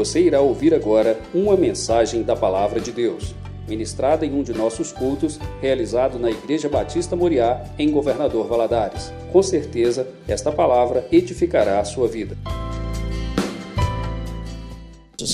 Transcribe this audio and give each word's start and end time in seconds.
Você 0.00 0.18
irá 0.18 0.40
ouvir 0.40 0.72
agora 0.72 1.20
uma 1.34 1.58
mensagem 1.58 2.22
da 2.22 2.34
Palavra 2.34 2.80
de 2.80 2.90
Deus, 2.90 3.34
ministrada 3.68 4.24
em 4.24 4.32
um 4.32 4.42
de 4.42 4.54
nossos 4.54 4.92
cultos, 4.92 5.38
realizado 5.60 6.18
na 6.18 6.30
Igreja 6.30 6.70
Batista 6.70 7.14
Moriá, 7.14 7.62
em 7.78 7.90
Governador 7.90 8.48
Valadares. 8.48 9.12
Com 9.30 9.42
certeza, 9.42 10.08
esta 10.26 10.50
palavra 10.50 11.06
edificará 11.12 11.80
a 11.80 11.84
sua 11.84 12.08
vida. 12.08 12.34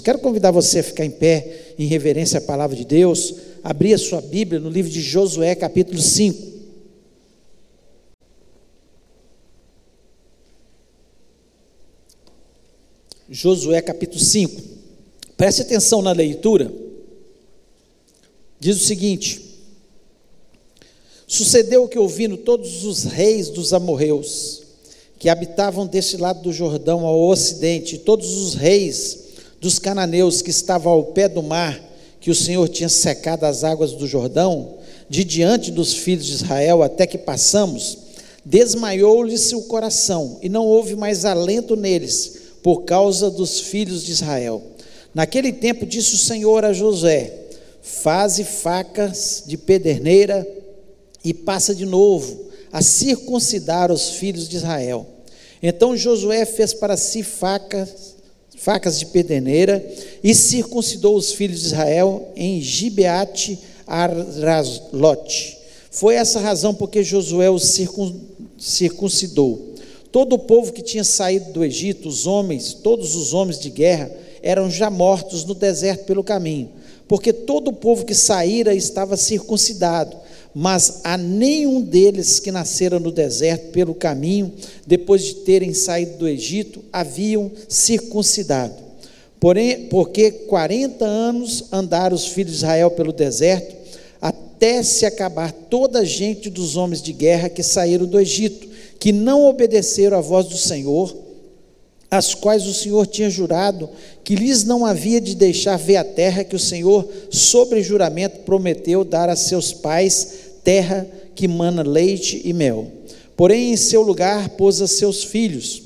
Quero 0.03 0.19
convidar 0.19 0.51
você 0.51 0.81
a 0.81 0.83
ficar 0.83 1.05
em 1.05 1.13
pé 1.13 1.75
em 1.79 1.87
reverência 1.87 2.39
à 2.39 2.43
palavra 2.43 2.75
de 2.75 2.85
Deus, 2.85 3.37
abrir 3.63 3.95
a 3.95 3.99
sua 3.99 4.21
Bíblia 4.21 4.59
no 4.59 4.69
livro 4.69 4.91
de 4.91 5.01
Josué, 5.01 5.55
capítulo 5.55 6.01
5. 6.01 6.56
Josué 13.29 13.83
capítulo 13.83 14.23
5. 14.23 14.63
Preste 15.37 15.63
atenção 15.63 16.01
na 16.01 16.13
leitura. 16.13 16.73
Diz 18.61 18.81
o 18.81 18.85
seguinte: 18.85 19.43
Sucedeu 21.27 21.89
que 21.89 21.99
ouvindo 21.99 22.37
todos 22.37 22.85
os 22.85 23.05
reis 23.05 23.49
dos 23.49 23.73
amorreus 23.73 24.63
que 25.19 25.29
habitavam 25.29 25.87
deste 25.87 26.17
lado 26.17 26.43
do 26.43 26.53
Jordão 26.53 27.05
ao 27.05 27.21
ocidente, 27.29 27.99
todos 27.99 28.37
os 28.37 28.55
reis 28.55 29.25
dos 29.61 29.79
cananeus 29.79 30.41
que 30.43 30.51
estavam 30.51 30.93
ao 30.93 31.05
pé 31.07 31.29
do 31.29 31.43
mar, 31.43 31.83
que 32.21 32.31
o 32.31 32.35
Senhor 32.35 32.69
tinha 32.69 32.89
secado 32.89 33.45
as 33.45 33.65
águas 33.65 33.93
do 33.93 34.07
Jordão, 34.07 34.75
de 35.09 35.25
diante 35.25 35.71
dos 35.71 35.95
filhos 35.95 36.27
de 36.27 36.33
Israel, 36.35 36.83
até 36.83 37.07
que 37.07 37.19
passamos, 37.19 37.99
desmaiou-lhes 38.45 39.53
o 39.53 39.63
coração, 39.63 40.39
e 40.43 40.49
não 40.49 40.67
houve 40.67 40.95
mais 40.95 41.25
alento 41.25 41.75
neles, 41.75 42.46
por 42.67 42.83
causa 42.83 43.31
dos 43.31 43.61
filhos 43.61 44.03
de 44.03 44.11
Israel. 44.11 44.61
Naquele 45.15 45.53
tempo 45.53 45.87
disse 45.87 46.17
o 46.17 46.19
Senhor 46.19 46.65
a 46.65 46.73
José: 46.73 47.33
Faze 47.81 48.43
facas 48.43 49.45
de 49.47 49.57
pederneira 49.57 50.45
e 51.25 51.33
passa 51.33 51.73
de 51.73 51.87
novo 51.87 52.47
a 52.73 52.83
circuncidar 52.83 53.93
os 53.93 54.11
filhos 54.11 54.49
de 54.49 54.57
Israel. 54.57 55.07
Então 55.63 55.97
Josué 55.97 56.45
fez 56.45 56.75
para 56.75 56.97
si 56.97 57.23
facas, 57.23 58.17
facas 58.57 58.99
de 58.99 59.07
pederneira 59.07 59.89
e 60.21 60.35
circuncidou 60.35 61.15
os 61.15 61.31
filhos 61.31 61.61
de 61.61 61.67
Israel 61.67 62.33
em 62.35 62.61
Gibeate 62.61 63.61
Araslote. 63.87 65.57
Foi 65.89 66.17
essa 66.17 66.41
razão 66.41 66.75
porque 66.75 67.05
Josué 67.05 67.49
os 67.49 67.79
circuncidou 68.59 69.76
Todo 70.17 70.33
o 70.33 70.39
povo 70.39 70.73
que 70.73 70.81
tinha 70.81 71.05
saído 71.05 71.53
do 71.53 71.63
Egito, 71.63 72.09
os 72.09 72.27
homens, 72.27 72.73
todos 72.73 73.15
os 73.15 73.35
homens 73.35 73.61
de 73.61 73.69
guerra, 73.69 74.11
eram 74.43 74.71
já 74.71 74.89
mortos 74.89 75.45
no 75.45 75.53
deserto 75.53 76.07
pelo 76.07 76.25
caminho, 76.25 76.71
porque 77.07 77.35
todo 77.35 77.69
o 77.69 77.73
povo 77.75 78.07
que 78.07 78.15
saíra 78.15 78.75
estava 78.75 79.15
circuncidado, 79.15 80.17
mas 80.55 81.01
a 81.05 81.19
nenhum 81.19 81.83
deles 81.83 82.41
que 82.41 82.51
nasceram 82.51 82.99
no 82.99 83.13
deserto 83.13 83.73
pelo 83.73 83.95
caminho, 83.95 84.55
depois 84.87 85.23
de 85.23 85.35
terem 85.35 85.75
saído 85.75 86.17
do 86.17 86.27
Egito, 86.27 86.83
haviam 86.91 87.53
circuncidado. 87.69 88.73
Porém, 89.39 89.85
porque 89.89 90.31
40 90.31 91.05
anos 91.05 91.65
andaram 91.71 92.17
os 92.17 92.29
filhos 92.29 92.53
de 92.53 92.57
Israel 92.57 92.91
pelo 92.91 93.13
deserto, 93.13 93.77
até 94.19 94.83
se 94.83 95.05
acabar 95.05 95.53
toda 95.53 95.99
a 95.99 96.05
gente 96.07 96.49
dos 96.49 96.75
homens 96.75 97.03
de 97.03 97.13
guerra 97.13 97.51
que 97.51 97.63
saíram 97.63 98.07
do 98.07 98.19
Egito, 98.19 98.76
que 98.99 99.13
não 99.13 99.45
obedeceram 99.45 100.19
à 100.19 100.21
voz 100.21 100.47
do 100.47 100.57
Senhor, 100.57 101.15
as 102.11 102.35
quais 102.35 102.67
o 102.67 102.75
Senhor 102.75 103.07
tinha 103.07 103.29
jurado 103.29 103.89
que 104.25 104.35
lhes 104.35 104.65
não 104.65 104.85
havia 104.85 105.21
de 105.21 105.35
deixar 105.35 105.77
ver 105.77 105.97
a 105.97 106.05
terra 106.05 106.45
que 106.45 106.57
o 106.57 106.61
Senhor, 106.61 107.07
sobre 107.31 107.83
juramento, 107.83 108.41
prometeu 108.41 109.05
dar 109.05 109.29
a 109.29 109.37
seus 109.37 109.73
pais, 109.73 110.29
terra 110.63 111.07
que 111.35 111.47
mana 111.47 111.83
leite 111.83 112.41
e 112.45 112.53
mel. 112.53 112.91
Porém, 113.37 113.73
em 113.73 113.77
seu 113.77 114.03
lugar 114.03 114.51
pôs 114.51 114.81
a 114.81 114.87
seus 114.87 115.25
filhos. 115.25 115.83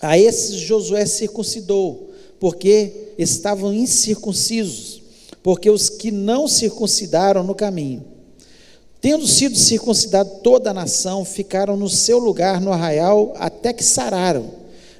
A 0.00 0.18
esses 0.18 0.56
Josué 0.56 1.06
circuncidou, 1.06 2.10
porque 2.38 3.12
estavam 3.16 3.72
incircuncisos, 3.72 5.00
porque 5.42 5.70
os 5.70 5.88
que 5.88 6.10
não 6.10 6.46
circuncidaram 6.46 7.42
no 7.42 7.54
caminho 7.54 8.13
Tendo 9.04 9.26
sido 9.26 9.54
circuncidado 9.54 10.30
toda 10.42 10.70
a 10.70 10.72
nação, 10.72 11.26
ficaram 11.26 11.76
no 11.76 11.90
seu 11.90 12.18
lugar 12.18 12.58
no 12.58 12.72
arraial 12.72 13.34
até 13.36 13.70
que 13.70 13.84
sararam. 13.84 14.50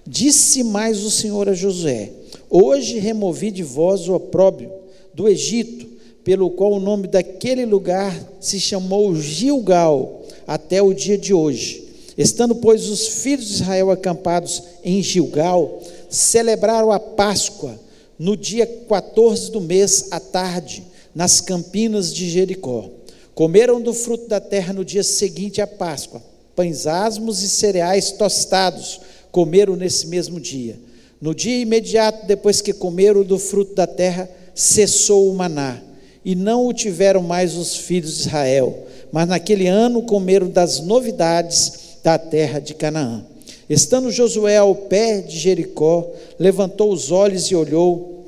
Disse 0.06 0.62
mais 0.62 1.02
o 1.02 1.10
Senhor 1.10 1.48
a 1.48 1.54
Josué: 1.54 2.10
Hoje 2.50 2.98
removi 2.98 3.50
de 3.50 3.62
vós 3.62 4.06
o 4.06 4.14
opróbrio 4.14 4.70
do 5.14 5.26
Egito, 5.26 5.86
pelo 6.22 6.50
qual 6.50 6.72
o 6.72 6.80
nome 6.80 7.08
daquele 7.08 7.64
lugar 7.64 8.14
se 8.40 8.60
chamou 8.60 9.16
Gilgal, 9.16 10.20
até 10.46 10.82
o 10.82 10.92
dia 10.92 11.16
de 11.16 11.32
hoje. 11.32 11.88
Estando, 12.18 12.56
pois, 12.56 12.90
os 12.90 13.08
filhos 13.08 13.46
de 13.46 13.54
Israel 13.54 13.90
acampados 13.90 14.64
em 14.84 15.02
Gilgal, 15.02 15.80
celebraram 16.10 16.92
a 16.92 17.00
Páscoa 17.00 17.80
no 18.18 18.36
dia 18.36 18.66
14 18.66 19.50
do 19.50 19.62
mês, 19.62 20.08
à 20.10 20.20
tarde, 20.20 20.84
nas 21.14 21.40
campinas 21.40 22.12
de 22.12 22.28
Jericó. 22.28 22.90
Comeram 23.34 23.80
do 23.80 23.92
fruto 23.92 24.28
da 24.28 24.40
terra 24.40 24.72
no 24.72 24.84
dia 24.84 25.02
seguinte 25.02 25.60
à 25.60 25.66
Páscoa, 25.66 26.22
pães 26.54 26.86
asmos 26.86 27.42
e 27.42 27.48
cereais 27.48 28.12
tostados, 28.12 29.00
comeram 29.32 29.74
nesse 29.74 30.06
mesmo 30.06 30.38
dia. 30.38 30.78
No 31.20 31.34
dia 31.34 31.58
imediato 31.58 32.26
depois 32.26 32.60
que 32.60 32.72
comeram 32.72 33.24
do 33.24 33.38
fruto 33.38 33.74
da 33.74 33.88
terra, 33.88 34.30
cessou 34.54 35.28
o 35.28 35.34
maná, 35.34 35.82
e 36.24 36.36
não 36.36 36.66
o 36.66 36.72
tiveram 36.72 37.22
mais 37.22 37.56
os 37.56 37.76
filhos 37.76 38.14
de 38.14 38.20
Israel, 38.20 38.86
mas 39.10 39.26
naquele 39.26 39.66
ano 39.66 40.02
comeram 40.02 40.48
das 40.48 40.80
novidades 40.80 41.98
da 42.04 42.16
terra 42.16 42.60
de 42.60 42.74
Canaã. 42.74 43.24
Estando 43.68 44.12
Josué 44.12 44.58
ao 44.58 44.74
pé 44.76 45.22
de 45.22 45.36
Jericó, 45.36 46.08
levantou 46.38 46.92
os 46.92 47.10
olhos 47.10 47.50
e 47.50 47.56
olhou, 47.56 48.26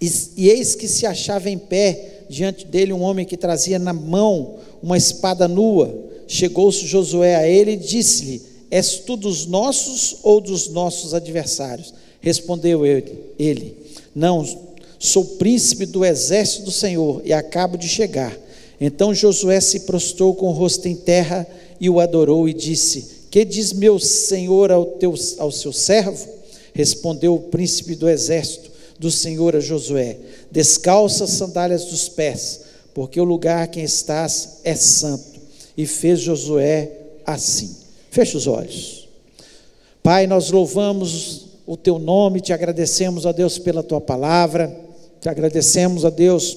e, 0.00 0.10
e 0.36 0.48
eis 0.48 0.74
que 0.74 0.88
se 0.88 1.04
achava 1.04 1.50
em 1.50 1.58
pé 1.58 2.11
diante 2.32 2.66
dele 2.66 2.92
um 2.92 3.02
homem 3.02 3.26
que 3.26 3.36
trazia 3.36 3.78
na 3.78 3.92
mão 3.92 4.56
uma 4.82 4.96
espada 4.96 5.46
nua. 5.46 5.94
Chegou-se 6.26 6.86
Josué 6.86 7.36
a 7.36 7.46
ele 7.46 7.72
e 7.72 7.76
disse-lhe: 7.76 8.42
És 8.70 8.96
tu 8.96 9.16
dos 9.16 9.46
nossos 9.46 10.16
ou 10.22 10.40
dos 10.40 10.68
nossos 10.68 11.12
adversários? 11.12 11.92
Respondeu 12.20 12.86
ele, 12.86 13.76
Não, 14.14 14.46
sou 14.98 15.24
príncipe 15.24 15.84
do 15.84 16.04
exército 16.04 16.64
do 16.64 16.70
Senhor 16.70 17.20
e 17.24 17.32
acabo 17.32 17.76
de 17.76 17.88
chegar. 17.88 18.36
Então 18.80 19.14
Josué 19.14 19.60
se 19.60 19.80
prostrou 19.80 20.34
com 20.34 20.48
o 20.48 20.52
rosto 20.52 20.88
em 20.88 20.96
terra 20.96 21.46
e 21.80 21.90
o 21.90 22.00
adorou 22.00 22.48
e 22.48 22.54
disse: 22.54 23.26
Que 23.30 23.44
diz 23.44 23.72
meu 23.72 23.98
senhor 23.98 24.72
ao, 24.72 24.86
teu, 24.86 25.14
ao 25.38 25.52
seu 25.52 25.72
servo? 25.72 26.26
Respondeu 26.72 27.34
o 27.34 27.40
príncipe 27.40 27.94
do 27.94 28.08
exército 28.08 28.72
do 28.98 29.10
Senhor 29.10 29.56
a 29.56 29.60
Josué: 29.60 30.16
Descalça 30.52 31.24
as 31.24 31.30
sandálias 31.30 31.86
dos 31.86 32.08
pés, 32.08 32.60
porque 32.94 33.20
o 33.20 33.24
lugar 33.24 33.66
que 33.68 33.80
estás 33.80 34.60
é 34.62 34.74
santo. 34.74 35.40
E 35.76 35.86
fez 35.86 36.20
Josué 36.20 36.92
assim. 37.24 37.74
Feche 38.10 38.36
os 38.36 38.46
olhos. 38.46 39.08
Pai, 40.02 40.26
nós 40.26 40.50
louvamos 40.50 41.46
o 41.66 41.76
teu 41.76 41.98
nome, 41.98 42.40
te 42.40 42.52
agradecemos 42.52 43.24
a 43.24 43.32
Deus 43.32 43.58
pela 43.58 43.82
tua 43.82 44.00
palavra, 44.00 44.76
te 45.20 45.28
agradecemos 45.28 46.04
a 46.04 46.10
Deus 46.10 46.56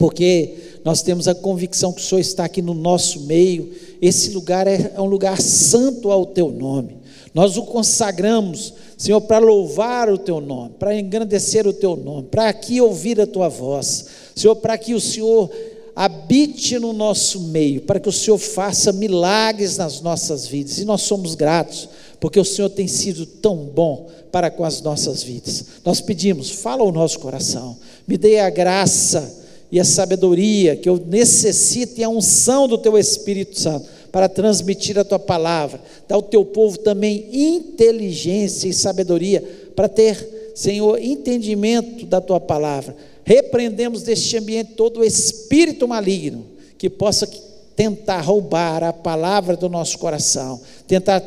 porque 0.00 0.54
nós 0.82 1.02
temos 1.02 1.28
a 1.28 1.34
convicção 1.34 1.92
que 1.92 2.00
o 2.00 2.04
Senhor 2.04 2.22
está 2.22 2.46
aqui 2.46 2.62
no 2.62 2.72
nosso 2.72 3.20
meio. 3.20 3.70
Esse 4.00 4.30
lugar 4.30 4.66
é, 4.66 4.92
é 4.94 5.00
um 5.00 5.04
lugar 5.04 5.38
santo 5.42 6.10
ao 6.10 6.24
teu 6.24 6.50
nome. 6.50 6.96
Nós 7.34 7.58
o 7.58 7.64
consagramos, 7.64 8.72
Senhor, 9.00 9.22
para 9.22 9.42
louvar 9.42 10.10
o 10.10 10.18
teu 10.18 10.42
nome, 10.42 10.74
para 10.78 10.94
engrandecer 10.94 11.66
o 11.66 11.72
teu 11.72 11.96
nome, 11.96 12.28
para 12.30 12.50
aqui 12.50 12.82
ouvir 12.82 13.18
a 13.18 13.26
tua 13.26 13.48
voz, 13.48 14.04
Senhor, 14.36 14.54
para 14.56 14.76
que 14.76 14.92
o 14.92 15.00
Senhor 15.00 15.50
habite 15.96 16.78
no 16.78 16.92
nosso 16.92 17.40
meio, 17.44 17.80
para 17.80 17.98
que 17.98 18.10
o 18.10 18.12
Senhor 18.12 18.36
faça 18.36 18.92
milagres 18.92 19.78
nas 19.78 20.02
nossas 20.02 20.46
vidas. 20.46 20.76
E 20.76 20.84
nós 20.84 21.00
somos 21.00 21.34
gratos, 21.34 21.88
porque 22.20 22.38
o 22.38 22.44
Senhor 22.44 22.68
tem 22.68 22.86
sido 22.86 23.24
tão 23.24 23.56
bom 23.56 24.06
para 24.30 24.50
com 24.50 24.66
as 24.66 24.82
nossas 24.82 25.22
vidas. 25.22 25.64
Nós 25.82 26.02
pedimos, 26.02 26.50
fala 26.50 26.84
o 26.84 26.92
nosso 26.92 27.20
coração, 27.20 27.78
me 28.06 28.18
dê 28.18 28.38
a 28.38 28.50
graça 28.50 29.34
e 29.72 29.80
a 29.80 29.84
sabedoria 29.84 30.76
que 30.76 30.90
eu 30.90 31.02
necessito 31.06 31.98
e 31.98 32.04
a 32.04 32.08
unção 32.10 32.68
do 32.68 32.76
teu 32.76 32.98
Espírito 32.98 33.58
Santo 33.58 33.88
para 34.10 34.28
transmitir 34.28 34.98
a 34.98 35.04
tua 35.04 35.18
palavra. 35.18 35.80
Dá 36.08 36.14
ao 36.14 36.22
teu 36.22 36.44
povo 36.44 36.78
também 36.78 37.28
inteligência 37.32 38.68
e 38.68 38.74
sabedoria 38.74 39.42
para 39.74 39.88
ter, 39.88 40.52
Senhor, 40.54 41.00
entendimento 41.00 42.04
da 42.06 42.20
tua 42.20 42.40
palavra. 42.40 42.96
Repreendemos 43.24 44.02
deste 44.02 44.36
ambiente 44.36 44.72
todo 44.72 45.00
o 45.00 45.04
espírito 45.04 45.86
maligno 45.86 46.44
que 46.76 46.90
possa 46.90 47.28
tentar 47.76 48.20
roubar 48.20 48.82
a 48.82 48.92
palavra 48.92 49.56
do 49.56 49.68
nosso 49.68 49.98
coração, 49.98 50.60
tentar 50.86 51.22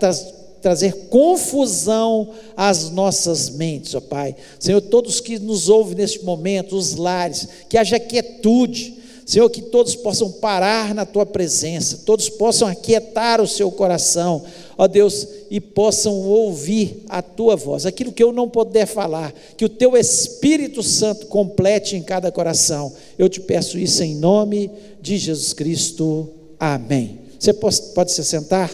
trazer 0.61 0.93
confusão 1.09 2.29
às 2.55 2.89
nossas 2.89 3.49
mentes, 3.49 3.95
ó 3.95 4.01
Pai. 4.01 4.35
Senhor, 4.59 4.81
todos 4.81 5.19
que 5.19 5.39
nos 5.39 5.69
ouvem 5.69 5.95
neste 5.95 6.23
momento, 6.23 6.75
os 6.75 6.95
lares, 6.95 7.47
que 7.69 7.77
haja 7.77 7.99
quietude, 7.99 9.02
Senhor, 9.25 9.49
que 9.49 9.61
todos 9.61 9.95
possam 9.95 10.29
parar 10.29 10.93
na 10.93 11.05
tua 11.05 11.25
presença, 11.25 12.01
todos 12.05 12.29
possam 12.29 12.67
aquietar 12.67 13.41
o 13.41 13.47
seu 13.47 13.71
coração, 13.71 14.43
ó 14.77 14.85
Deus, 14.85 15.27
e 15.49 15.61
possam 15.61 16.13
ouvir 16.13 17.03
a 17.07 17.21
tua 17.21 17.55
voz, 17.55 17.85
aquilo 17.85 18.11
que 18.11 18.21
eu 18.21 18.33
não 18.33 18.49
puder 18.49 18.85
falar, 18.85 19.33
que 19.55 19.63
o 19.63 19.69
teu 19.69 19.95
Espírito 19.95 20.83
Santo 20.83 21.27
complete 21.27 21.95
em 21.95 22.03
cada 22.03 22.31
coração. 22.31 22.93
Eu 23.17 23.29
te 23.29 23.39
peço 23.39 23.79
isso 23.79 24.03
em 24.03 24.15
nome 24.15 24.69
de 25.01 25.17
Jesus 25.17 25.53
Cristo. 25.53 26.29
Amém. 26.59 27.19
Você 27.39 27.53
pode, 27.53 27.81
pode 27.93 28.11
se 28.11 28.23
sentar? 28.25 28.71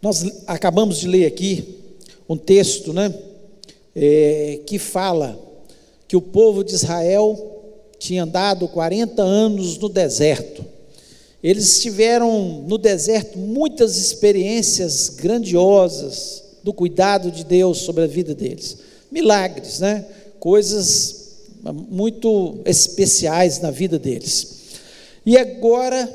Nós 0.00 0.24
acabamos 0.46 0.98
de 0.98 1.08
ler 1.08 1.26
aqui 1.26 1.77
um 2.28 2.36
texto, 2.36 2.92
né, 2.92 3.12
é, 3.94 4.60
que 4.66 4.78
fala 4.78 5.38
que 6.06 6.16
o 6.16 6.22
povo 6.22 6.62
de 6.62 6.74
Israel 6.74 7.58
tinha 7.98 8.22
andado 8.22 8.68
40 8.68 9.22
anos 9.22 9.76
no 9.78 9.88
deserto. 9.88 10.64
Eles 11.42 11.80
tiveram 11.80 12.64
no 12.66 12.78
deserto 12.78 13.38
muitas 13.38 13.96
experiências 13.96 15.08
grandiosas 15.08 16.42
do 16.62 16.72
cuidado 16.72 17.30
de 17.30 17.44
Deus 17.44 17.78
sobre 17.78 18.04
a 18.04 18.06
vida 18.06 18.34
deles. 18.34 18.78
Milagres, 19.10 19.80
né? 19.80 20.04
Coisas 20.38 21.18
muito 21.88 22.58
especiais 22.64 23.60
na 23.60 23.70
vida 23.70 23.98
deles. 23.98 24.58
E 25.24 25.36
agora 25.36 26.12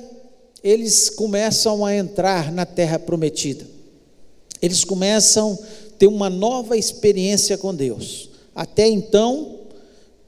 eles 0.64 1.10
começam 1.10 1.86
a 1.86 1.96
entrar 1.96 2.52
na 2.52 2.66
terra 2.66 2.98
prometida. 2.98 3.66
Eles 4.62 4.84
começam 4.84 5.58
ter 5.98 6.08
uma 6.08 6.30
nova 6.30 6.78
experiência 6.78 7.58
com 7.58 7.74
Deus. 7.74 8.30
Até 8.56 8.88
então, 8.88 9.60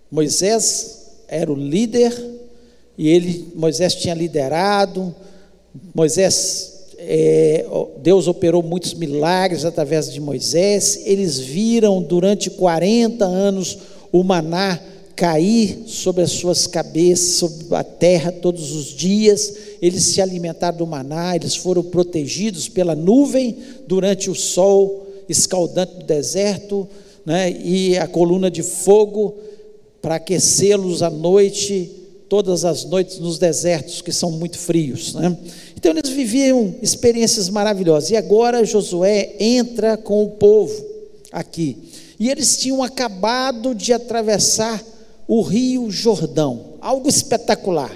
Moisés 0.10 1.06
era 1.28 1.52
o 1.52 1.56
líder 1.56 2.14
e 2.98 3.10
ele, 3.10 3.52
Moisés 3.56 3.96
tinha 3.96 4.14
liderado. 4.14 5.14
Moisés, 5.94 6.86
é, 6.98 7.66
Deus 8.02 8.28
operou 8.28 8.64
muitos 8.64 8.94
milagres 8.94 9.66
através 9.66 10.12
de 10.12 10.20
Moisés. 10.20 11.02
Eles 11.06 11.40
viram 11.40 12.02
durante 12.02 12.50
40 12.50 13.26
anos 13.26 13.78
o 14.12 14.24
maná 14.24 14.80
cair 15.16 15.84
sobre 15.88 16.24
as 16.24 16.32
suas 16.32 16.68
cabeças, 16.68 17.36
sobre 17.38 17.76
a 17.76 17.84
terra 17.84 18.32
todos 18.32 18.72
os 18.72 18.88
dias. 18.88 19.54
Eles 19.82 20.04
se 20.04 20.22
alimentaram 20.22 20.78
do 20.78 20.88
maná, 20.88 21.36
eles 21.36 21.56
foram 21.56 21.84
protegidos 21.84 22.68
pela 22.68 22.96
nuvem 22.96 23.58
durante 23.88 24.30
o 24.30 24.36
sol 24.36 25.05
escaldante 25.28 25.96
do 25.96 26.04
deserto, 26.04 26.88
né, 27.26 27.52
e 27.52 27.98
a 27.98 28.08
coluna 28.08 28.50
de 28.52 28.62
fogo 28.62 29.36
para 30.02 30.16
aquecê-los 30.16 31.02
à 31.02 31.10
noite, 31.10 31.92
todas 32.30 32.64
as 32.64 32.86
noites 32.86 33.20
nos 33.20 33.40
desertos 33.40 34.02
que 34.02 34.12
são 34.12 34.32
muito 34.32 34.58
frios. 34.58 35.14
Né? 35.16 35.36
Então 35.76 35.92
eles 35.92 36.10
viviam 36.10 36.76
experiências 36.82 37.50
maravilhosas. 37.50 38.12
E 38.12 38.16
agora 38.16 38.64
Josué 38.64 39.36
entra 39.40 39.98
com 39.98 40.24
o 40.24 40.30
povo 40.30 40.86
aqui. 41.32 41.78
E 42.20 42.30
eles 42.30 42.58
tinham 42.58 42.84
acabado 42.84 43.74
de 43.74 43.94
atravessar 43.94 44.84
o 45.28 45.42
rio 45.42 45.90
Jordão, 45.90 46.76
algo 46.80 47.10
espetacular. 47.10 47.92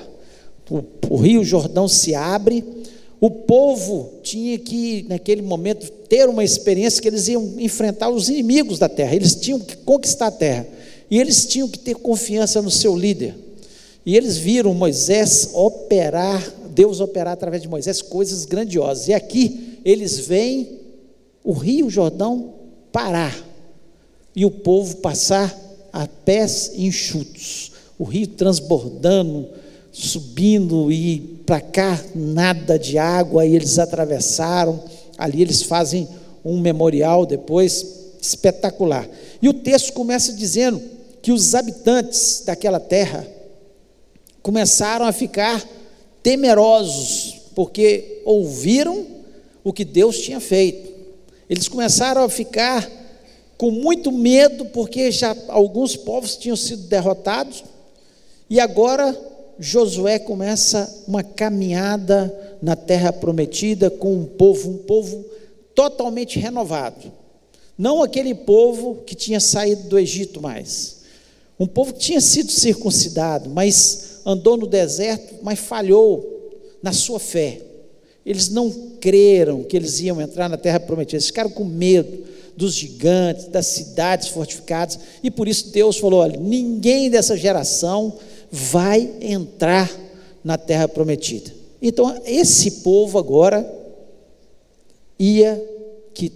O, 0.70 0.84
o 1.10 1.18
rio 1.18 1.44
Jordão 1.44 1.88
se 1.88 2.16
abre 2.16 2.64
o 3.22 3.30
povo 3.30 4.14
tinha 4.24 4.58
que, 4.58 5.06
naquele 5.10 5.42
momento, 5.42 5.92
ter 6.10 6.28
uma 6.28 6.44
experiência 6.44 7.02
que 7.02 7.08
eles 7.08 7.28
iam 7.28 7.54
enfrentar 7.60 8.10
os 8.10 8.28
inimigos 8.28 8.80
da 8.80 8.90
terra, 8.90 9.16
eles 9.16 9.36
tinham 9.36 9.60
que 9.60 9.78
conquistar 9.78 10.28
a 10.28 10.32
terra, 10.32 10.68
e 11.10 11.20
eles 11.20 11.46
tinham 11.46 11.70
que 11.70 11.80
ter 11.80 11.96
confiança 11.96 12.62
no 12.62 12.72
seu 12.72 12.98
líder. 12.98 13.36
E 14.06 14.18
eles 14.18 14.38
viram 14.38 14.74
Moisés 14.74 15.52
operar, 15.54 16.44
Deus 16.72 17.00
operar 17.00 17.34
através 17.34 17.62
de 17.62 17.68
Moisés 17.68 18.02
coisas 18.02 18.46
grandiosas. 18.46 19.08
E 19.08 19.14
aqui 19.14 19.80
eles 19.86 20.20
veem 20.20 20.80
o 21.44 21.54
Rio 21.54 21.90
Jordão 21.90 22.54
parar 22.92 23.38
e 24.36 24.46
o 24.46 24.52
povo 24.52 24.98
passar 24.98 25.56
a 25.92 26.08
pés 26.08 26.72
enxutos, 26.76 27.72
o 27.98 28.04
rio 28.04 28.28
transbordando, 28.28 29.48
subindo 29.92 30.92
e 30.92 31.20
para 31.46 31.60
cá 31.60 32.04
nada 32.16 32.78
de 32.78 32.98
água, 32.98 33.46
e 33.46 33.56
eles 33.56 33.80
atravessaram. 33.80 34.82
Ali 35.20 35.42
eles 35.42 35.62
fazem 35.62 36.08
um 36.44 36.60
memorial 36.60 37.26
depois 37.26 37.86
espetacular. 38.22 39.08
E 39.42 39.50
o 39.50 39.54
texto 39.54 39.92
começa 39.92 40.32
dizendo 40.32 40.82
que 41.22 41.34
os 41.34 41.54
habitantes 41.54 42.44
daquela 42.46 42.80
terra 42.80 43.28
começaram 44.42 45.06
a 45.06 45.12
ficar 45.12 45.62
temerosos, 46.24 47.36
porque 47.54 48.22
ouviram 48.24 49.06
o 49.64 49.74
que 49.74 49.84
Deus 49.84 50.20
tinha 50.20 50.40
feito. 50.40 50.90
Eles 51.50 51.68
começaram 51.68 52.24
a 52.24 52.30
ficar 52.30 52.90
com 53.58 53.72
muito 53.72 54.10
medo, 54.10 54.66
porque 54.68 55.12
já 55.12 55.36
alguns 55.50 55.98
povos 55.98 56.38
tinham 56.38 56.56
sido 56.56 56.84
derrotados, 56.84 57.66
e 58.50 58.60
agora 58.60 59.16
Josué 59.60 60.18
começa 60.18 61.04
uma 61.06 61.22
caminhada 61.22 62.49
na 62.62 62.76
terra 62.76 63.12
prometida 63.14 63.90
com 63.90 64.14
um 64.14 64.26
povo, 64.26 64.70
um 64.70 64.78
povo 64.78 65.26
totalmente 65.74 66.40
renovado. 66.40 67.12
Não 67.78 68.04
aquele 68.04 68.36
povo 68.36 69.04
que 69.06 69.16
tinha 69.16 69.40
saído 69.40 69.84
do 69.84 69.98
Egito 69.98 70.42
mais. 70.42 70.98
Um 71.60 71.66
povo 71.66 71.94
que 71.94 72.00
tinha 72.00 72.22
sido 72.22 72.52
circuncidado, 72.52 73.50
mas 73.50 74.20
andou 74.26 74.58
no 74.58 74.68
deserto, 74.68 75.36
mas 75.42 75.60
falhou 75.60 76.52
na 76.82 76.92
sua 76.92 77.20
fé. 77.20 77.62
Eles 78.26 78.50
não 78.50 78.70
creram 79.00 79.64
que 79.64 79.76
eles 79.76 80.00
iam 80.02 80.22
entrar 80.22 80.50
na 80.50 80.58
terra 80.58 80.80
prometida, 80.80 81.16
eles 81.16 81.28
ficaram 81.28 81.50
com 81.50 81.64
medo 81.64 82.26
dos 82.56 82.76
gigantes, 82.76 83.46
das 83.46 83.68
cidades 83.68 84.28
fortificadas, 84.28 85.00
e 85.24 85.32
por 85.32 85.48
isso 85.48 85.72
Deus 85.72 85.98
falou: 85.98 86.20
olha, 86.20 86.38
ninguém 86.38 87.10
dessa 87.10 87.38
geração 87.38 88.18
vai 88.52 89.10
entrar 89.22 89.90
na 90.44 90.58
terra 90.58 90.88
prometida. 90.88 91.59
Então, 91.82 92.22
esse 92.26 92.72
povo 92.82 93.18
agora 93.18 93.66
ia 95.18 95.62
que 96.14 96.32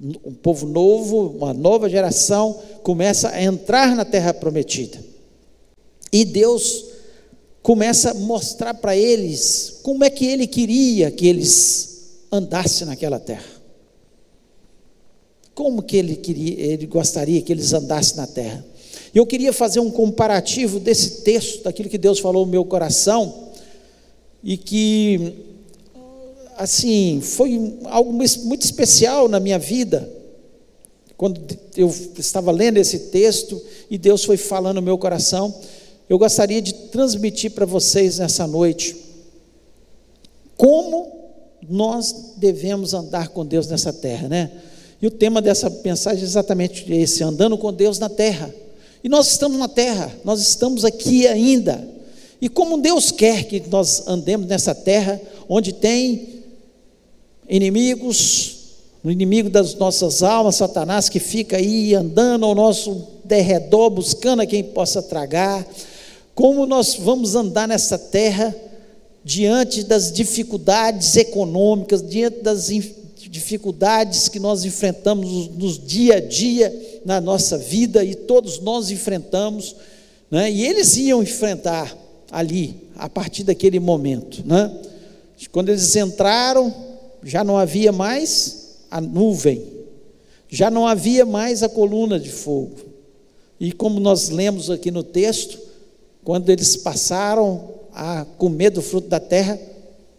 um 0.00 0.32
povo 0.32 0.66
novo, 0.66 1.28
uma 1.36 1.52
nova 1.52 1.88
geração 1.88 2.60
começa 2.82 3.28
a 3.28 3.42
entrar 3.42 3.94
na 3.94 4.04
terra 4.04 4.32
prometida. 4.32 4.98
E 6.12 6.24
Deus 6.24 6.86
começa 7.62 8.10
a 8.10 8.14
mostrar 8.14 8.74
para 8.74 8.96
eles 8.96 9.80
como 9.82 10.02
é 10.02 10.10
que 10.10 10.26
ele 10.26 10.46
queria 10.46 11.10
que 11.10 11.26
eles 11.26 11.90
andassem 12.32 12.86
naquela 12.86 13.18
terra. 13.18 13.60
Como 15.54 15.82
que 15.82 15.96
ele 15.96 16.16
queria, 16.16 16.58
ele 16.58 16.86
gostaria 16.86 17.42
que 17.42 17.52
eles 17.52 17.72
andassem 17.72 18.16
na 18.16 18.26
terra? 18.26 18.64
Eu 19.14 19.26
queria 19.26 19.52
fazer 19.52 19.80
um 19.80 19.90
comparativo 19.90 20.80
desse 20.80 21.22
texto, 21.22 21.64
daquilo 21.64 21.90
que 21.90 21.98
Deus 21.98 22.18
falou 22.18 22.46
no 22.46 22.52
meu 22.52 22.64
coração, 22.64 23.49
e 24.42 24.56
que, 24.56 25.34
assim, 26.56 27.20
foi 27.20 27.78
algo 27.84 28.12
muito 28.12 28.62
especial 28.62 29.28
na 29.28 29.38
minha 29.38 29.58
vida, 29.58 30.08
quando 31.16 31.40
eu 31.76 31.92
estava 32.18 32.50
lendo 32.50 32.78
esse 32.78 32.98
texto 33.10 33.60
e 33.90 33.98
Deus 33.98 34.24
foi 34.24 34.36
falando 34.36 34.76
no 34.76 34.82
meu 34.82 34.96
coração, 34.96 35.54
eu 36.08 36.18
gostaria 36.18 36.62
de 36.62 36.72
transmitir 36.72 37.50
para 37.50 37.66
vocês 37.66 38.18
nessa 38.18 38.46
noite 38.46 38.96
como 40.56 41.10
nós 41.68 42.34
devemos 42.36 42.94
andar 42.94 43.28
com 43.28 43.46
Deus 43.46 43.66
nessa 43.66 43.92
terra, 43.92 44.28
né? 44.28 44.50
E 45.00 45.06
o 45.06 45.10
tema 45.10 45.40
dessa 45.40 45.70
mensagem 45.82 46.22
é 46.22 46.26
exatamente 46.26 46.92
esse: 46.92 47.22
andando 47.22 47.56
com 47.56 47.72
Deus 47.72 47.98
na 47.98 48.08
terra. 48.08 48.54
E 49.02 49.08
nós 49.08 49.30
estamos 49.30 49.58
na 49.58 49.68
terra, 49.68 50.14
nós 50.24 50.40
estamos 50.40 50.84
aqui 50.84 51.26
ainda. 51.26 51.82
E 52.40 52.48
como 52.48 52.80
Deus 52.80 53.10
quer 53.10 53.44
que 53.44 53.62
nós 53.68 54.06
andemos 54.06 54.46
nessa 54.46 54.74
terra, 54.74 55.20
onde 55.48 55.72
tem 55.72 56.40
inimigos, 57.48 58.56
o 59.04 59.10
inimigo 59.10 59.50
das 59.50 59.74
nossas 59.74 60.22
almas, 60.22 60.56
Satanás, 60.56 61.08
que 61.08 61.20
fica 61.20 61.56
aí 61.56 61.94
andando 61.94 62.46
ao 62.46 62.54
nosso 62.54 63.08
derredor, 63.24 63.90
buscando 63.90 64.40
a 64.40 64.46
quem 64.46 64.62
possa 64.62 65.02
tragar, 65.02 65.66
como 66.34 66.64
nós 66.64 66.94
vamos 66.94 67.34
andar 67.34 67.68
nessa 67.68 67.98
terra 67.98 68.54
diante 69.22 69.84
das 69.84 70.10
dificuldades 70.10 71.16
econômicas, 71.16 72.02
diante 72.02 72.40
das 72.40 72.68
dificuldades 73.28 74.28
que 74.28 74.40
nós 74.40 74.64
enfrentamos 74.64 75.48
nos 75.48 75.78
dia 75.78 76.16
a 76.16 76.20
dia 76.20 77.00
na 77.04 77.20
nossa 77.20 77.58
vida 77.58 78.02
e 78.02 78.14
todos 78.14 78.60
nós 78.60 78.90
enfrentamos, 78.90 79.76
né? 80.30 80.50
e 80.50 80.66
eles 80.66 80.96
iam 80.96 81.22
enfrentar 81.22 81.94
ali 82.30 82.76
a 82.96 83.08
partir 83.08 83.44
daquele 83.44 83.80
momento, 83.80 84.42
né? 84.46 84.70
Quando 85.50 85.70
eles 85.70 85.96
entraram, 85.96 86.72
já 87.22 87.42
não 87.42 87.56
havia 87.56 87.92
mais 87.92 88.76
a 88.90 89.00
nuvem, 89.00 89.62
já 90.48 90.70
não 90.70 90.86
havia 90.86 91.24
mais 91.24 91.62
a 91.62 91.68
coluna 91.68 92.18
de 92.18 92.30
fogo. 92.30 92.76
E 93.58 93.72
como 93.72 94.00
nós 94.00 94.28
lemos 94.28 94.70
aqui 94.70 94.90
no 94.90 95.02
texto, 95.02 95.58
quando 96.24 96.50
eles 96.50 96.76
passaram 96.76 97.74
a 97.92 98.24
comer 98.38 98.70
do 98.70 98.82
fruto 98.82 99.08
da 99.08 99.20
terra, 99.20 99.58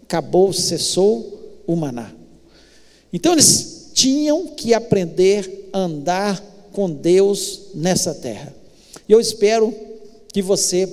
acabou, 0.03 0.51
cessou 0.51 1.61
o 1.65 1.75
maná. 1.75 2.11
Então 3.13 3.33
eles 3.33 3.91
tinham 3.93 4.47
que 4.47 4.73
aprender 4.73 5.69
a 5.73 5.79
andar 5.79 6.41
com 6.71 6.89
Deus 6.89 7.69
nessa 7.73 8.13
terra. 8.13 8.53
E 9.07 9.11
eu 9.11 9.19
espero 9.19 9.73
que 10.33 10.41
você, 10.41 10.87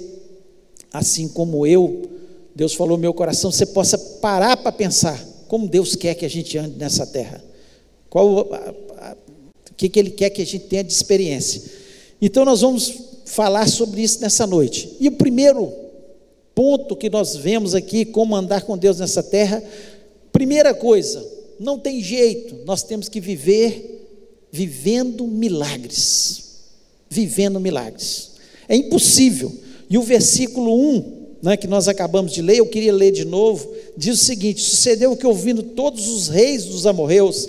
assim 0.92 1.28
como 1.28 1.66
eu, 1.66 2.08
Deus 2.54 2.74
falou 2.74 2.96
no 2.96 3.02
meu 3.02 3.14
coração, 3.14 3.52
você 3.52 3.66
possa 3.66 3.98
parar 3.98 4.56
para 4.56 4.72
pensar 4.72 5.22
como 5.46 5.68
Deus 5.68 5.94
quer 5.94 6.14
que 6.14 6.24
a 6.24 6.30
gente 6.30 6.56
ande 6.58 6.76
nessa 6.76 7.06
terra. 7.06 7.42
Qual 8.10 8.40
o 8.40 9.74
que, 9.78 9.88
que 9.88 9.98
Ele 9.98 10.10
quer 10.10 10.30
que 10.30 10.42
a 10.42 10.46
gente 10.46 10.64
tenha 10.64 10.82
de 10.82 10.92
experiência. 10.92 11.62
Então 12.20 12.44
nós 12.44 12.60
vamos 12.60 12.92
falar 13.24 13.68
sobre 13.68 14.02
isso 14.02 14.20
nessa 14.20 14.46
noite. 14.46 14.96
E 14.98 15.06
o 15.06 15.12
primeiro 15.12 15.72
ponto 16.54 16.96
que 16.96 17.08
nós 17.08 17.36
vemos 17.36 17.74
aqui, 17.74 18.04
como 18.04 18.34
andar 18.34 18.62
com 18.62 18.76
Deus 18.76 18.98
nessa 18.98 19.22
terra, 19.22 19.62
primeira 20.32 20.74
coisa, 20.74 21.24
não 21.60 21.78
tem 21.78 22.02
jeito, 22.02 22.56
nós 22.64 22.82
temos 22.82 23.08
que 23.08 23.20
viver 23.20 23.94
vivendo 24.50 25.26
milagres. 25.26 26.44
Vivendo 27.08 27.60
milagres. 27.60 28.32
É 28.68 28.74
impossível. 28.74 29.52
E 29.90 29.96
o 29.96 30.02
versículo 30.02 30.74
1, 30.74 31.18
né, 31.42 31.56
que 31.56 31.66
nós 31.66 31.88
acabamos 31.88 32.32
de 32.32 32.42
ler, 32.42 32.58
eu 32.58 32.66
queria 32.66 32.92
ler 32.92 33.12
de 33.12 33.24
novo, 33.24 33.68
diz 33.96 34.20
o 34.20 34.24
seguinte: 34.24 34.60
Sucedeu 34.60 35.16
que, 35.16 35.26
ouvindo 35.26 35.62
todos 35.62 36.08
os 36.08 36.28
reis 36.28 36.64
dos 36.64 36.86
amorreus, 36.86 37.48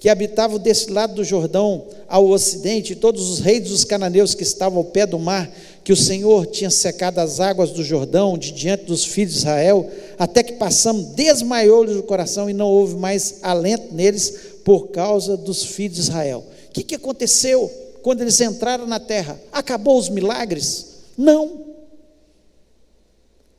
que 0.00 0.08
habitavam 0.08 0.58
desse 0.58 0.90
lado 0.90 1.14
do 1.14 1.24
Jordão 1.24 1.84
ao 2.06 2.28
ocidente, 2.28 2.92
e 2.92 2.96
todos 2.96 3.28
os 3.30 3.38
reis 3.38 3.68
dos 3.68 3.84
cananeus 3.84 4.34
que 4.34 4.42
estavam 4.42 4.78
ao 4.78 4.84
pé 4.84 5.06
do 5.06 5.18
mar, 5.18 5.50
que 5.82 5.92
o 5.92 5.96
Senhor 5.96 6.46
tinha 6.46 6.70
secado 6.70 7.20
as 7.20 7.40
águas 7.40 7.70
do 7.70 7.82
Jordão 7.82 8.38
de 8.38 8.52
diante 8.52 8.84
dos 8.84 9.04
filhos 9.04 9.32
de 9.32 9.38
Israel, 9.40 9.90
até 10.18 10.42
que 10.42 10.54
passamos, 10.54 11.14
desmaiou-lhes 11.14 11.96
o 11.96 12.02
coração 12.02 12.48
e 12.48 12.54
não 12.54 12.68
houve 12.68 12.96
mais 12.96 13.36
alento 13.42 13.94
neles 13.94 14.34
por 14.64 14.88
causa 14.88 15.36
dos 15.36 15.64
filhos 15.64 15.96
de 15.96 16.02
Israel. 16.02 16.44
O 16.68 16.72
que, 16.72 16.82
que 16.82 16.94
aconteceu 16.94 17.70
quando 18.02 18.22
eles 18.22 18.40
entraram 18.40 18.86
na 18.86 19.00
terra? 19.00 19.40
Acabou 19.52 19.98
os 19.98 20.08
milagres? 20.08 20.86
Não. 21.16 21.73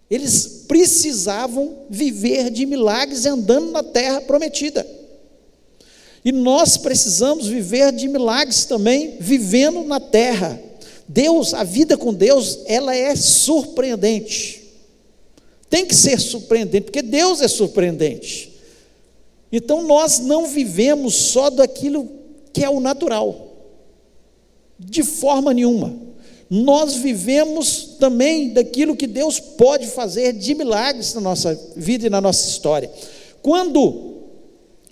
Eles 0.09 0.63
precisavam 0.67 1.85
viver 1.89 2.49
de 2.51 2.65
milagres 2.65 3.25
andando 3.25 3.71
na 3.71 3.81
terra 3.81 4.21
prometida. 4.21 4.85
E 6.23 6.31
nós 6.31 6.77
precisamos 6.77 7.47
viver 7.47 7.91
de 7.91 8.07
milagres 8.07 8.65
também, 8.65 9.17
vivendo 9.19 9.83
na 9.83 9.99
terra. 9.99 10.59
Deus, 11.07 11.53
a 11.53 11.63
vida 11.63 11.95
com 11.97 12.13
Deus, 12.13 12.59
ela 12.65 12.95
é 12.95 13.15
surpreendente. 13.15 14.63
Tem 15.69 15.85
que 15.85 15.95
ser 15.95 16.19
surpreendente, 16.19 16.85
porque 16.85 17.01
Deus 17.01 17.41
é 17.41 17.47
surpreendente. 17.47 18.53
Então 19.51 19.83
nós 19.83 20.19
não 20.19 20.47
vivemos 20.47 21.15
só 21.15 21.49
daquilo 21.49 22.09
que 22.51 22.63
é 22.63 22.69
o 22.69 22.79
natural, 22.79 23.53
de 24.79 25.03
forma 25.03 25.53
nenhuma. 25.53 25.95
Nós 26.49 26.95
vivemos 26.95 27.97
também 27.99 28.53
daquilo 28.53 28.95
que 28.95 29.07
Deus 29.07 29.39
pode 29.39 29.87
fazer 29.87 30.33
de 30.33 30.53
milagres 30.53 31.13
na 31.13 31.21
nossa 31.21 31.55
vida 31.75 32.05
e 32.05 32.09
na 32.09 32.21
nossa 32.21 32.47
história. 32.47 32.91
Quando 33.41 34.15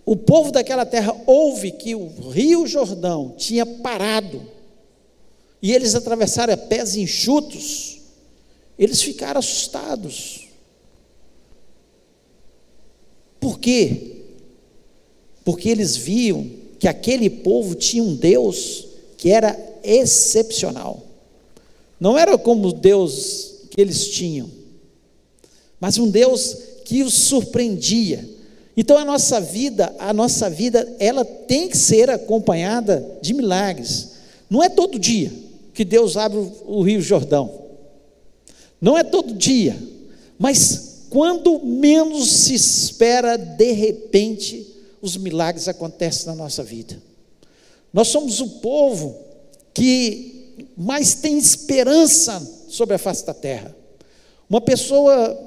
o 0.06 0.16
povo 0.16 0.52
daquela 0.52 0.86
terra 0.86 1.16
ouve 1.26 1.72
que 1.72 1.96
o 1.96 2.08
rio 2.30 2.66
Jordão 2.66 3.34
tinha 3.38 3.66
parado 3.66 4.42
e 5.62 5.72
eles 5.72 5.96
atravessaram 5.96 6.54
a 6.54 6.58
pés 6.58 6.96
enxutos, 6.96 8.02
eles 8.78 9.02
ficaram 9.02 9.40
assustados. 9.40 10.50
Por 13.40 13.60
quê? 13.60 14.24
Porque 15.46 15.70
eles 15.70 15.96
viam 15.96 16.50
que 16.80 16.88
aquele 16.88 17.30
povo 17.30 17.76
tinha 17.76 18.04
um 18.04 18.16
Deus 18.16 18.88
que 19.18 19.32
era 19.32 19.58
excepcional. 19.84 21.13
Não 22.04 22.18
era 22.18 22.38
como 22.38 22.74
Deus 22.74 23.54
que 23.72 23.80
eles 23.80 24.10
tinham, 24.10 24.52
mas 25.80 25.98
um 25.98 26.12
Deus 26.12 26.58
que 26.84 27.02
os 27.02 27.14
surpreendia 27.14 28.34
então 28.76 28.98
a 28.98 29.06
nossa 29.06 29.40
vida, 29.40 29.94
a 30.00 30.12
nossa 30.12 30.50
vida, 30.50 30.96
ela 31.00 31.24
tem 31.24 31.70
que 31.70 31.78
ser 31.78 32.10
acompanhada 32.10 33.18
de 33.22 33.34
milagres. 33.34 34.14
Não 34.50 34.64
é 34.64 34.70
todo 34.70 34.98
dia 34.98 35.32
que 35.74 35.86
Deus 35.86 36.18
abre 36.18 36.40
o 36.66 36.82
Rio 36.82 37.02
Jordão. 37.02 37.62
Não 38.82 38.98
é 38.98 39.04
todo 39.04 39.34
dia, 39.34 39.78
mas 40.38 41.06
quando 41.10 41.60
menos 41.60 42.30
se 42.30 42.56
espera, 42.56 43.38
de 43.38 43.72
repente, 43.72 44.68
os 45.02 45.16
milagres 45.16 45.68
acontecem 45.68 46.26
na 46.26 46.36
nossa 46.36 46.64
vida. 46.64 47.02
Nós 47.94 48.08
somos 48.08 48.42
o 48.42 48.50
povo 48.60 49.16
que 49.74 50.33
mais 50.76 51.16
tem 51.16 51.38
esperança 51.38 52.66
sobre 52.68 52.96
a 52.96 53.00
face 53.00 53.26
da 53.26 53.34
terra. 53.34 53.76
Uma 54.50 54.62
pessoa 54.62 55.38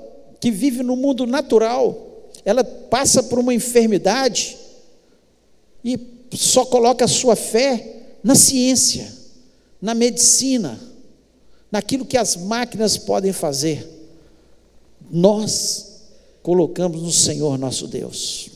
que 0.41 0.51
vive 0.51 0.83
no 0.83 0.97
mundo 0.97 1.27
natural, 1.27 2.31
ela 2.45 2.63
passa 2.63 3.23
por 3.23 3.39
uma 3.39 3.55
enfermidade 3.55 4.57
e 5.85 5.99
só 6.33 6.65
coloca 6.65 7.05
a 7.05 7.09
sua 7.09 7.37
fé 7.37 8.05
na 8.23 8.35
ciência, 8.35 9.13
na 9.81 9.95
medicina, 9.95 10.79
naquilo 11.71 12.05
que 12.05 12.17
as 12.17 12.37
máquinas 12.37 12.97
podem 12.97 13.33
fazer. 13.33 13.89
Nós 15.11 16.03
colocamos 16.43 17.03
no 17.03 17.13
Senhor 17.13 17.59
nosso 17.59 17.87
Deus. 17.87 18.51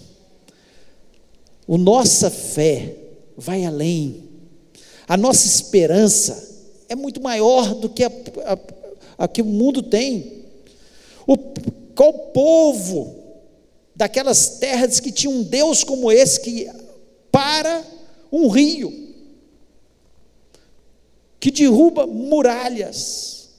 O 1.67 1.79
nossa 1.79 2.31
fé 2.31 2.97
vai 3.37 3.65
além. 3.65 4.25
A 5.07 5.17
nossa 5.17 5.47
esperança 5.47 6.50
é 6.91 6.97
muito 6.97 7.23
maior 7.23 7.73
do 7.77 7.89
que 7.89 8.03
a, 8.03 8.09
a, 8.09 9.25
a 9.25 9.29
que 9.29 9.41
o 9.41 9.45
mundo 9.45 9.81
tem. 9.81 10.43
O, 11.25 11.37
qual 11.95 12.13
povo 12.13 13.15
daquelas 13.95 14.59
terras 14.59 14.99
que 14.99 15.13
tinha 15.13 15.33
um 15.33 15.45
Deus 15.45 15.85
como 15.85 16.11
esse 16.11 16.41
que 16.41 16.69
para 17.31 17.85
um 18.33 18.49
rio, 18.49 18.93
que 21.39 21.53
derruba 21.53 22.09
muralhas, 22.09 23.51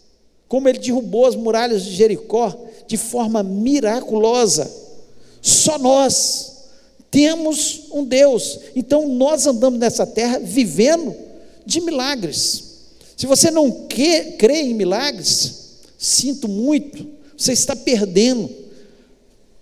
como 0.49 0.67
ele 0.67 0.79
derrubou 0.79 1.25
as 1.25 1.35
muralhas 1.35 1.85
de 1.85 1.91
Jericó 1.91 2.53
de 2.85 2.97
forma 2.97 3.41
miraculosa. 3.41 4.69
Só 5.41 5.77
nós 5.77 6.65
temos 7.09 7.83
um 7.93 8.03
Deus. 8.03 8.59
Então 8.75 9.07
nós 9.07 9.47
andamos 9.47 9.79
nessa 9.79 10.05
terra 10.05 10.37
vivendo 10.37 11.15
de 11.65 11.79
milagres. 11.79 12.70
Se 13.21 13.27
você 13.27 13.51
não 13.51 13.85
crê 13.87 14.61
em 14.63 14.73
milagres, 14.73 15.77
sinto 15.95 16.47
muito, 16.47 17.07
você 17.37 17.53
está 17.53 17.75
perdendo. 17.75 18.49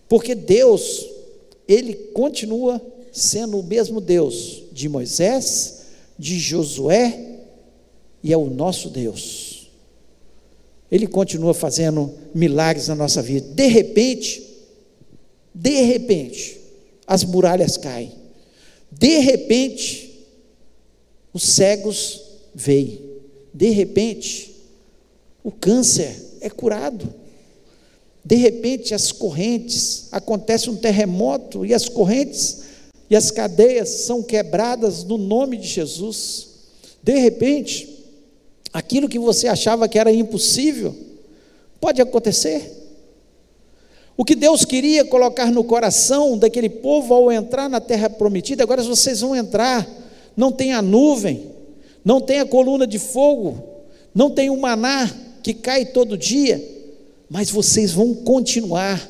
Porque 0.08 0.34
Deus, 0.34 1.06
ele 1.68 1.94
continua 1.94 2.82
sendo 3.12 3.60
o 3.60 3.64
mesmo 3.64 4.00
Deus 4.00 4.64
de 4.72 4.88
Moisés, 4.88 5.82
de 6.18 6.40
Josué 6.40 7.42
e 8.24 8.32
é 8.32 8.38
o 8.38 8.50
nosso 8.50 8.90
Deus. 8.90 9.70
Ele 10.90 11.06
continua 11.06 11.54
fazendo 11.54 12.14
milagres 12.34 12.88
na 12.88 12.96
nossa 12.96 13.22
vida. 13.22 13.46
De 13.54 13.68
repente, 13.68 14.42
de 15.54 15.82
repente, 15.82 16.62
as 17.06 17.26
muralhas 17.26 17.76
caem. 17.76 18.14
De 18.90 19.20
repente, 19.20 20.30
os 21.34 21.44
cegos 21.44 22.22
veem. 22.56 23.09
De 23.54 23.70
repente, 23.70 24.56
o 25.44 25.52
câncer 25.52 26.38
é 26.42 26.50
curado. 26.50 27.14
De 28.24 28.36
repente, 28.36 28.94
as 28.94 29.12
correntes, 29.12 30.08
acontece 30.12 30.70
um 30.70 30.76
terremoto 30.76 31.66
e 31.66 31.74
as 31.74 31.88
correntes 31.90 32.62
e 33.10 33.16
as 33.16 33.32
cadeias 33.32 33.90
são 33.90 34.22
quebradas 34.22 35.04
no 35.04 35.18
nome 35.18 35.58
de 35.58 35.68
Jesus. 35.68 36.48
De 37.02 37.18
repente, 37.18 38.06
aquilo 38.72 39.10
que 39.10 39.18
você 39.18 39.48
achava 39.48 39.88
que 39.88 39.98
era 39.98 40.12
impossível, 40.12 40.96
pode 41.82 42.02
acontecer. 42.02 42.78
O 44.16 44.26
que 44.26 44.36
Deus 44.36 44.66
queria 44.66 45.06
colocar 45.06 45.50
no 45.50 45.64
coração 45.64 46.38
daquele 46.38 46.70
povo 46.70 47.14
ao 47.14 47.32
entrar 47.32 47.70
na 47.70 47.80
terra 47.80 48.10
prometida, 48.10 48.64
agora 48.64 48.84
vocês 48.84 49.22
vão 49.22 49.36
entrar, 49.36 49.90
não 50.36 50.52
tem 50.52 50.74
a 50.74 50.82
nuvem, 50.82 51.49
não 52.10 52.20
tem 52.20 52.40
a 52.40 52.46
coluna 52.46 52.88
de 52.88 52.98
fogo, 52.98 53.64
não 54.16 54.32
tem 54.32 54.50
o 54.50 54.60
maná 54.60 55.08
que 55.44 55.54
cai 55.54 55.86
todo 55.86 56.18
dia, 56.18 56.60
mas 57.30 57.52
vocês 57.52 57.92
vão 57.92 58.16
continuar 58.16 59.08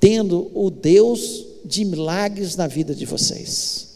tendo 0.00 0.50
o 0.54 0.70
Deus 0.70 1.44
de 1.66 1.84
milagres 1.84 2.56
na 2.56 2.66
vida 2.66 2.94
de 2.94 3.04
vocês. 3.04 3.88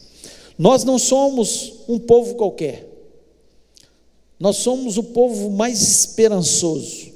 Nós 0.59 0.83
não 0.83 0.99
somos 0.99 1.73
um 1.87 1.97
povo 1.97 2.35
qualquer, 2.35 2.87
nós 4.39 4.57
somos 4.57 4.95
o 4.99 5.03
povo 5.05 5.49
mais 5.49 5.81
esperançoso 5.81 7.13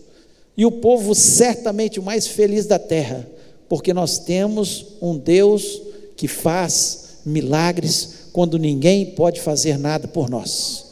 e 0.58 0.66
o 0.66 0.72
povo 0.72 1.13
certamente 1.13 2.00
o 2.00 2.04
mais 2.04 2.25
feliz 2.25 2.66
da 2.66 2.80
terra, 2.80 3.30
porque 3.70 3.94
nós 3.94 4.18
temos 4.18 4.88
um 5.00 5.16
Deus 5.16 5.80
que 6.16 6.27
faz 6.27 7.20
milagres 7.24 8.30
quando 8.34 8.58
ninguém 8.58 9.12
pode 9.12 9.39
fazer 9.42 9.77
nada 9.77 10.08
por 10.08 10.27
nós. 10.27 10.87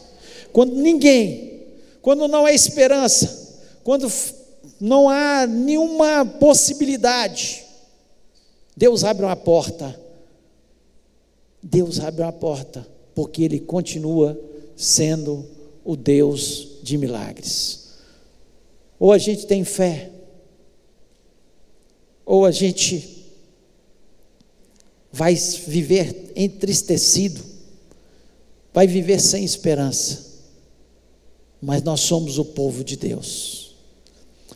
Quando 0.56 0.74
ninguém, 0.74 1.66
quando 2.02 2.30
não 2.30 2.46
há 2.46 2.54
esperança, 2.54 3.60
quando 3.84 4.10
não 4.80 5.10
há 5.10 5.46
nenhuma 5.46 6.26
possibilidade, 6.26 7.66
Deus 8.74 9.04
abre 9.04 9.26
uma 9.26 9.36
porta. 9.36 10.00
Deus 11.62 12.00
abre 12.00 12.22
uma 12.22 12.32
porta, 12.32 12.88
porque 13.14 13.44
Ele 13.44 13.60
continua 13.60 14.40
sendo 14.78 15.46
o 15.84 15.98
Deus 15.98 16.80
de 16.82 16.98
milagres. 16.98 17.90
Ou 18.98 19.12
a 19.12 19.18
gente 19.18 19.46
tem 19.48 19.66
fé, 19.66 20.10
ou 22.26 22.46
a 22.46 22.52
gente 22.52 23.26
vai 25.12 25.36
viver 25.36 26.32
entristecido, 26.34 27.44
vai 28.74 28.88
viver 28.88 29.20
sem 29.20 29.44
esperança. 29.44 30.25
Mas 31.66 31.82
nós 31.84 32.02
somos 32.02 32.38
o 32.38 32.46
povo 32.46 32.84
de 32.84 32.96
Deus. 32.96 33.76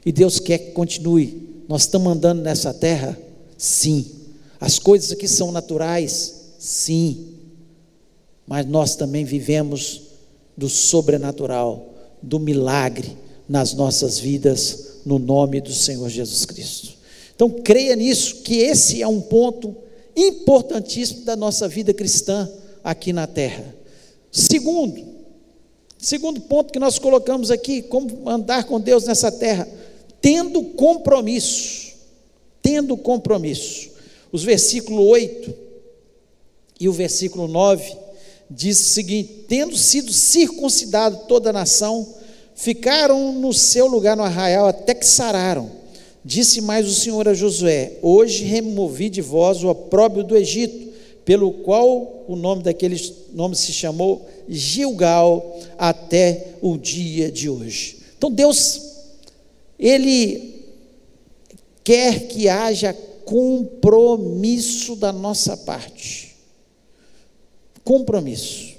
E 0.06 0.12
Deus 0.12 0.40
quer 0.40 0.58
que 0.60 0.72
continue. 0.72 1.64
Nós 1.68 1.82
estamos 1.82 2.12
andando 2.12 2.42
nessa 2.42 2.74
terra 2.74 3.18
Sim. 3.60 4.06
As 4.58 4.80
coisas 4.80 5.12
aqui 5.12 5.28
são 5.28 5.52
naturais? 5.52 6.54
Sim. 6.58 7.36
Mas 8.48 8.66
nós 8.66 8.96
também 8.96 9.26
vivemos 9.26 10.02
do 10.56 10.70
sobrenatural, 10.70 11.94
do 12.22 12.40
milagre 12.40 13.18
nas 13.48 13.74
nossas 13.74 14.18
vidas, 14.18 15.02
no 15.06 15.20
nome 15.20 15.60
do 15.60 15.74
Senhor 15.74 16.10
Jesus 16.10 16.46
Cristo. 16.46 16.94
Então, 17.36 17.50
creia 17.50 17.96
nisso, 17.96 18.38
que 18.38 18.56
esse 18.56 19.02
é 19.02 19.08
um 19.08 19.22
ponto 19.22 19.76
importantíssimo 20.16 21.26
da 21.26 21.36
nossa 21.36 21.68
vida 21.68 21.94
cristã 21.94 22.50
aqui 22.82 23.12
na 23.12 23.28
terra. 23.28 23.76
Segundo, 24.32 25.04
segundo 26.00 26.42
ponto 26.42 26.74
que 26.74 26.80
nós 26.80 26.98
colocamos 26.98 27.52
aqui, 27.52 27.84
como 27.84 28.28
andar 28.28 28.64
com 28.64 28.80
Deus 28.80 29.04
nessa 29.06 29.32
terra, 29.32 29.68
tendo 30.20 30.64
compromisso 30.64 31.90
tendo 32.62 32.96
compromisso. 32.98 33.90
Os 34.32 34.44
versículo 34.44 35.08
8 35.08 35.54
e 36.80 36.88
o 36.88 36.94
versículo 36.94 37.48
9 37.48 37.96
diz 38.50 38.80
o 38.80 38.84
seguinte: 38.90 39.46
tendo 39.48 39.76
sido 39.76 40.14
circuncidado 40.14 41.22
toda 41.28 41.50
a 41.50 41.54
nação, 41.54 42.08
ficaram 42.56 43.34
no 43.34 43.54
seu 43.54 43.88
lugar 43.88 44.16
no 44.16 44.24
arraial 44.24 44.68
até 44.68 44.94
que 44.94 45.06
sararam. 45.06 45.80
Disse 46.24 46.62
mais 46.62 46.88
o 46.88 46.94
Senhor 46.94 47.28
a 47.28 47.34
Josué: 47.34 47.94
Hoje 48.02 48.44
removi 48.44 49.10
de 49.10 49.22
vós 49.22 49.64
o 49.64 49.70
opróbrio 49.70 50.24
do 50.24 50.38
Egito, 50.38 50.94
pelo 51.26 51.52
qual 51.52 52.26
o 52.28 52.36
nome 52.36 52.62
daquele 52.62 53.02
nome 53.34 53.56
se 53.56 53.74
chamou 53.74 54.28
Gilgal 54.50 55.60
até 55.78 56.56
o 56.62 56.76
dia 56.78 57.32
de 57.32 57.48
hoje. 57.48 58.00
Então 58.18 58.32
Deus, 58.32 58.82
ele 59.78 60.66
quer 61.84 62.28
que 62.28 62.50
haja 62.50 62.94
compromisso 63.24 64.96
da 64.96 65.14
nossa 65.14 65.56
parte. 65.56 66.36
Compromisso. 67.84 68.76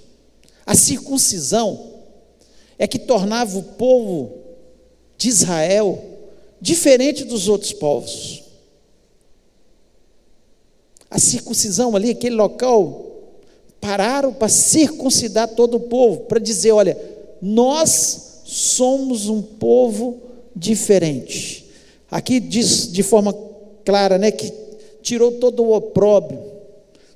A 0.67 0.75
circuncisão 0.75 1.95
é 2.79 2.87
que 2.87 2.99
tornava 2.99 3.57
o 3.59 3.63
povo 3.63 4.39
de 5.17 5.29
Israel 5.29 6.03
diferente 6.61 7.25
dos 7.25 7.49
outros 7.49 7.73
povos. 7.73 8.43
A 11.11 11.19
circuncisão 11.19 11.97
ali, 11.97 12.11
aquele 12.11 12.37
local, 12.37 13.10
pararam 13.81 14.33
para 14.33 14.49
circuncidar 14.49 15.49
todo 15.49 15.77
o 15.77 15.81
povo, 15.81 16.21
para 16.21 16.39
dizer: 16.39 16.73
olha, 16.73 16.97
nós 17.41 18.43
somos 18.45 19.29
um 19.29 19.41
povo 19.41 20.19
diferente. 20.55 21.67
Aqui 22.11 22.41
diz 22.41 22.91
de 22.91 23.03
forma 23.03 23.33
clara, 23.85 24.19
né, 24.19 24.31
que 24.31 24.53
tirou 25.03 25.33
todo 25.33 25.63
o 25.63 25.75
opróbrio, 25.75 26.41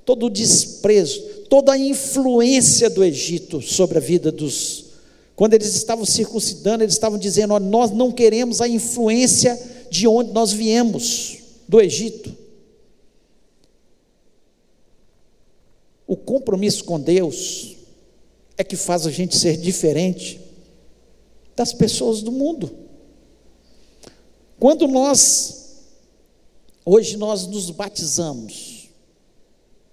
todo 0.05 0.27
o 0.27 0.31
desprezo, 0.31 1.21
toda 1.49 1.73
a 1.73 1.79
influência 1.79 2.89
do 2.89 3.05
Egito 3.05 3.61
sobre 3.61 3.99
a 3.99 4.01
vida 4.01 4.33
dos. 4.33 4.85
Quando 5.37 5.55
eles 5.55 5.75
estavam 5.75 6.05
circuncidando, 6.05 6.85
eles 6.85 6.95
estavam 6.95 7.19
dizendo: 7.19 7.59
nós 7.59 7.91
não 7.91 8.11
queremos 8.13 8.61
a 8.61 8.69
influência 8.69 9.61
de 9.91 10.07
onde 10.07 10.33
nós 10.33 10.53
viemos, 10.53 11.39
do 11.69 11.81
Egito. 11.81 12.44
O 16.07 16.17
compromisso 16.17 16.85
com 16.85 17.01
Deus 17.01 17.77
é 18.57 18.65
que 18.65 18.77
faz 18.77 19.07
a 19.07 19.11
gente 19.11 19.37
ser 19.37 19.57
diferente 19.57 20.41
das 21.57 21.73
pessoas 21.73 22.23
do 22.23 22.31
mundo. 22.31 22.71
Quando 24.59 24.87
nós, 24.87 25.83
hoje 26.85 27.17
nós 27.17 27.47
nos 27.47 27.71
batizamos, 27.71 28.89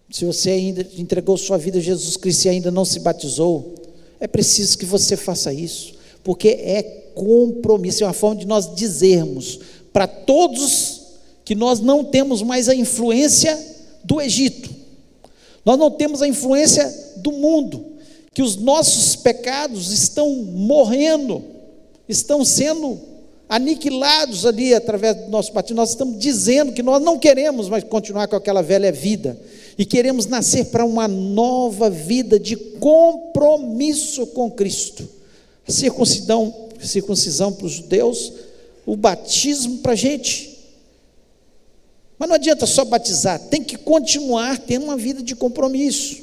se 0.10 0.26
você 0.26 0.52
ainda 0.52 0.86
entregou 0.97 1.38
sua 1.38 1.58
vida 1.58 1.78
a 1.78 1.82
Jesus 1.82 2.17
Cristo 2.17 2.45
e 2.45 2.50
ainda 2.50 2.69
não 2.69 2.84
se 2.84 3.00
batizou, 3.00 3.76
é 4.19 4.28
preciso 4.28 4.78
que 4.78 4.86
você 4.86 5.15
faça 5.15 5.54
isso, 5.54 5.95
porque 6.24 6.50
é 6.50 6.84
compromisso, 7.15 8.04
é 8.04 8.08
uma 8.08 8.13
forma 8.13 8.39
de 8.39 8.45
nós 8.45 8.76
dizermos 8.76 9.60
para 9.91 10.08
todos 10.08 11.02
que 11.43 11.56
nós 11.56 11.80
não 11.80 12.04
temos 12.04 12.41
mais 12.41 12.69
a 12.69 12.76
influência 12.76 13.58
do 14.04 14.21
Egito, 14.21 14.69
nós 15.65 15.78
não 15.78 15.91
temos 15.91 16.21
a 16.21 16.28
influência 16.28 17.13
do 17.17 17.32
mundo, 17.32 17.86
que 18.34 18.41
os 18.41 18.56
nossos 18.56 19.15
pecados 19.15 19.91
estão 19.91 20.34
morrendo, 20.34 21.43
estão 22.08 22.43
sendo 22.43 23.00
aniquilados 23.47 24.45
ali 24.45 24.74
através 24.74 25.15
do 25.15 25.30
nosso 25.30 25.52
batismo, 25.52 25.76
nós 25.76 25.89
estamos 25.89 26.17
dizendo 26.17 26.71
que 26.71 26.82
nós 26.82 27.02
não 27.02 27.19
queremos 27.19 27.67
mais 27.67 27.84
continuar 27.84 28.28
com 28.28 28.36
aquela 28.38 28.62
velha 28.62 28.91
vida 28.91 29.38
e 29.78 29.86
queremos 29.86 30.26
nascer 30.26 30.65
para 30.65 30.86
uma 30.86 31.08
nova 31.08 31.89
vida 31.89 32.39
de 32.39 32.56
compromisso 32.56 34.28
com 34.28 34.50
Cristo. 34.50 35.08
A 35.67 35.71
circuncisão, 35.71 36.69
circuncisão 36.82 37.52
para 37.52 37.65
os 37.65 37.74
judeus, 37.74 38.32
o 38.86 38.95
batismo 38.95 39.80
para 39.80 39.93
a 39.93 39.95
gente. 39.95 40.50
Mas 42.21 42.29
não 42.29 42.36
adianta 42.36 42.67
só 42.67 42.86
batizar, 42.86 43.39
tem 43.49 43.63
que 43.63 43.75
continuar 43.75 44.60
tendo 44.60 44.84
uma 44.84 44.95
vida 44.95 45.23
de 45.23 45.36
compromisso. 45.36 46.17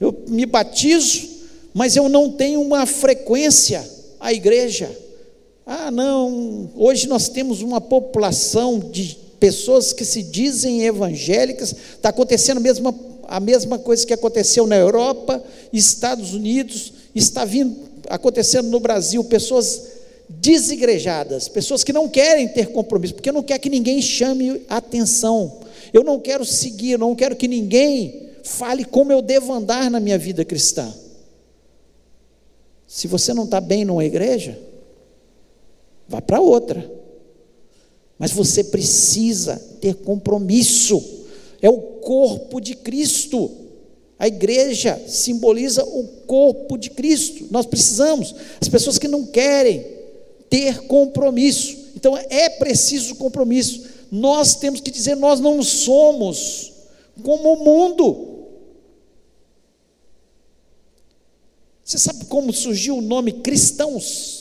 Eu 0.00 0.16
me 0.28 0.46
batizo, 0.46 1.28
mas 1.74 1.96
eu 1.96 2.08
não 2.08 2.30
tenho 2.30 2.62
uma 2.62 2.86
frequência 2.86 3.84
à 4.20 4.32
igreja. 4.32 4.88
Ah, 5.66 5.90
não, 5.90 6.70
hoje 6.76 7.08
nós 7.08 7.28
temos 7.28 7.60
uma 7.60 7.80
população 7.80 8.78
de 8.78 9.18
pessoas 9.40 9.92
que 9.92 10.04
se 10.04 10.22
dizem 10.22 10.84
evangélicas, 10.84 11.74
está 11.96 12.10
acontecendo 12.10 12.58
a 12.58 12.60
mesma, 12.60 12.94
a 13.26 13.40
mesma 13.40 13.80
coisa 13.80 14.06
que 14.06 14.14
aconteceu 14.14 14.64
na 14.64 14.76
Europa, 14.76 15.42
Estados 15.72 16.34
Unidos, 16.34 16.92
está 17.16 17.44
vindo 17.44 17.76
acontecendo 18.08 18.68
no 18.68 18.78
Brasil, 18.78 19.24
pessoas 19.24 19.82
desigrejadas, 20.30 21.48
pessoas 21.48 21.82
que 21.82 21.92
não 21.92 22.08
querem 22.08 22.46
ter 22.46 22.68
compromisso, 22.68 23.14
porque 23.14 23.32
não 23.32 23.42
quer 23.42 23.58
que 23.58 23.68
ninguém 23.68 24.00
chame 24.00 24.62
atenção. 24.68 25.60
Eu 25.92 26.04
não 26.04 26.20
quero 26.20 26.44
seguir, 26.44 26.96
não 26.96 27.16
quero 27.16 27.34
que 27.34 27.48
ninguém 27.48 28.28
fale 28.44 28.84
como 28.84 29.10
eu 29.10 29.20
devo 29.20 29.52
andar 29.52 29.90
na 29.90 29.98
minha 29.98 30.16
vida 30.16 30.44
cristã. 30.44 30.94
Se 32.86 33.08
você 33.08 33.34
não 33.34 33.44
está 33.44 33.60
bem 33.60 33.84
numa 33.84 34.04
igreja, 34.04 34.56
vá 36.08 36.22
para 36.22 36.40
outra. 36.40 36.88
Mas 38.16 38.30
você 38.30 38.62
precisa 38.62 39.56
ter 39.80 39.94
compromisso. 39.96 41.02
É 41.60 41.68
o 41.68 41.78
corpo 41.80 42.60
de 42.60 42.74
Cristo. 42.74 43.50
A 44.18 44.28
igreja 44.28 45.00
simboliza 45.08 45.84
o 45.84 46.06
corpo 46.26 46.76
de 46.76 46.90
Cristo. 46.90 47.46
Nós 47.50 47.66
precisamos. 47.66 48.34
As 48.60 48.68
pessoas 48.68 48.98
que 48.98 49.08
não 49.08 49.26
querem 49.26 49.99
ter 50.50 50.86
compromisso. 50.86 51.78
Então 51.96 52.14
é 52.16 52.50
preciso 52.50 53.14
compromisso. 53.14 53.88
Nós 54.12 54.56
temos 54.56 54.80
que 54.80 54.90
dizer: 54.90 55.14
nós 55.14 55.40
não 55.40 55.62
somos 55.62 56.72
como 57.22 57.54
o 57.54 57.64
mundo. 57.64 58.26
Você 61.82 61.98
sabe 61.98 62.26
como 62.26 62.52
surgiu 62.52 62.98
o 62.98 63.02
nome 63.02 63.32
cristãos? 63.32 64.40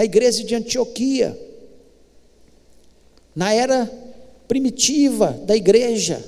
na 0.00 0.04
igreja 0.04 0.42
de 0.42 0.54
Antioquia, 0.54 1.38
na 3.36 3.52
era 3.52 3.84
primitiva 4.48 5.32
da 5.44 5.54
igreja, 5.54 6.24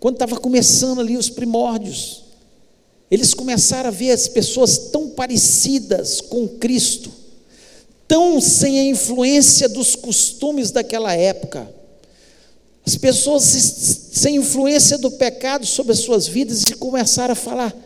quando 0.00 0.14
estava 0.14 0.40
começando 0.40 1.00
ali 1.00 1.18
os 1.18 1.28
primórdios, 1.28 2.24
eles 3.10 3.32
começaram 3.32 3.88
a 3.88 3.92
ver 3.92 4.10
as 4.10 4.28
pessoas 4.28 4.76
tão 4.78 5.08
parecidas 5.08 6.20
com 6.20 6.46
Cristo, 6.46 7.10
tão 8.06 8.40
sem 8.40 8.80
a 8.80 8.84
influência 8.84 9.68
dos 9.68 9.94
costumes 9.94 10.70
daquela 10.70 11.14
época, 11.14 11.72
as 12.84 12.96
pessoas 12.96 13.44
sem 13.44 14.36
influência 14.36 14.96
do 14.96 15.10
pecado 15.10 15.66
sobre 15.66 15.92
as 15.92 15.98
suas 15.98 16.26
vidas 16.26 16.62
e 16.62 16.74
começaram 16.74 17.32
a 17.32 17.36
falar, 17.36 17.76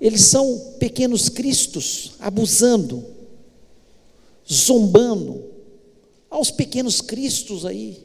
eles 0.00 0.22
são 0.22 0.74
pequenos 0.78 1.28
cristos, 1.28 2.12
abusando, 2.20 3.04
zombando, 4.50 5.44
aos 6.30 6.50
pequenos 6.50 7.00
cristos 7.00 7.66
aí. 7.66 8.04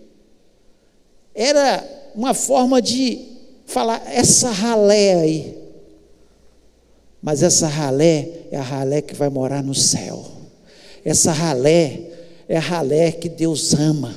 Era 1.34 2.12
uma 2.16 2.34
forma 2.34 2.82
de 2.82 3.26
falar, 3.66 4.04
essa 4.12 4.50
ralé 4.50 5.14
aí. 5.14 5.67
Mas 7.22 7.42
essa 7.42 7.68
ralé 7.68 8.30
é 8.52 8.58
a 8.58 8.62
ralé 8.62 9.02
que 9.02 9.16
vai 9.16 9.30
morar 9.30 9.64
no 9.64 9.74
céu. 9.74 10.26
Essa 11.04 11.32
ralé 11.32 12.02
é 12.48 12.58
a 12.58 12.62
ralé 12.62 13.12
que 13.12 13.30
Deus 13.30 13.74
ama. 13.74 14.16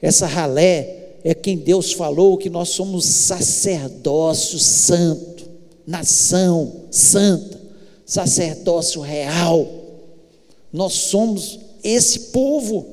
Essa 0.00 0.26
ralé 0.26 1.18
é 1.22 1.34
quem 1.34 1.56
Deus 1.56 1.92
falou 1.92 2.36
que 2.36 2.50
nós 2.50 2.70
somos 2.70 3.06
sacerdócio 3.06 4.58
santo, 4.58 5.48
nação 5.86 6.82
santa, 6.90 7.60
sacerdócio 8.04 9.00
real. 9.00 9.66
Nós 10.72 10.92
somos 10.92 11.60
esse 11.82 12.18
povo 12.32 12.86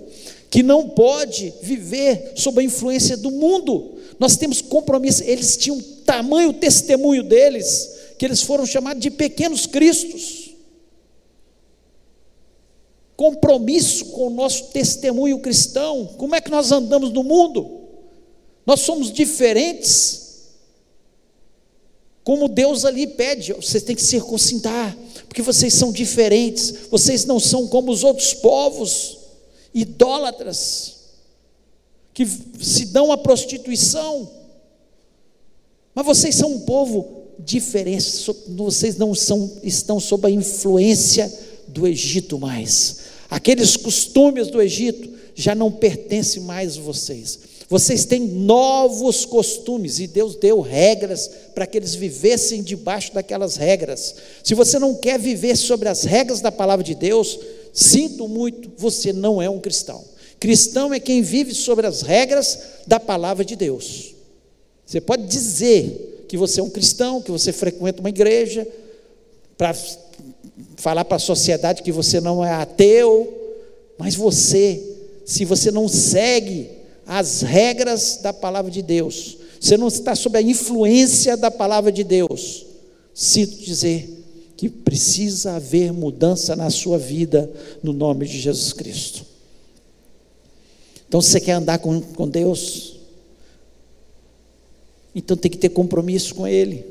que 0.50 0.62
não 0.62 0.90
pode 0.90 1.54
viver 1.62 2.34
sob 2.36 2.62
a 2.62 2.64
influência 2.64 3.18
do 3.18 3.32
mundo. 3.32 3.96
Nós 4.20 4.38
temos 4.38 4.62
compromisso. 4.62 5.24
Eles 5.24 5.58
tinham 5.58 5.82
tamanho 6.06 6.54
testemunho 6.54 7.24
deles 7.24 8.01
que 8.22 8.26
eles 8.28 8.44
foram 8.44 8.68
chamados 8.68 9.02
de 9.02 9.10
pequenos 9.10 9.66
cristos. 9.66 10.52
Compromisso 13.16 14.12
com 14.12 14.28
o 14.28 14.30
nosso 14.30 14.66
testemunho 14.66 15.40
cristão. 15.40 16.06
Como 16.20 16.36
é 16.36 16.40
que 16.40 16.52
nós 16.52 16.72
andamos 16.72 17.12
no 17.12 17.24
mundo? 17.24 17.82
Nós 18.64 18.82
somos 18.82 19.12
diferentes. 19.12 20.52
Como 22.24 22.48
Deus 22.48 22.86
ali 22.86 23.08
pede, 23.08 23.54
vocês 23.54 23.82
têm 23.82 23.96
que 23.96 24.04
circuncidar, 24.04 24.96
porque 25.28 25.42
vocês 25.42 25.74
são 25.74 25.92
diferentes, 25.92 26.90
vocês 26.92 27.26
não 27.26 27.40
são 27.40 27.68
como 27.68 27.92
os 27.92 28.04
outros 28.04 28.36
povos, 28.36 29.18
idólatras, 29.74 30.98
que 32.14 32.28
se 32.62 32.86
dão 32.86 33.12
à 33.12 33.18
prostituição, 33.18 34.30
mas 35.96 36.06
vocês 36.06 36.36
são 36.36 36.52
um 36.52 36.60
povo 36.60 37.21
diferente, 37.46 38.26
vocês 38.50 38.98
não 38.98 39.14
são, 39.16 39.52
estão 39.64 40.00
sob 40.00 40.28
a 40.28 40.32
influência 40.32 41.32
do 41.68 41.88
Egito 41.88 42.38
mais, 42.40 42.98
aqueles 43.30 43.78
costumes 43.78 44.50
do 44.50 44.62
Egito 44.62 45.10
já 45.34 45.56
não 45.56 45.72
pertencem 45.72 46.44
mais 46.44 46.78
a 46.78 46.82
vocês, 46.82 47.40
vocês 47.72 48.04
têm 48.04 48.20
novos 48.20 49.24
costumes 49.24 50.00
e 50.00 50.06
Deus 50.06 50.36
deu 50.36 50.60
regras 50.60 51.32
para 51.56 51.66
que 51.66 51.78
eles 51.78 51.96
vivessem 51.96 52.62
debaixo 52.62 53.14
daquelas 53.14 53.56
regras. 53.56 54.14
Se 54.44 54.54
você 54.54 54.78
não 54.78 54.94
quer 54.94 55.18
viver 55.18 55.56
sobre 55.56 55.88
as 55.88 56.04
regras 56.04 56.42
da 56.42 56.52
palavra 56.52 56.84
de 56.84 56.94
Deus, 56.94 57.40
sinto 57.72 58.28
muito, 58.28 58.70
você 58.76 59.14
não 59.14 59.42
é 59.42 59.50
um 59.50 59.62
cristão. 59.62 60.04
Cristão 60.38 60.94
é 60.94 61.00
quem 61.00 61.22
vive 61.22 61.56
sobre 61.56 61.88
as 61.88 62.02
regras 62.02 62.60
da 62.86 63.00
palavra 63.00 63.46
de 63.46 63.56
Deus. 63.56 64.16
Você 64.86 65.00
pode 65.00 65.26
dizer 65.28 66.11
que 66.32 66.38
você 66.38 66.62
é 66.62 66.64
um 66.64 66.70
cristão, 66.70 67.22
que 67.22 67.30
você 67.30 67.52
frequenta 67.52 68.00
uma 68.00 68.08
igreja, 68.08 68.66
para 69.58 69.76
falar 70.78 71.04
para 71.04 71.18
a 71.18 71.20
sociedade 71.20 71.84
que 71.84 71.92
você 71.92 72.22
não 72.22 72.42
é 72.44 72.54
ateu, 72.54 73.38
mas 73.98 74.16
você, 74.16 74.82
se 75.26 75.44
você 75.44 75.72
não 75.72 75.90
segue 75.90 76.70
as 77.06 77.42
regras 77.42 78.20
da 78.24 78.32
palavra 78.32 78.72
de 78.72 78.82
Deus, 78.82 79.40
você 79.60 79.76
não 79.76 79.90
está 79.90 80.16
sob 80.16 80.38
a 80.38 80.42
influência 80.42 81.36
da 81.36 81.52
palavra 81.52 81.92
de 81.92 82.02
Deus, 82.02 82.66
sinto 83.14 83.58
dizer 83.58 84.24
que 84.56 84.70
precisa 84.70 85.58
haver 85.58 85.92
mudança 85.92 86.56
na 86.56 86.70
sua 86.70 86.98
vida, 86.98 87.52
no 87.84 87.92
nome 87.92 88.26
de 88.26 88.40
Jesus 88.40 88.72
Cristo. 88.72 89.26
Então, 91.10 91.20
se 91.20 91.32
você 91.32 91.42
quer 91.42 91.54
andar 91.56 91.80
com, 91.80 92.00
com 92.00 92.26
Deus, 92.26 92.91
então 95.14 95.36
tem 95.36 95.52
que 95.52 95.58
ter 95.58 95.70
compromisso 95.70 96.34
com 96.36 96.48
Ele. 96.48 96.86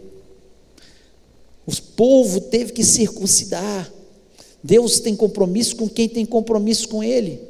O 1.66 1.72
povo 1.96 2.40
teve 2.40 2.72
que 2.72 2.84
circuncidar. 2.84 3.90
Deus 4.62 5.00
tem 5.00 5.16
compromisso 5.16 5.76
com 5.76 5.88
quem 5.88 6.08
tem 6.08 6.26
compromisso 6.26 6.88
com 6.88 7.02
Ele. 7.02 7.40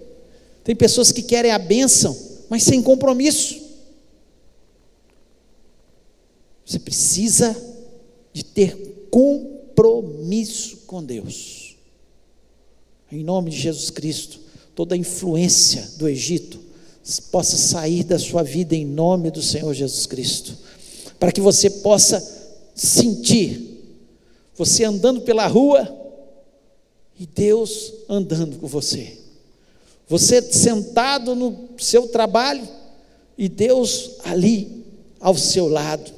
Tem 0.62 0.76
pessoas 0.76 1.10
que 1.10 1.22
querem 1.22 1.50
a 1.50 1.58
bênção, 1.58 2.16
mas 2.48 2.62
sem 2.62 2.82
compromisso. 2.82 3.60
Você 6.64 6.78
precisa 6.78 7.56
de 8.32 8.44
ter 8.44 9.08
compromisso 9.10 10.78
com 10.86 11.02
Deus. 11.02 11.76
Em 13.10 13.24
nome 13.24 13.50
de 13.50 13.56
Jesus 13.56 13.90
Cristo, 13.90 14.38
toda 14.74 14.94
a 14.94 14.98
influência 14.98 15.90
do 15.96 16.08
Egito 16.08 16.59
possa 17.30 17.56
sair 17.56 18.04
da 18.04 18.18
sua 18.18 18.42
vida 18.42 18.74
em 18.74 18.84
nome 18.84 19.30
do 19.30 19.42
Senhor 19.42 19.72
Jesus 19.74 20.06
Cristo, 20.06 20.56
para 21.18 21.32
que 21.32 21.40
você 21.40 21.68
possa 21.68 22.22
sentir 22.74 23.70
você 24.56 24.84
andando 24.84 25.22
pela 25.22 25.46
rua 25.46 25.88
e 27.18 27.26
Deus 27.26 27.92
andando 28.08 28.58
com 28.58 28.66
você. 28.66 29.18
Você 30.06 30.42
sentado 30.42 31.34
no 31.34 31.70
seu 31.78 32.08
trabalho 32.08 32.66
e 33.38 33.48
Deus 33.48 34.12
ali 34.24 34.84
ao 35.18 35.36
seu 35.36 35.68
lado. 35.68 36.12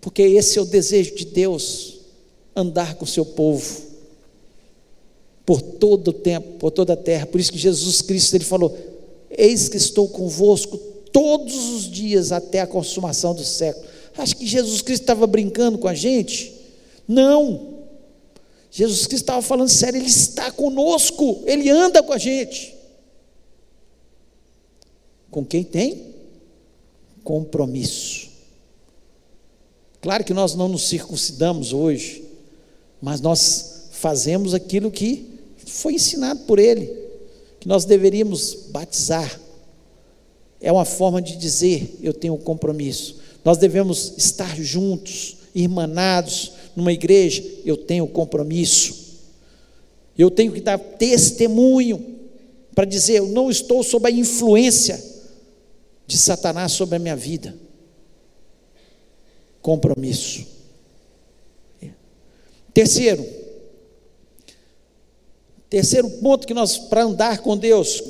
Porque 0.00 0.22
esse 0.22 0.58
é 0.58 0.62
o 0.62 0.66
desejo 0.66 1.14
de 1.14 1.24
Deus, 1.24 1.98
andar 2.54 2.94
com 2.96 3.04
o 3.04 3.08
seu 3.08 3.24
povo 3.24 3.88
por 5.46 5.62
todo 5.62 6.08
o 6.08 6.12
tempo, 6.12 6.58
por 6.58 6.70
toda 6.70 6.92
a 6.94 6.96
terra. 6.96 7.26
Por 7.26 7.40
isso 7.40 7.52
que 7.52 7.58
Jesus 7.58 8.02
Cristo 8.02 8.34
ele 8.34 8.44
falou: 8.44 8.76
Eis 9.38 9.68
que 9.68 9.76
estou 9.76 10.08
convosco 10.08 10.76
todos 11.12 11.54
os 11.70 11.88
dias 11.88 12.32
até 12.32 12.60
a 12.60 12.66
consumação 12.66 13.32
do 13.32 13.44
século. 13.44 13.86
Acho 14.16 14.36
que 14.36 14.44
Jesus 14.44 14.82
Cristo 14.82 15.02
estava 15.02 15.28
brincando 15.28 15.78
com 15.78 15.86
a 15.86 15.94
gente? 15.94 16.52
Não. 17.06 17.78
Jesus 18.70 19.06
Cristo 19.06 19.22
estava 19.22 19.40
falando 19.40 19.68
sério, 19.68 19.98
Ele 19.98 20.08
está 20.08 20.50
conosco, 20.50 21.42
Ele 21.46 21.70
anda 21.70 22.02
com 22.02 22.12
a 22.12 22.18
gente. 22.18 22.76
Com 25.30 25.44
quem 25.44 25.62
tem? 25.62 26.14
Compromisso. 27.22 28.28
Claro 30.00 30.24
que 30.24 30.34
nós 30.34 30.54
não 30.54 30.68
nos 30.68 30.88
circuncidamos 30.88 31.72
hoje, 31.72 32.24
mas 33.00 33.20
nós 33.20 33.88
fazemos 33.92 34.52
aquilo 34.52 34.90
que 34.90 35.38
foi 35.64 35.94
ensinado 35.94 36.40
por 36.40 36.58
Ele, 36.58 37.07
que 37.60 37.68
nós 37.68 37.84
deveríamos 37.84 38.66
batizar. 38.70 39.40
É 40.60 40.70
uma 40.72 40.84
forma 40.84 41.20
de 41.20 41.36
dizer: 41.36 41.98
eu 42.02 42.12
tenho 42.12 42.34
um 42.34 42.38
compromisso. 42.38 43.16
Nós 43.44 43.58
devemos 43.58 44.14
estar 44.16 44.56
juntos, 44.60 45.36
irmanados, 45.54 46.52
numa 46.76 46.92
igreja, 46.92 47.42
eu 47.64 47.76
tenho 47.76 48.06
compromisso. 48.06 49.08
Eu 50.16 50.30
tenho 50.30 50.52
que 50.52 50.60
dar 50.60 50.78
testemunho 50.78 52.16
para 52.74 52.84
dizer, 52.84 53.14
eu 53.14 53.26
não 53.26 53.50
estou 53.50 53.82
sob 53.82 54.06
a 54.06 54.10
influência 54.10 55.02
de 56.06 56.16
Satanás 56.16 56.72
sobre 56.72 56.96
a 56.96 56.98
minha 56.98 57.16
vida. 57.16 57.54
Compromisso. 59.60 60.46
Terceiro, 62.72 63.26
terceiro 65.70 66.08
ponto 66.10 66.46
que 66.46 66.54
nós, 66.54 66.78
para 66.78 67.04
andar 67.04 67.38
com 67.38 67.56
Deus, 67.56 68.02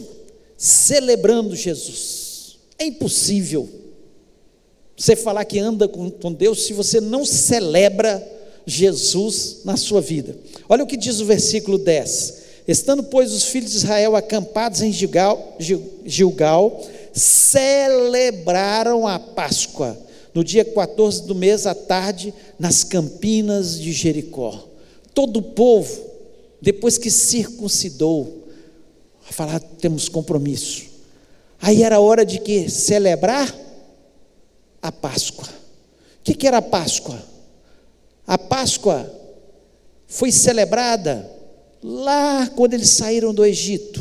celebrando 0.57 1.55
Jesus. 1.55 2.59
É 2.79 2.87
impossível 2.87 3.69
você 4.97 5.15
falar 5.15 5.45
que 5.45 5.59
anda 5.59 5.87
com, 5.87 6.11
com 6.11 6.33
Deus 6.33 6.65
se 6.65 6.73
você 6.73 7.01
não 7.01 7.25
celebra 7.25 8.27
Jesus 8.67 9.61
na 9.65 9.77
sua 9.77 10.01
vida. 10.01 10.37
Olha 10.69 10.85
o 10.85 10.87
que 10.87 10.97
diz 10.97 11.21
o 11.21 11.25
versículo 11.25 11.79
10. 11.79 12.49
Estando, 12.67 13.05
pois, 13.05 13.33
os 13.33 13.45
filhos 13.45 13.71
de 13.71 13.79
Israel 13.79 14.15
acampados 14.15 14.83
em 14.83 14.93
Gilgal, 14.93 15.57
Gilgal, 16.05 16.85
celebraram 17.15 19.07
a 19.07 19.19
Páscoa 19.19 19.97
no 20.35 20.45
dia 20.45 20.65
14 20.65 21.23
do 21.23 21.35
mês 21.35 21.67
à 21.67 21.75
tarde, 21.75 22.35
nas 22.59 22.85
campinas 22.85 23.79
de 23.81 23.93
Jericó. 23.93 24.69
Todo 25.15 25.39
o 25.39 25.43
povo 25.43 26.08
depois 26.61 26.99
que 26.99 27.11
circuncidou, 27.11 28.49
a 29.29 29.33
falar: 29.33 29.61
temos 29.61 30.09
compromisso. 30.09 30.87
Aí 31.61 31.83
era 31.83 32.01
hora 32.01 32.25
de 32.25 32.39
que? 32.39 32.69
Celebrar 32.69 33.55
a 34.81 34.93
Páscoa. 34.93 35.47
O 35.47 36.23
que, 36.25 36.35
que 36.35 36.47
era 36.47 36.59
a 36.59 36.63
Páscoa? 36.63 37.21
A 38.27 38.39
Páscoa 38.39 39.11
foi 40.07 40.31
celebrada 40.31 41.31
lá 41.83 42.49
quando 42.55 42.75
eles 42.75 42.91
saíram 42.91 43.33
do 43.33 43.45
Egito, 43.45 44.01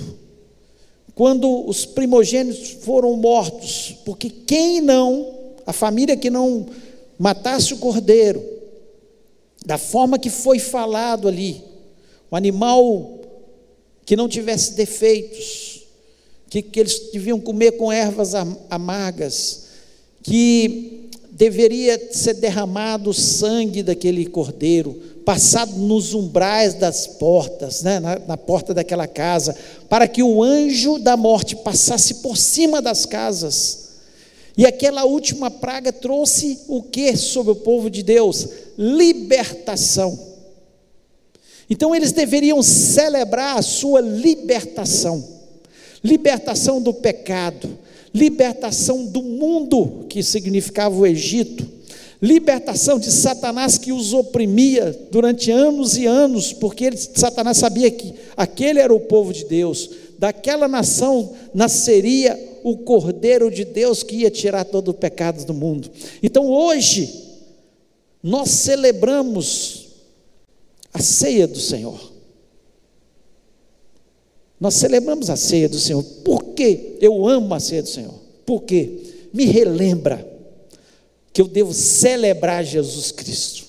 quando 1.15 1.67
os 1.67 1.85
primogênitos 1.85 2.71
foram 2.83 3.15
mortos, 3.15 3.95
porque 4.05 4.29
quem 4.29 4.81
não, 4.81 5.53
a 5.65 5.73
família 5.73 6.17
que 6.17 6.29
não 6.29 6.67
matasse 7.17 7.73
o 7.73 7.77
cordeiro, 7.77 8.43
da 9.65 9.77
forma 9.77 10.19
que 10.19 10.29
foi 10.29 10.59
falado 10.59 11.27
ali, 11.27 11.63
um 12.31 12.35
animal 12.35 13.19
que 14.05 14.15
não 14.15 14.27
tivesse 14.27 14.73
defeitos, 14.73 15.83
que, 16.49 16.61
que 16.61 16.79
eles 16.79 17.11
deviam 17.11 17.39
comer 17.39 17.73
com 17.73 17.91
ervas 17.91 18.33
amargas, 18.69 19.67
que 20.23 21.09
deveria 21.31 22.11
ser 22.11 22.35
derramado 22.35 23.11
o 23.11 23.13
sangue 23.13 23.83
daquele 23.83 24.25
cordeiro, 24.25 24.93
passado 25.23 25.77
nos 25.77 26.13
umbrais 26.13 26.73
das 26.73 27.05
portas, 27.05 27.83
né, 27.83 27.99
na, 27.99 28.17
na 28.19 28.37
porta 28.37 28.73
daquela 28.73 29.07
casa, 29.07 29.55
para 29.89 30.07
que 30.07 30.23
o 30.23 30.41
anjo 30.41 30.97
da 30.97 31.15
morte 31.15 31.55
passasse 31.55 32.15
por 32.15 32.37
cima 32.37 32.81
das 32.81 33.05
casas. 33.05 33.87
E 34.57 34.65
aquela 34.65 35.05
última 35.05 35.51
praga 35.51 35.93
trouxe 35.93 36.59
o 36.67 36.81
que 36.81 37.15
sobre 37.15 37.51
o 37.51 37.57
povo 37.57 37.89
de 37.89 38.01
Deus? 38.01 38.47
Libertação. 38.75 40.26
Então 41.69 41.95
eles 41.95 42.11
deveriam 42.11 42.61
celebrar 42.63 43.57
a 43.57 43.61
sua 43.61 44.01
libertação. 44.01 45.23
Libertação 46.03 46.81
do 46.81 46.93
pecado, 46.93 47.77
libertação 48.13 49.05
do 49.05 49.21
mundo, 49.21 50.05
que 50.07 50.23
significava 50.23 50.95
o 50.95 51.05
Egito, 51.05 51.67
libertação 52.21 52.97
de 52.97 53.11
Satanás 53.11 53.77
que 53.77 53.91
os 53.91 54.13
oprimia 54.13 54.97
durante 55.11 55.51
anos 55.51 55.97
e 55.97 56.05
anos, 56.05 56.53
porque 56.53 56.85
ele, 56.85 56.97
Satanás 56.97 57.57
sabia 57.57 57.91
que 57.91 58.13
aquele 58.35 58.79
era 58.79 58.93
o 58.93 58.99
povo 58.99 59.33
de 59.33 59.45
Deus, 59.45 59.89
daquela 60.17 60.67
nação 60.67 61.33
nasceria 61.53 62.39
o 62.63 62.77
Cordeiro 62.77 63.51
de 63.51 63.63
Deus 63.65 64.01
que 64.03 64.17
ia 64.17 64.31
tirar 64.31 64.65
todo 64.65 64.89
o 64.89 64.93
pecado 64.93 65.45
do 65.45 65.53
mundo. 65.53 65.89
Então 66.23 66.47
hoje, 66.47 67.23
nós 68.23 68.49
celebramos 68.49 69.86
a 70.93 70.99
ceia 70.99 71.47
do 71.47 71.59
Senhor. 71.59 72.13
Nós 74.59 74.73
celebramos 74.75 75.29
a 75.29 75.35
ceia 75.35 75.69
do 75.69 75.79
Senhor. 75.79 76.03
Por 76.23 76.43
quê? 76.55 76.97
Eu 76.99 77.27
amo 77.27 77.53
a 77.53 77.59
ceia 77.59 77.83
do 77.83 77.89
Senhor. 77.89 78.13
Por 78.45 78.63
quê? 78.63 78.99
Me 79.33 79.45
relembra 79.45 80.27
que 81.31 81.41
eu 81.41 81.47
devo 81.47 81.73
celebrar 81.73 82.63
Jesus 82.63 83.11
Cristo. 83.11 83.65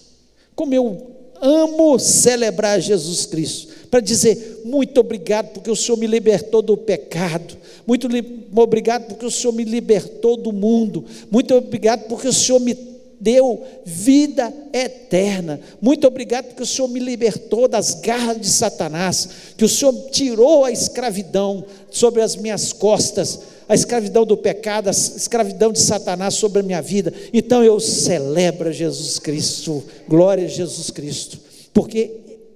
Como 0.54 0.74
eu 0.74 1.18
amo 1.40 1.98
celebrar 1.98 2.80
Jesus 2.80 3.26
Cristo. 3.26 3.68
Para 3.90 4.00
dizer 4.00 4.62
muito 4.64 4.98
obrigado 5.00 5.52
porque 5.52 5.70
o 5.70 5.76
Senhor 5.76 5.98
me 5.98 6.06
libertou 6.06 6.62
do 6.62 6.76
pecado. 6.76 7.56
Muito 7.86 8.08
obrigado 8.54 9.08
porque 9.08 9.24
o 9.24 9.30
Senhor 9.30 9.52
me 9.52 9.64
libertou 9.64 10.36
do 10.36 10.52
mundo. 10.52 11.04
Muito 11.30 11.54
obrigado 11.54 12.06
porque 12.06 12.28
o 12.28 12.32
Senhor 12.32 12.60
me 12.60 12.74
deu 13.20 13.64
vida 13.84 14.52
eterna. 14.72 15.60
Muito 15.80 16.06
obrigado 16.06 16.46
porque 16.46 16.62
o 16.62 16.66
Senhor 16.66 16.88
me 16.88 17.00
libertou 17.00 17.66
das 17.66 17.94
garras 17.94 18.40
de 18.40 18.48
Satanás, 18.48 19.28
que 19.56 19.64
o 19.64 19.68
Senhor 19.68 19.92
tirou 20.10 20.64
a 20.64 20.70
escravidão 20.70 21.64
sobre 21.90 22.22
as 22.22 22.36
minhas 22.36 22.72
costas, 22.72 23.40
a 23.68 23.74
escravidão 23.74 24.24
do 24.24 24.36
pecado, 24.36 24.88
a 24.88 24.92
escravidão 24.92 25.72
de 25.72 25.80
Satanás 25.80 26.34
sobre 26.34 26.60
a 26.60 26.62
minha 26.62 26.80
vida. 26.80 27.12
Então 27.32 27.62
eu 27.64 27.78
celebro 27.80 28.72
Jesus 28.72 29.18
Cristo, 29.18 29.82
glória 30.08 30.44
a 30.44 30.48
Jesus 30.48 30.90
Cristo, 30.90 31.38
porque 31.72 32.12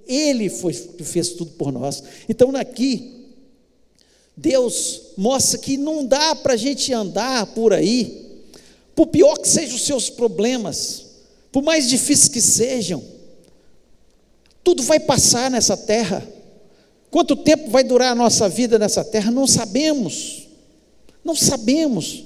Ele 0.07 0.49
foi 0.49 0.73
que 0.73 1.03
fez 1.03 1.29
tudo 1.29 1.51
por 1.51 1.71
nós. 1.71 2.03
Então 2.27 2.55
aqui, 2.55 3.11
Deus 4.35 5.01
mostra 5.17 5.59
que 5.59 5.77
não 5.77 6.05
dá 6.05 6.35
para 6.35 6.53
a 6.53 6.57
gente 6.57 6.91
andar 6.91 7.47
por 7.47 7.73
aí 7.73 8.22
por 8.95 9.07
pior 9.07 9.37
que 9.37 9.47
sejam 9.47 9.75
os 9.75 9.85
seus 9.85 10.09
problemas, 10.09 11.05
por 11.51 11.63
mais 11.63 11.89
difíceis 11.89 12.27
que 12.27 12.41
sejam, 12.41 13.03
tudo 14.63 14.81
vai 14.83 14.99
passar 14.99 15.51
nessa 15.51 15.75
terra. 15.75 16.25
Quanto 17.11 17.35
tempo 17.35 17.69
vai 17.69 17.83
durar 17.83 18.11
a 18.11 18.15
nossa 18.15 18.47
vida 18.47 18.79
nessa 18.79 19.03
terra? 19.03 19.29
Não 19.29 19.45
sabemos. 19.45 20.47
Não 21.23 21.35
sabemos. 21.35 22.23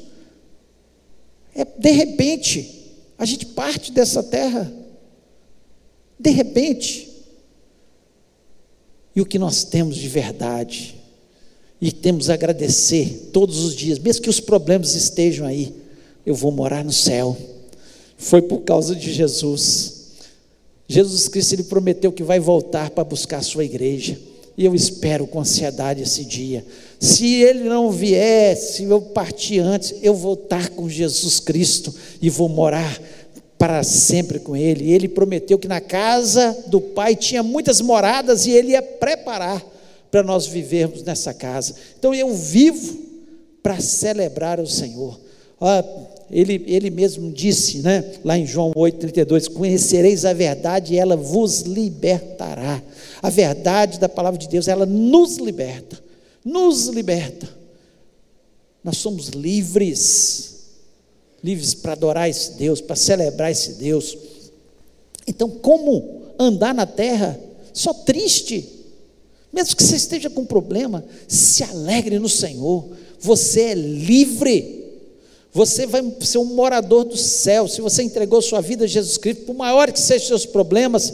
É 1.56 1.66
de 1.66 1.92
repente, 1.92 2.94
a 3.18 3.26
gente 3.26 3.46
parte 3.48 3.92
dessa 3.92 4.22
terra. 4.22 4.72
De 6.20 6.30
repente. 6.30 7.10
E 9.16 9.22
o 9.22 9.26
que 9.26 9.40
nós 9.40 9.64
temos 9.64 9.98
de 9.98 10.08
verdade, 10.08 10.96
e 11.82 11.92
temos 11.92 12.30
a 12.30 12.36
agradecer 12.36 13.32
todos 13.34 13.64
os 13.64 13.76
dias, 13.76 13.98
mesmo 13.98 14.22
que 14.22 14.30
os 14.30 14.40
problemas 14.40 14.94
estejam 14.94 15.48
aí 15.48 15.74
eu 16.28 16.36
vou 16.36 16.52
morar 16.52 16.84
no 16.84 16.92
céu. 16.92 17.38
Foi 18.18 18.42
por 18.42 18.60
causa 18.60 18.94
de 18.94 19.14
Jesus. 19.14 19.94
Jesus 20.86 21.30
Cristo 21.30 21.54
ele 21.54 21.64
prometeu 21.64 22.12
que 22.12 22.22
vai 22.22 22.38
voltar 22.38 22.90
para 22.90 23.06
buscar 23.06 23.38
a 23.38 23.42
sua 23.42 23.64
igreja. 23.64 24.20
E 24.58 24.66
eu 24.66 24.76
espero 24.76 25.26
com 25.26 25.40
ansiedade 25.40 26.04
esse 26.04 26.26
dia. 26.26 26.66
Se 27.00 27.36
ele 27.36 27.70
não 27.70 27.90
vier, 27.90 28.58
se 28.58 28.84
eu 28.84 29.00
partir 29.00 29.60
antes, 29.60 29.96
eu 30.02 30.14
vou 30.14 30.34
estar 30.34 30.70
com 30.72 30.90
Jesus 30.90 31.40
Cristo 31.40 31.96
e 32.22 32.30
vou 32.30 32.50
morar 32.50 33.02
para 33.58 33.82
sempre 33.84 34.38
com 34.38 34.54
ele. 34.54 34.92
Ele 34.92 35.08
prometeu 35.08 35.58
que 35.58 35.68
na 35.68 35.80
casa 35.80 36.58
do 36.68 36.82
Pai 36.82 37.16
tinha 37.16 37.42
muitas 37.42 37.80
moradas 37.80 38.46
e 38.46 38.52
ele 38.52 38.72
ia 38.72 38.82
preparar 38.82 39.66
para 40.12 40.24
nós 40.24 40.46
vivermos 40.46 41.04
nessa 41.04 41.34
casa. 41.34 41.74
Então 41.98 42.14
eu 42.14 42.34
vivo 42.34 42.98
para 43.64 43.80
celebrar 43.80 44.60
o 44.60 44.68
Senhor. 44.68 45.27
Ele, 46.30 46.64
ele 46.68 46.90
mesmo 46.90 47.32
disse, 47.32 47.80
né, 47.80 48.04
lá 48.24 48.38
em 48.38 48.46
João 48.46 48.72
8,32: 48.74 49.52
Conhecereis 49.52 50.26
a 50.26 50.34
verdade 50.34 50.94
e 50.94 50.98
ela 50.98 51.16
vos 51.16 51.62
libertará. 51.62 52.82
A 53.22 53.30
verdade 53.30 54.00
da 54.00 54.10
palavra 54.10 54.38
de 54.38 54.48
Deus, 54.48 54.68
ela 54.68 54.86
nos 54.86 55.38
liberta, 55.38 56.00
nos 56.44 56.88
liberta. 56.88 57.50
Nós 58.84 58.98
somos 58.98 59.30
livres, 59.30 60.66
livres 61.44 61.74
para 61.74 61.94
adorar 61.94 62.30
esse 62.30 62.54
Deus, 62.54 62.80
para 62.80 62.96
celebrar 62.96 63.52
esse 63.52 63.74
Deus. 63.74 64.18
Então, 65.26 65.50
como 65.50 66.22
andar 66.38 66.74
na 66.74 66.86
terra 66.86 67.40
só 67.74 67.94
triste? 67.94 68.78
Mesmo 69.52 69.76
que 69.76 69.84
você 69.84 69.96
esteja 69.96 70.30
com 70.30 70.46
problema, 70.46 71.04
se 71.28 71.64
alegre 71.64 72.20
no 72.20 72.30
Senhor. 72.30 72.86
Você 73.20 73.62
é 73.62 73.74
livre 73.74 74.77
você 75.54 75.88
vai 75.88 76.04
ser 76.22 76.38
um 76.38 76.46
morador 76.46 77.04
do 77.04 77.18
céu. 77.18 77.68
Se 77.68 77.82
você 77.82 78.04
entregou 78.04 78.42
sua 78.42 78.62
vida 78.62 78.86
a 78.86 78.88
Jesus 78.88 79.18
Cristo, 79.18 79.46
por 79.46 79.56
maior 79.56 79.92
que 79.92 80.00
sejam 80.00 80.28
seus 80.28 80.46
problemas, 80.46 81.14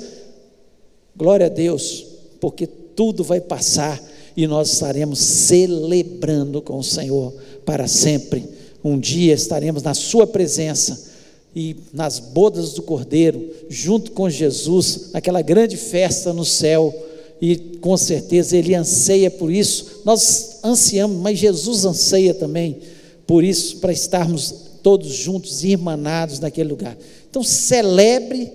glória 1.15 1.45
a 1.45 1.49
Deus, 1.49 2.05
porque 2.39 2.67
tudo 2.67 3.23
vai 3.23 3.39
passar 3.39 4.01
e 4.35 4.47
nós 4.47 4.73
estaremos 4.73 5.19
celebrando 5.19 6.61
com 6.61 6.77
o 6.77 6.83
Senhor 6.83 7.33
para 7.65 7.87
sempre. 7.87 8.45
Um 8.83 8.99
dia 8.99 9.33
estaremos 9.33 9.83
na 9.83 9.93
Sua 9.93 10.27
presença 10.27 11.11
e 11.55 11.75
nas 11.93 12.19
bodas 12.19 12.73
do 12.73 12.81
Cordeiro, 12.81 13.49
junto 13.69 14.11
com 14.11 14.29
Jesus, 14.29 15.11
naquela 15.13 15.41
grande 15.41 15.77
festa 15.77 16.33
no 16.33 16.43
céu. 16.43 16.93
E 17.41 17.55
com 17.79 17.95
certeza 17.95 18.57
Ele 18.57 18.73
anseia 18.73 19.29
por 19.29 19.51
isso. 19.51 20.01
Nós 20.03 20.59
ansiamos, 20.63 21.17
mas 21.17 21.37
Jesus 21.37 21.85
anseia 21.85 22.33
também 22.33 22.79
por 23.25 23.43
isso, 23.43 23.77
para 23.77 23.93
estarmos 23.93 24.53
todos 24.81 25.13
juntos, 25.13 25.63
irmanados 25.63 26.39
naquele 26.39 26.69
lugar. 26.69 26.97
Então, 27.29 27.43
celebre 27.43 28.51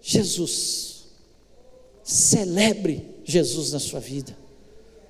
Jesus. 0.00 1.04
Celebre 2.04 3.04
Jesus 3.24 3.72
na 3.72 3.78
sua 3.78 4.00
vida. 4.00 4.36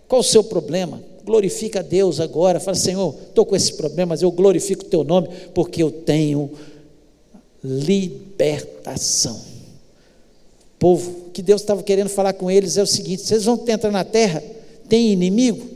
Qual 0.09 0.21
o 0.21 0.25
seu 0.25 0.45
problema? 0.45 1.03
Glorifica 1.25 1.81
a 1.81 1.83
Deus 1.83 2.21
agora. 2.21 2.61
Fala, 2.61 2.77
Senhor, 2.77 3.15
estou 3.29 3.47
com 3.47 3.57
esse 3.57 3.75
problema, 3.75 4.11
mas 4.11 4.23
eu 4.23 4.31
glorifico 4.31 4.85
o 4.85 4.89
teu 4.89 5.05
nome, 5.05 5.29
porque 5.55 5.83
eu 5.83 5.91
tenho 5.91 6.51
libertação. 7.63 9.41
Povo, 10.79 11.31
que 11.33 11.41
Deus 11.41 11.61
estava 11.61 11.83
querendo 11.83 12.09
falar 12.09 12.33
com 12.33 12.51
eles 12.51 12.77
é 12.77 12.83
o 12.83 12.87
seguinte: 12.87 13.23
vocês 13.23 13.45
vão 13.45 13.63
entrar 13.69 13.91
na 13.91 14.05
terra, 14.05 14.43
tem 14.89 15.13
inimigo, 15.13 15.67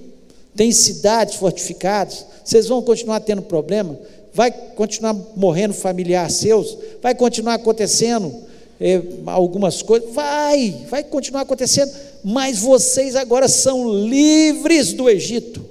tem 0.57 0.73
cidades 0.73 1.37
fortificadas, 1.37 2.25
vocês 2.43 2.67
vão 2.67 2.83
continuar 2.83 3.21
tendo 3.21 3.43
problema, 3.43 3.99
vai 4.33 4.51
continuar 4.51 5.15
morrendo 5.37 5.75
familiar 5.75 6.31
seus, 6.31 6.77
vai 7.03 7.15
continuar 7.15 7.55
acontecendo 7.55 8.35
é, 8.81 9.01
algumas 9.27 9.83
coisas, 9.83 10.13
vai, 10.15 10.87
vai 10.89 11.05
continuar 11.05 11.43
acontecendo, 11.43 11.93
mas 12.25 12.59
vocês 12.59 13.15
agora 13.15 13.49
são 13.49 13.93
livres 14.07 14.93
do 14.93 15.09
Egito. 15.09 15.65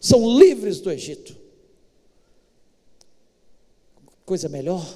São 0.00 0.38
livres 0.38 0.80
do 0.80 0.90
Egito. 0.90 1.36
Coisa 4.24 4.48
melhor. 4.48 4.86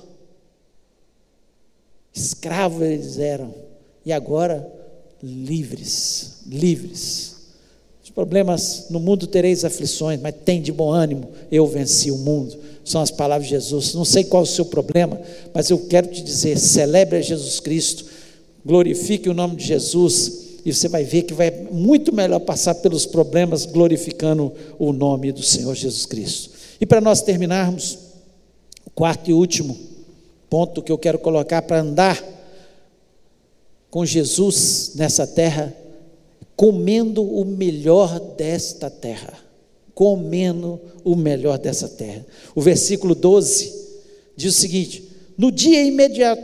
Escravos 2.15 2.83
eles 2.83 3.19
eram, 3.19 3.55
e 4.05 4.13
agora 4.13 4.71
livres, 5.23 6.41
livres. 6.47 7.38
Os 8.09 8.15
problemas 8.15 8.87
no 8.89 8.99
mundo 8.99 9.27
tereis 9.27 9.67
aflições, 9.67 10.19
mas 10.19 10.35
tem 10.43 10.63
de 10.63 10.73
bom 10.73 10.91
ânimo, 10.91 11.29
eu 11.53 11.67
venci 11.67 12.11
o 12.11 12.17
mundo. 12.17 12.57
São 12.83 13.03
as 13.03 13.11
palavras 13.11 13.47
de 13.47 13.55
Jesus. 13.55 13.93
Não 13.93 14.05
sei 14.05 14.25
qual 14.25 14.45
é 14.45 14.47
o 14.47 14.49
seu 14.49 14.65
problema, 14.65 15.21
mas 15.53 15.69
eu 15.69 15.79
quero 15.79 16.07
te 16.07 16.23
dizer: 16.23 16.59
celebre 16.59 17.19
a 17.19 17.21
Jesus 17.21 17.61
Cristo, 17.61 18.07
glorifique 18.65 19.29
o 19.29 19.35
nome 19.35 19.57
de 19.57 19.67
Jesus, 19.67 20.39
e 20.65 20.73
você 20.73 20.89
vai 20.89 21.05
ver 21.05 21.25
que 21.25 21.35
vai 21.35 21.51
muito 21.71 22.11
melhor 22.11 22.39
passar 22.41 22.77
pelos 22.77 23.05
problemas 23.05 23.67
glorificando 23.67 24.55
o 24.79 24.91
nome 24.91 25.31
do 25.31 25.43
Senhor 25.43 25.75
Jesus 25.75 26.07
Cristo. 26.07 26.49
E 26.81 26.87
para 26.87 27.03
nós 27.03 27.21
terminarmos, 27.21 27.99
o 28.87 28.91
quarto 28.91 29.29
e 29.29 29.35
último 29.35 29.77
ponto 30.49 30.81
que 30.81 30.91
eu 30.91 30.97
quero 30.97 31.19
colocar 31.19 31.61
para 31.61 31.81
andar 31.83 32.25
com 33.91 34.07
Jesus 34.07 34.93
nessa 34.95 35.27
terra, 35.27 35.77
comendo 36.59 37.23
o 37.23 37.45
melhor 37.45 38.19
desta 38.19 38.91
terra. 38.91 39.33
Comendo 39.95 40.81
o 41.05 41.15
melhor 41.15 41.57
dessa 41.57 41.89
terra. 41.89 42.27
O 42.53 42.61
versículo 42.61 43.15
12 43.15 43.73
diz 44.37 44.57
o 44.57 44.61
seguinte: 44.61 45.09
No 45.37 45.53
dia 45.53 45.85
imediato, 45.85 46.43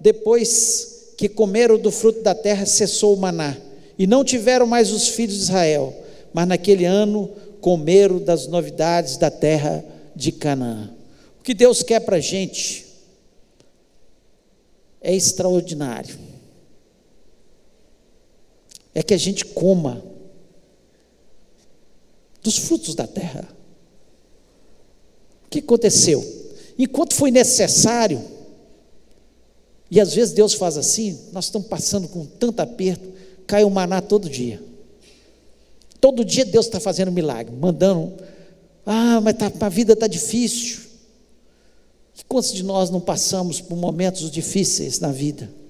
depois 0.00 1.14
que 1.16 1.28
comeram 1.28 1.78
do 1.78 1.92
fruto 1.92 2.22
da 2.22 2.34
terra, 2.34 2.66
cessou 2.66 3.14
o 3.14 3.16
maná, 3.16 3.56
e 3.96 4.04
não 4.04 4.24
tiveram 4.24 4.66
mais 4.66 4.90
os 4.90 5.06
filhos 5.06 5.36
de 5.36 5.42
Israel, 5.42 5.94
mas 6.34 6.48
naquele 6.48 6.84
ano 6.84 7.30
comeram 7.60 8.18
das 8.18 8.48
novidades 8.48 9.16
da 9.16 9.30
terra 9.30 9.84
de 10.14 10.32
Canaã. 10.32 10.90
O 11.38 11.42
que 11.44 11.54
Deus 11.54 11.84
quer 11.84 12.00
para 12.00 12.16
a 12.16 12.20
gente 12.20 12.84
é 15.00 15.14
extraordinário 15.14 16.31
é 18.94 19.02
que 19.02 19.14
a 19.14 19.18
gente 19.18 19.44
coma 19.46 20.02
dos 22.42 22.58
frutos 22.58 22.94
da 22.94 23.06
terra. 23.06 23.48
O 25.46 25.48
que 25.48 25.60
aconteceu? 25.60 26.24
Enquanto 26.78 27.14
foi 27.14 27.30
necessário, 27.30 28.22
e 29.90 30.00
às 30.00 30.14
vezes 30.14 30.34
Deus 30.34 30.54
faz 30.54 30.76
assim, 30.76 31.18
nós 31.32 31.46
estamos 31.46 31.68
passando 31.68 32.08
com 32.08 32.24
tanto 32.24 32.60
aperto, 32.60 33.12
cai 33.46 33.64
o 33.64 33.70
maná 33.70 34.00
todo 34.00 34.28
dia. 34.28 34.62
Todo 36.00 36.24
dia 36.24 36.44
Deus 36.44 36.66
está 36.66 36.80
fazendo 36.80 37.12
milagre, 37.12 37.54
mandando. 37.54 38.12
Ah, 38.84 39.20
mas 39.20 39.36
tá, 39.36 39.52
a 39.60 39.68
vida 39.68 39.92
está 39.92 40.06
difícil. 40.06 40.80
E 42.18 42.24
quantos 42.24 42.52
de 42.52 42.62
nós 42.62 42.90
não 42.90 43.00
passamos 43.00 43.60
por 43.60 43.76
momentos 43.76 44.30
difíceis 44.30 44.98
na 44.98 45.12
vida? 45.12 45.61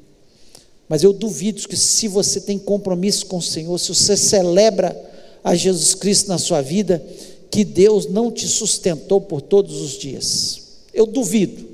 Mas 0.89 1.03
eu 1.03 1.13
duvido 1.13 1.67
que 1.67 1.77
se 1.77 2.09
você 2.09 2.41
tem 2.41 2.59
compromisso 2.59 3.27
com 3.27 3.39
o 3.39 3.43
Senhor, 3.43 3.79
se 3.79 3.89
você 3.89 4.17
celebra 4.17 5.11
a 5.43 5.55
Jesus 5.55 5.95
Cristo 5.95 6.29
na 6.29 6.39
sua 6.39 6.61
vida, 6.61 7.05
que 7.51 7.65
Deus 7.65 8.07
não 8.07 8.31
te 8.31 8.47
sustentou 8.47 9.21
por 9.21 9.41
todos 9.41 9.81
os 9.81 9.93
dias. 9.93 10.63
Eu 10.93 11.07
duvido. 11.07 11.69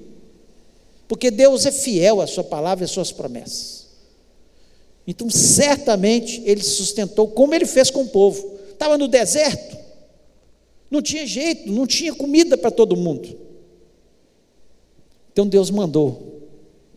Porque 1.07 1.31
Deus 1.31 1.67
é 1.67 1.73
fiel 1.73 2.21
à 2.21 2.27
sua 2.27 2.45
palavra 2.45 2.85
e 2.85 2.87
às 2.87 2.91
suas 2.91 3.11
promessas. 3.11 3.87
Então, 5.07 5.31
certamente, 5.31 6.43
ele 6.45 6.63
sustentou 6.63 7.29
como 7.29 7.55
ele 7.55 7.65
fez 7.65 7.91
com 7.91 8.03
o 8.03 8.09
povo. 8.09 8.59
Estava 8.73 8.97
no 8.97 9.09
deserto, 9.09 9.77
não 10.91 11.03
tinha 11.03 11.27
jeito, 11.27 11.71
não 11.73 11.87
tinha 11.87 12.15
comida 12.15 12.57
para 12.57 12.71
todo 12.71 12.97
mundo. 12.97 13.37
Então 15.33 15.47
Deus 15.47 15.71
mandou 15.71 16.49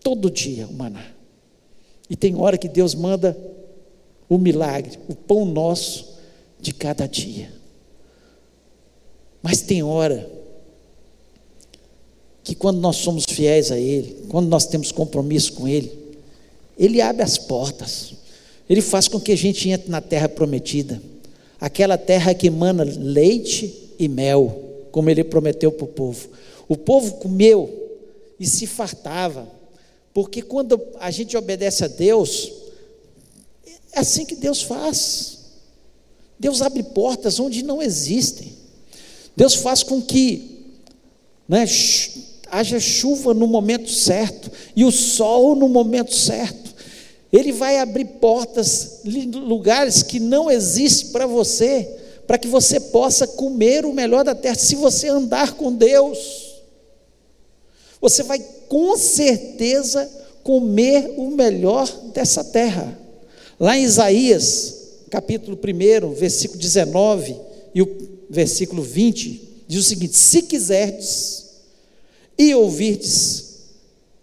todo 0.04 0.30
dia 0.30 0.68
o 0.68 0.74
maná. 0.74 1.06
E 2.12 2.16
tem 2.18 2.36
hora 2.36 2.58
que 2.58 2.68
Deus 2.68 2.94
manda 2.94 3.38
o 4.28 4.38
milagre, 4.38 5.00
o 5.08 5.16
pão 5.16 5.46
nosso 5.46 6.18
de 6.60 6.74
cada 6.74 7.08
dia. 7.08 7.50
Mas 9.42 9.62
tem 9.62 9.82
hora 9.82 10.30
que 12.44 12.54
quando 12.54 12.82
nós 12.82 12.98
somos 12.98 13.24
fiéis 13.24 13.72
a 13.72 13.80
Ele, 13.80 14.26
quando 14.28 14.50
nós 14.50 14.66
temos 14.66 14.92
compromisso 14.92 15.54
com 15.54 15.70
Ele, 15.70 15.90
Ele 16.78 17.00
abre 17.00 17.24
as 17.24 17.38
portas, 17.38 18.14
Ele 18.70 18.82
faz 18.82 19.08
com 19.08 19.18
que 19.18 19.32
a 19.32 19.38
gente 19.38 19.70
entre 19.70 19.90
na 19.90 20.02
terra 20.02 20.28
prometida, 20.28 21.02
aquela 21.62 21.98
terra 21.98 22.34
que 22.34 22.48
emana 22.48 22.84
leite 22.84 23.94
e 23.98 24.10
mel, 24.10 24.82
como 24.92 25.10
Ele 25.10 25.24
prometeu 25.24 25.72
para 25.72 25.86
o 25.86 25.88
povo. 25.88 26.28
O 26.68 26.76
povo 26.76 27.14
comeu 27.20 28.04
e 28.38 28.46
se 28.46 28.68
fartava 28.68 29.61
porque 30.14 30.42
quando 30.42 30.80
a 31.00 31.10
gente 31.10 31.38
obedece 31.38 31.86
a 31.86 31.88
Deus, 31.88 32.52
é 33.94 34.00
assim 34.00 34.26
que 34.26 34.36
Deus 34.36 34.62
faz. 34.62 35.40
Deus 36.40 36.62
abre 36.62 36.84
portas 36.84 37.40
onde 37.40 37.64
não 37.64 37.82
existem. 37.82 38.54
Deus 39.36 39.56
faz 39.56 39.84
com 39.84 40.02
que 40.02 40.66
né, 41.48 41.66
haja 42.50 42.80
chuva 42.80 43.34
no 43.34 43.48
momento 43.48 43.90
certo 43.90 44.52
e 44.76 44.84
o 44.84 44.92
sol 44.92 45.56
no 45.56 45.70
momento 45.70 46.14
certo. 46.14 46.72
Ele 47.32 47.54
vai 47.54 47.78
abrir 47.78 48.06
portas, 48.06 49.02
lugares 49.06 50.04
que 50.04 50.20
não 50.20 50.52
existem 50.52 51.12
para 51.12 51.26
você, 51.26 51.90
para 52.28 52.38
que 52.38 52.48
você 52.48 52.80
possa 52.80 53.26
comer 53.26 53.86
o 53.86 53.94
melhor 53.94 54.26
da 54.26 54.36
terra. 54.36 54.56
Se 54.56 54.76
você 54.76 55.08
andar 55.08 55.54
com 55.54 55.72
Deus, 55.74 56.62
você 58.02 58.24
vai 58.24 58.40
com 58.72 58.96
certeza 58.96 60.10
comer 60.44 61.16
o 61.18 61.30
melhor 61.30 61.86
dessa 62.14 62.42
terra. 62.42 62.98
Lá 63.60 63.78
em 63.78 63.84
Isaías, 63.84 64.76
capítulo 65.10 65.60
1, 65.62 66.14
versículo 66.14 66.58
19 66.58 67.36
e 67.76 67.82
o 67.82 67.98
versículo 68.30 68.82
20, 68.82 69.64
diz 69.68 69.82
o 69.82 69.84
seguinte: 69.84 70.18
Se 70.18 70.44
quiserdes 70.44 71.48
e 72.38 72.56
ouvirdes, 72.56 73.56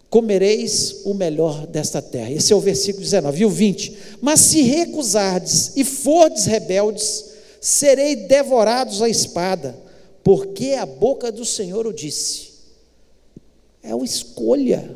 comereis 0.08 1.02
o 1.04 1.12
melhor 1.12 1.66
desta 1.66 2.00
terra. 2.00 2.32
Esse 2.32 2.50
é 2.50 2.56
o 2.56 2.60
versículo 2.60 3.04
19. 3.04 3.42
E 3.42 3.44
o 3.44 3.50
20: 3.50 3.98
Mas 4.22 4.40
se 4.40 4.62
recusardes 4.62 5.72
e 5.76 5.84
fordes 5.84 6.46
rebeldes, 6.46 7.26
serei 7.60 8.16
devorados 8.16 9.02
à 9.02 9.10
espada, 9.10 9.78
porque 10.24 10.72
a 10.72 10.86
boca 10.86 11.30
do 11.30 11.44
Senhor 11.44 11.86
o 11.86 11.92
disse. 11.92 12.47
É 13.88 13.94
uma 13.94 14.04
escolha. 14.04 14.94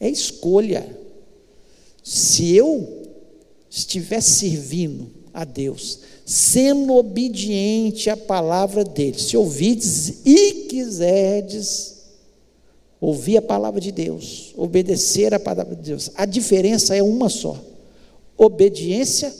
É 0.00 0.08
escolha. 0.08 0.98
Se 2.02 2.56
eu 2.56 3.02
estiver 3.68 4.22
servindo 4.22 5.10
a 5.32 5.44
Deus, 5.44 6.00
sendo 6.24 6.94
obediente 6.94 8.08
à 8.08 8.16
palavra 8.16 8.82
dele, 8.82 9.18
se 9.18 9.36
ouvides 9.36 10.24
e 10.24 10.66
quiserdes 10.68 12.04
ouvir 12.98 13.36
a 13.36 13.42
palavra 13.42 13.80
de 13.80 13.92
Deus, 13.92 14.54
obedecer 14.56 15.34
a 15.34 15.40
palavra 15.40 15.76
de 15.76 15.82
Deus, 15.82 16.10
a 16.14 16.24
diferença 16.24 16.96
é 16.96 17.02
uma 17.02 17.28
só: 17.28 17.62
obediência 18.38 19.34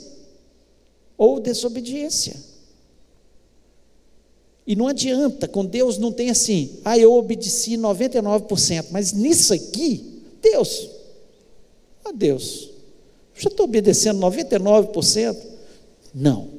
ou 1.17 1.39
desobediência. 1.39 2.35
E 4.67 4.75
não 4.75 4.87
adianta, 4.87 5.47
com 5.47 5.63
Deus 5.63 5.97
não 5.97 6.11
tem 6.11 6.29
assim, 6.29 6.79
ah, 6.83 6.97
eu 6.97 7.13
obedeci 7.13 7.77
99%, 7.77 8.87
mas 8.89 9.13
nisso 9.13 9.53
aqui, 9.53 10.23
Deus, 10.41 10.89
a 12.03 12.11
Deus, 12.11 12.71
já 13.35 13.49
estou 13.49 13.65
obedecendo 13.65 14.19
99%? 14.21 15.37
Não. 16.13 16.49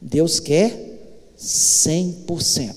Deus 0.00 0.40
quer 0.40 0.98
100%. 1.38 2.74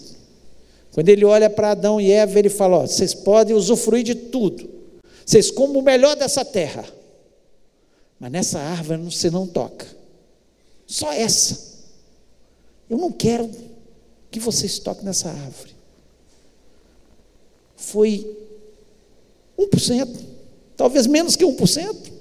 Quando 0.91 1.09
ele 1.09 1.23
olha 1.23 1.49
para 1.49 1.71
Adão 1.71 2.01
e 2.01 2.11
Eva, 2.11 2.39
ele 2.39 2.49
fala: 2.49 2.87
vocês 2.87 3.13
podem 3.13 3.55
usufruir 3.55 4.03
de 4.03 4.15
tudo, 4.15 4.67
vocês 5.25 5.51
comem 5.51 5.77
o 5.77 5.81
melhor 5.81 6.15
dessa 6.15 6.43
terra, 6.43 6.83
mas 8.19 8.31
nessa 8.31 8.59
árvore 8.59 9.03
você 9.03 9.29
não 9.29 9.45
toca, 9.45 9.85
só 10.87 11.13
essa. 11.13 11.67
Eu 12.89 12.97
não 12.97 13.11
quero 13.11 13.47
que 14.31 14.39
vocês 14.39 14.79
toquem 14.79 15.05
nessa 15.05 15.29
árvore. 15.29 15.75
Foi 17.75 18.37
1%, 19.57 20.19
talvez 20.75 21.07
menos 21.07 21.35
que 21.35 21.45
1%. 21.45 22.11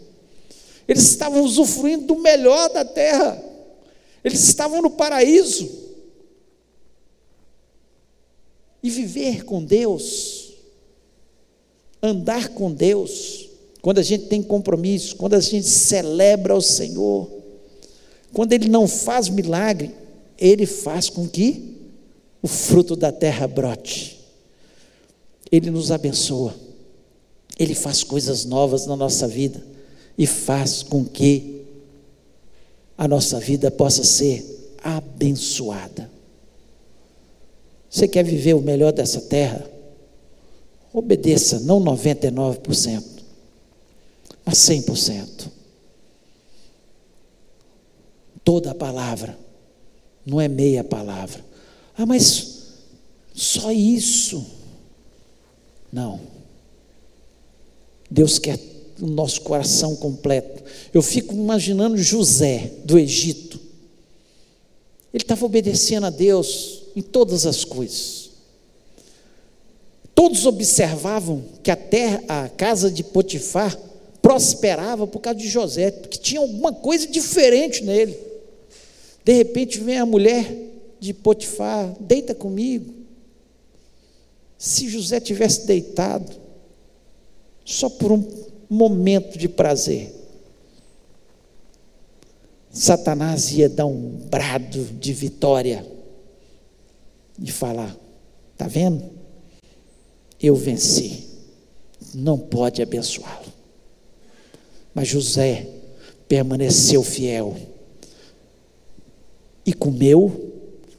Eles 0.88 1.02
estavam 1.02 1.42
usufruindo 1.42 2.06
do 2.06 2.18
melhor 2.18 2.70
da 2.70 2.84
terra. 2.84 3.42
Eles 4.22 4.40
estavam 4.40 4.80
no 4.80 4.90
paraíso. 4.90 5.86
E 8.82 8.90
viver 8.90 9.44
com 9.44 9.64
Deus, 9.64 10.52
andar 12.00 12.50
com 12.50 12.70
Deus, 12.70 13.48
quando 13.82 13.98
a 13.98 14.02
gente 14.02 14.26
tem 14.26 14.42
compromisso, 14.42 15.16
quando 15.16 15.34
a 15.34 15.40
gente 15.40 15.66
celebra 15.66 16.54
o 16.54 16.62
Senhor, 16.62 17.28
quando 18.32 18.52
Ele 18.52 18.68
não 18.68 18.86
faz 18.86 19.28
milagre, 19.28 19.92
Ele 20.38 20.66
faz 20.66 21.08
com 21.08 21.26
que 21.26 21.75
o 22.42 22.48
fruto 22.48 22.94
da 22.94 23.10
terra 23.10 23.46
brote. 23.46 24.18
Ele 25.50 25.70
nos 25.70 25.90
abençoa, 25.90 26.54
Ele 27.58 27.74
faz 27.74 28.02
coisas 28.02 28.44
novas 28.44 28.86
na 28.86 28.96
nossa 28.96 29.28
vida 29.28 29.62
e 30.18 30.26
faz 30.26 30.82
com 30.82 31.04
que 31.04 31.62
a 32.96 33.06
nossa 33.06 33.38
vida 33.38 33.70
possa 33.70 34.02
ser 34.02 34.74
abençoada. 34.82 36.10
Você 37.88 38.08
quer 38.08 38.24
viver 38.24 38.54
o 38.54 38.60
melhor 38.60 38.92
dessa 38.92 39.20
terra? 39.20 39.68
Obedeça, 40.92 41.60
não 41.60 41.80
99%, 41.80 43.02
mas 44.44 44.58
100%. 44.58 45.48
Toda 48.42 48.70
a 48.70 48.74
palavra, 48.74 49.38
não 50.24 50.40
é 50.40 50.48
meia 50.48 50.82
palavra. 50.82 51.44
Ah, 51.96 52.04
mas 52.04 52.56
só 53.34 53.72
isso. 53.72 54.44
Não. 55.92 56.20
Deus 58.10 58.38
quer 58.38 58.58
o 59.00 59.06
nosso 59.06 59.40
coração 59.42 59.96
completo. 59.96 60.62
Eu 60.92 61.02
fico 61.02 61.34
imaginando 61.34 61.96
José 61.98 62.72
do 62.84 62.98
Egito. 62.98 63.60
Ele 65.12 65.22
estava 65.22 65.44
obedecendo 65.46 66.06
a 66.06 66.10
Deus 66.10 66.82
em 66.94 67.02
todas 67.02 67.46
as 67.46 67.64
coisas. 67.64 68.30
Todos 70.14 70.46
observavam 70.46 71.44
que 71.62 71.70
a 71.70 71.76
terra, 71.76 72.22
a 72.26 72.48
casa 72.48 72.90
de 72.90 73.04
Potifar 73.04 73.78
prosperava 74.22 75.06
por 75.06 75.20
causa 75.20 75.38
de 75.38 75.48
José, 75.48 75.90
porque 75.90 76.18
tinha 76.18 76.40
alguma 76.40 76.72
coisa 76.72 77.06
diferente 77.06 77.84
nele. 77.84 78.18
De 79.24 79.32
repente 79.32 79.78
vem 79.78 79.98
a 79.98 80.06
mulher 80.06 80.65
de 80.98 81.12
Potifar, 81.12 81.94
deita 82.00 82.34
comigo. 82.34 82.94
Se 84.58 84.88
José 84.88 85.20
tivesse 85.20 85.66
deitado, 85.66 86.32
só 87.64 87.88
por 87.88 88.12
um 88.12 88.24
momento 88.68 89.38
de 89.38 89.48
prazer, 89.48 90.14
Satanás 92.70 93.52
ia 93.52 93.68
dar 93.68 93.86
um 93.86 94.10
brado 94.30 94.84
de 94.84 95.12
vitória 95.12 95.86
e 97.38 97.50
falar: 97.50 97.96
está 98.52 98.66
vendo? 98.66 99.04
Eu 100.40 100.54
venci, 100.54 101.26
não 102.14 102.38
pode 102.38 102.82
abençoá-lo. 102.82 103.52
Mas 104.94 105.08
José 105.08 105.66
permaneceu 106.28 107.02
fiel 107.02 107.56
e 109.64 109.72
comeu 109.72 110.55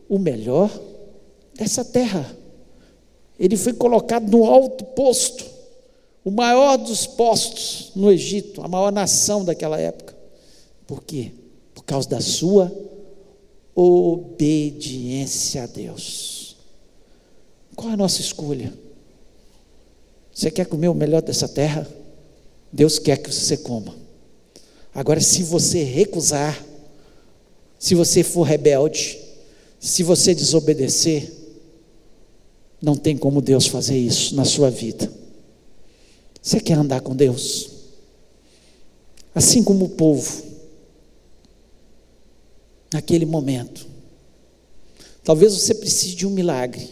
o 0.10 0.18
melhor 0.20 0.72
dessa 1.56 1.84
terra. 1.84 2.36
Ele 3.40 3.56
foi 3.58 3.74
colocado 3.74 4.30
no 4.30 4.46
alto 4.46 4.84
posto 4.86 5.46
o 6.28 6.32
maior 6.32 6.76
dos 6.76 7.08
postos 7.08 7.92
no 7.96 8.12
Egito, 8.12 8.62
a 8.62 8.68
maior 8.68 8.92
nação 8.92 9.46
daquela 9.46 9.80
época. 9.80 10.14
Por 10.86 11.02
quê? 11.02 11.32
Por 11.74 11.84
causa 11.84 12.10
da 12.10 12.20
sua 12.20 12.70
obediência 13.74 15.64
a 15.64 15.68
Deus. 15.68 16.58
Qual 17.78 17.92
é 17.92 17.94
a 17.94 17.98
nossa 17.98 18.20
escolha? 18.20 18.74
Você 20.34 20.52
quer 20.52 20.66
comer 20.66 20.90
o 20.90 20.94
melhor 20.94 21.22
dessa 21.22 21.48
terra? 21.48 21.88
Deus 22.74 23.00
quer 23.00 23.18
que 23.18 23.32
você 23.32 23.56
coma. 23.56 23.96
Agora, 24.94 25.22
se 25.22 25.44
você 25.44 25.84
recusar, 25.84 26.62
se 27.80 27.96
você 27.96 28.22
for 28.22 28.44
rebelde, 28.44 29.18
se 29.80 30.04
você 30.04 30.34
desobedecer, 30.34 31.32
não 32.82 32.96
tem 32.96 33.18
como 33.18 33.42
Deus 33.42 33.68
fazer 33.68 33.98
isso 33.98 34.36
na 34.36 34.46
sua 34.46 34.70
vida. 34.70 35.12
Você 36.42 36.60
quer 36.60 36.78
andar 36.78 37.02
com 37.02 37.16
Deus? 37.16 37.70
Assim 39.34 39.64
como 39.64 39.86
o 39.86 39.90
povo, 39.90 40.44
naquele 42.92 43.26
momento. 43.26 43.88
Talvez 45.24 45.54
você 45.54 45.76
precise 45.76 46.16
de 46.16 46.26
um 46.26 46.30
milagre, 46.30 46.90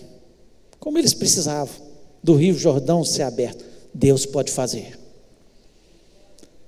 como 0.80 0.98
eles 0.98 1.14
precisavam, 1.14 1.74
do 2.22 2.36
Rio 2.36 2.58
Jordão 2.58 3.04
ser 3.04 3.22
aberto. 3.22 3.64
Deus 3.94 4.26
pode 4.26 4.52
fazer, 4.52 5.00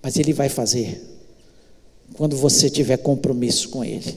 mas 0.01 0.17
Ele 0.17 0.31
vai 0.31 0.47
fazer 0.47 1.03
quando 2.13 2.37
você 2.37 2.69
tiver 2.69 2.97
compromisso 2.97 3.67
com 3.67 3.83
Ele, 3.83 4.15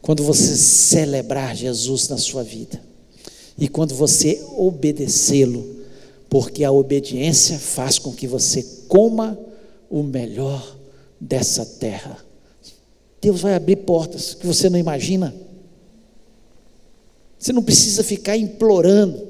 quando 0.00 0.22
você 0.22 0.56
celebrar 0.56 1.56
Jesus 1.56 2.08
na 2.08 2.18
sua 2.18 2.42
vida 2.42 2.80
e 3.58 3.68
quando 3.68 3.94
você 3.94 4.44
obedecê-lo 4.56 5.76
porque 6.28 6.64
a 6.64 6.72
obediência 6.72 7.58
faz 7.58 7.98
com 7.98 8.12
que 8.12 8.26
você 8.26 8.62
coma 8.88 9.38
o 9.88 10.02
melhor 10.02 10.76
dessa 11.20 11.64
terra. 11.64 12.18
Deus 13.20 13.40
vai 13.40 13.54
abrir 13.54 13.76
portas 13.76 14.34
que 14.34 14.46
você 14.46 14.68
não 14.68 14.78
imagina. 14.78 15.34
Você 17.38 17.52
não 17.52 17.62
precisa 17.62 18.02
ficar 18.02 18.36
implorando. 18.36 19.26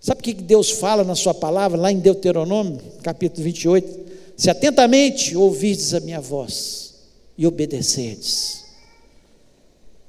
Sabe 0.00 0.20
o 0.20 0.22
que 0.22 0.34
Deus 0.34 0.70
fala 0.70 1.02
na 1.02 1.14
Sua 1.14 1.34
palavra, 1.34 1.80
lá 1.80 1.90
em 1.90 1.98
Deuteronômio, 1.98 2.80
capítulo 3.02 3.42
28? 3.42 4.06
Se 4.36 4.50
atentamente 4.50 5.36
ouvirdes 5.36 5.94
a 5.94 6.00
minha 6.00 6.20
voz 6.20 6.94
e 7.36 7.46
obedecerdes, 7.46 8.65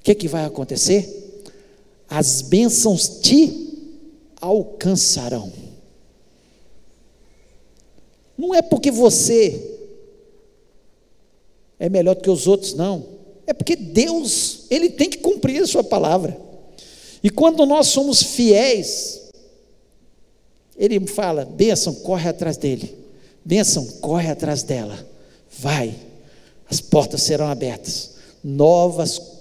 que, 0.08 0.16
que 0.16 0.28
vai 0.30 0.46
acontecer? 0.46 1.44
As 2.10 2.42
bênçãos 2.42 3.20
te 3.20 3.68
alcançarão. 4.40 5.52
Não 8.38 8.56
é 8.56 8.62
porque 8.62 8.90
você 8.90 9.80
é 11.78 11.90
melhor 11.90 12.16
do 12.16 12.22
que 12.22 12.30
os 12.30 12.48
outros, 12.48 12.74
não. 12.74 13.06
É 13.46 13.52
porque 13.52 13.76
Deus, 13.76 14.66
Ele 14.70 14.90
tem 14.90 15.10
que 15.10 15.18
cumprir 15.18 15.62
a 15.62 15.68
Sua 15.68 15.84
palavra. 15.84 16.40
E 17.22 17.30
quando 17.30 17.66
nós 17.66 17.88
somos 17.88 18.24
fiéis, 18.24 19.24
Ele 20.78 21.06
fala: 21.08 21.44
bênção, 21.44 21.94
corre 21.94 22.30
atrás 22.30 22.56
dele. 22.56 22.96
Bênção, 23.44 23.86
corre 24.00 24.30
atrás 24.30 24.64
dela. 24.64 25.06
Vai, 25.60 25.94
as 26.70 26.80
portas 26.80 27.24
serão 27.24 27.48
abertas. 27.48 28.12
Novas 28.44 29.37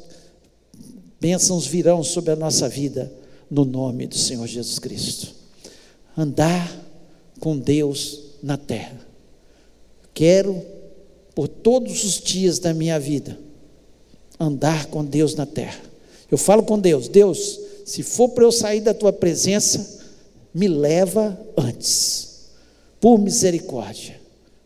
bênçãos 1.20 1.66
virão 1.66 2.02
sobre 2.02 2.32
a 2.32 2.36
nossa 2.36 2.68
vida, 2.68 3.12
no 3.50 3.64
nome 3.64 4.06
do 4.06 4.16
Senhor 4.16 4.46
Jesus 4.46 4.78
Cristo. 4.78 5.34
Andar 6.16 6.84
com 7.40 7.56
Deus 7.56 8.20
na 8.42 8.56
terra. 8.56 8.98
Quero, 10.14 10.62
por 11.34 11.48
todos 11.48 12.04
os 12.04 12.20
dias 12.20 12.58
da 12.58 12.72
minha 12.72 12.98
vida, 12.98 13.38
andar 14.38 14.86
com 14.86 15.04
Deus 15.04 15.34
na 15.34 15.46
terra. 15.46 15.80
Eu 16.30 16.38
falo 16.38 16.62
com 16.62 16.78
Deus: 16.78 17.08
Deus, 17.08 17.60
se 17.84 18.02
for 18.02 18.30
para 18.30 18.44
eu 18.44 18.52
sair 18.52 18.80
da 18.80 18.94
tua 18.94 19.12
presença, 19.12 20.00
me 20.52 20.68
leva 20.68 21.38
antes, 21.56 22.48
por 23.00 23.18
misericórdia. 23.18 24.18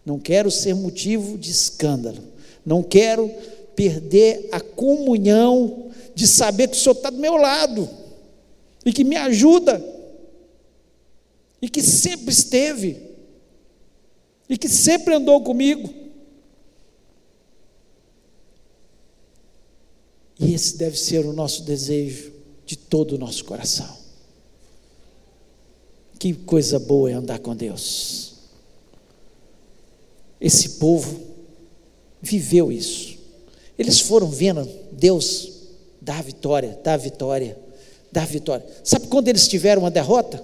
Não 0.06 0.18
quero 0.18 0.50
ser 0.50 0.74
motivo 0.74 1.36
de 1.36 1.50
escândalo, 1.50 2.22
não 2.64 2.82
quero 2.82 3.30
perder 3.74 4.48
a 4.52 4.60
comunhão 4.60 5.89
de 6.20 6.26
saber 6.26 6.68
que 6.68 6.76
o 6.76 6.78
Senhor 6.78 6.94
está 6.94 7.08
do 7.08 7.16
meu 7.16 7.38
lado 7.38 7.88
e 8.84 8.92
que 8.92 9.04
me 9.04 9.16
ajuda 9.16 9.82
e 11.62 11.66
que 11.66 11.80
sempre 11.80 12.30
esteve 12.30 13.08
e 14.46 14.58
que 14.58 14.68
sempre 14.68 15.14
andou 15.14 15.42
comigo. 15.42 15.88
E 20.38 20.52
esse 20.52 20.76
deve 20.76 20.98
ser 20.98 21.24
o 21.24 21.32
nosso 21.32 21.62
desejo 21.62 22.30
de 22.66 22.76
todo 22.76 23.12
o 23.12 23.18
nosso 23.18 23.42
coração. 23.46 23.96
Que 26.18 26.34
coisa 26.34 26.78
boa 26.78 27.10
é 27.10 27.14
andar 27.14 27.38
com 27.38 27.56
Deus. 27.56 28.34
Esse 30.38 30.68
povo 30.72 31.18
viveu 32.20 32.70
isso. 32.70 33.16
Eles 33.78 34.00
foram 34.00 34.28
vendo 34.28 34.68
Deus 34.92 35.59
dar 36.00 36.22
vitória, 36.22 36.78
dar 36.82 36.96
vitória, 36.96 37.58
dar 38.10 38.26
vitória. 38.26 38.66
Sabe 38.82 39.06
quando 39.08 39.28
eles 39.28 39.46
tiveram 39.46 39.82
uma 39.82 39.90
derrota? 39.90 40.42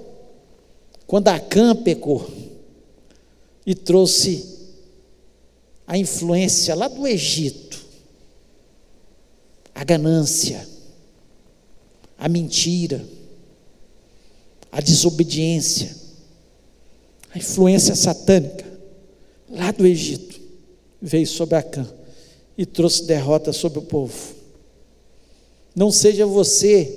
Quando 1.07 1.29
Acã 1.29 1.75
pecou 1.75 2.29
e 3.65 3.75
trouxe 3.75 4.57
a 5.87 5.97
influência 5.97 6.75
lá 6.75 6.89
do 6.89 7.07
Egito, 7.07 7.85
a 9.75 9.85
ganância, 9.85 10.67
a 12.19 12.29
mentira, 12.29 13.05
a 14.73 14.81
desobediência, 14.81 15.95
a 17.33 17.39
influência 17.39 17.95
satânica. 17.95 18.65
lá 19.49 19.71
do 19.71 19.87
Egito, 19.87 20.41
veio 21.01 21.27
sobre 21.27 21.57
Acã 21.57 21.87
e 22.59 22.67
trouxe 22.67 23.05
derrota 23.05 23.53
sobre 23.53 23.79
o 23.79 23.83
povo. 23.83 24.35
Não 25.77 25.93
seja 25.93 26.25
você 26.25 26.91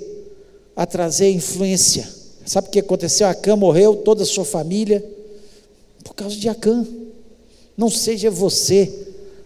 a 0.74 0.86
trazer 0.86 1.30
influência. 1.30 2.08
Sabe 2.46 2.68
o 2.68 2.70
que 2.70 2.78
aconteceu? 2.78 3.26
Acã 3.26 3.54
morreu, 3.54 3.96
toda 3.96 4.22
a 4.22 4.26
sua 4.26 4.46
família, 4.46 5.04
por 6.02 6.14
causa 6.14 6.34
de 6.34 6.48
Acã. 6.48 6.86
Não 7.76 7.90
seja 7.90 8.30
você 8.30 8.90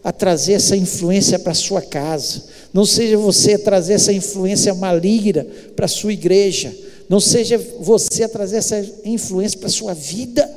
a 0.05 0.13
trazer 0.13 0.53
essa 0.53 0.77
influência 0.77 1.39
para 1.39 1.51
a 1.51 1.57
sua 1.57 1.83
casa. 1.83 2.45
Não 2.73 2.87
seja 2.87 3.19
você 3.19 3.55
a 3.55 3.59
trazer 3.59 3.95
essa 3.95 4.13
influência 4.13 4.73
maligna 4.73 5.45
para 5.75 5.87
a 5.87 5.89
sua 5.89 6.13
igreja. 6.13 6.73
Não 7.09 7.19
seja 7.19 7.59
você 7.81 8.23
a 8.23 8.29
trazer 8.29 8.59
essa 8.59 8.79
influência 9.05 9.59
para 9.59 9.69
a 9.69 9.73
sua 9.73 9.95
vida. 9.95 10.49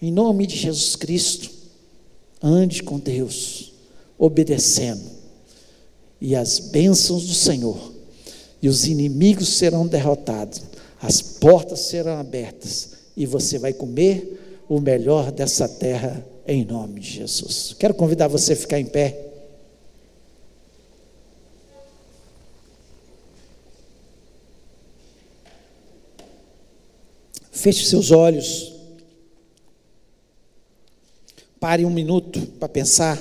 Em 0.00 0.10
nome 0.10 0.46
de 0.46 0.56
Jesus 0.56 0.96
Cristo, 0.96 1.50
ande 2.42 2.82
com 2.82 2.98
Deus, 2.98 3.72
obedecendo, 4.16 5.17
e 6.20 6.34
as 6.34 6.58
bênçãos 6.58 7.26
do 7.26 7.34
Senhor, 7.34 7.92
e 8.60 8.68
os 8.68 8.86
inimigos 8.86 9.48
serão 9.56 9.86
derrotados, 9.86 10.62
as 11.00 11.22
portas 11.22 11.80
serão 11.80 12.18
abertas, 12.18 12.90
e 13.16 13.24
você 13.26 13.58
vai 13.58 13.72
comer 13.72 14.64
o 14.68 14.80
melhor 14.80 15.30
dessa 15.32 15.68
terra, 15.68 16.24
em 16.46 16.64
nome 16.64 17.00
de 17.00 17.10
Jesus. 17.10 17.74
Quero 17.78 17.94
convidar 17.94 18.28
você 18.28 18.52
a 18.52 18.56
ficar 18.56 18.80
em 18.80 18.86
pé. 18.86 19.24
Feche 27.50 27.86
seus 27.86 28.10
olhos. 28.12 28.72
Pare 31.58 31.84
um 31.84 31.90
minuto 31.90 32.40
para 32.58 32.68
pensar. 32.68 33.20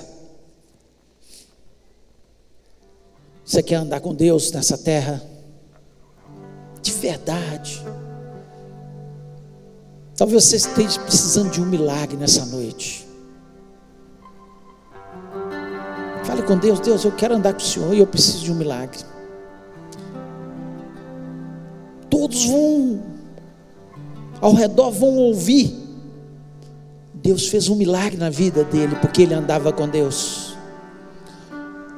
Você 3.58 3.64
quer 3.64 3.78
andar 3.78 4.02
com 4.02 4.14
Deus 4.14 4.52
nessa 4.52 4.78
terra? 4.78 5.20
De 6.80 6.92
verdade. 6.92 7.84
Talvez 10.16 10.44
você 10.44 10.58
esteja 10.58 11.00
precisando 11.00 11.50
de 11.50 11.60
um 11.60 11.66
milagre 11.66 12.16
nessa 12.18 12.46
noite. 12.46 13.08
Fale 16.24 16.44
com 16.44 16.56
Deus, 16.56 16.80
Deus, 16.82 17.04
eu 17.04 17.12
quero 17.14 17.34
andar 17.34 17.54
com 17.54 17.60
o 17.60 17.64
Senhor 17.64 17.96
e 17.96 17.98
eu 17.98 18.06
preciso 18.06 18.44
de 18.44 18.52
um 18.52 18.56
milagre. 18.56 19.00
Todos 22.12 22.46
vão 22.46 23.02
ao 24.40 24.54
redor 24.54 24.92
vão 24.92 25.16
ouvir 25.16 25.76
Deus 27.12 27.48
fez 27.48 27.70
um 27.70 27.76
milagre 27.76 28.18
na 28.18 28.30
vida 28.30 28.64
dele, 28.64 28.96
porque 29.02 29.24
ele 29.24 29.34
andava 29.34 29.74
com 29.74 29.90
Deus. 29.90 30.56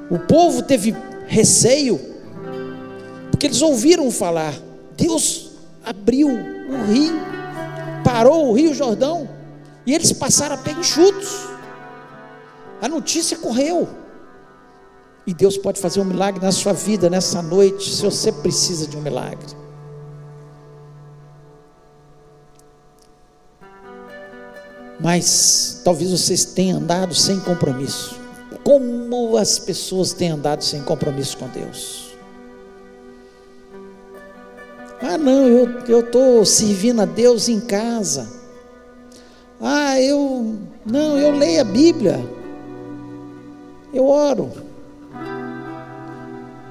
O 0.09 0.17
povo 0.19 0.63
teve 0.63 0.95
receio, 1.29 1.99
porque 3.29 3.45
eles 3.45 3.61
ouviram 3.61 4.11
falar. 4.11 4.53
Deus 4.97 5.51
abriu 5.85 6.27
o 6.27 6.91
rio, 6.91 7.13
parou 8.03 8.49
o 8.49 8.53
rio 8.53 8.73
Jordão, 8.73 9.29
e 9.85 9.93
eles 9.93 10.11
passaram 10.11 10.55
a 10.55 10.57
pé 10.57 10.71
enxutos. 10.71 11.47
A 12.81 12.87
notícia 12.89 13.37
correu. 13.37 13.87
E 15.25 15.33
Deus 15.33 15.57
pode 15.57 15.79
fazer 15.79 15.99
um 15.99 16.05
milagre 16.05 16.43
na 16.43 16.51
sua 16.51 16.73
vida 16.73 17.09
nessa 17.09 17.41
noite, 17.41 17.95
se 17.95 18.01
você 18.01 18.31
precisa 18.31 18.87
de 18.87 18.97
um 18.97 19.01
milagre. 19.01 19.55
Mas 24.99 25.81
talvez 25.85 26.11
vocês 26.11 26.43
tenham 26.45 26.79
andado 26.79 27.13
sem 27.13 27.39
compromisso. 27.39 28.18
Como 28.69 29.35
as 29.35 29.57
pessoas 29.57 30.13
têm 30.13 30.29
andado 30.29 30.63
sem 30.63 30.83
compromisso 30.83 31.35
com 31.37 31.47
Deus? 31.47 32.09
Ah, 35.01 35.17
não, 35.17 35.47
eu 35.87 36.01
estou 36.01 36.45
servindo 36.45 37.01
a 37.01 37.05
Deus 37.05 37.49
em 37.49 37.59
casa. 37.59 38.29
Ah, 39.59 39.99
eu. 39.99 40.59
Não, 40.85 41.17
eu 41.17 41.31
leio 41.31 41.61
a 41.61 41.63
Bíblia. 41.63 42.23
Eu 43.91 44.05
oro. 44.05 44.51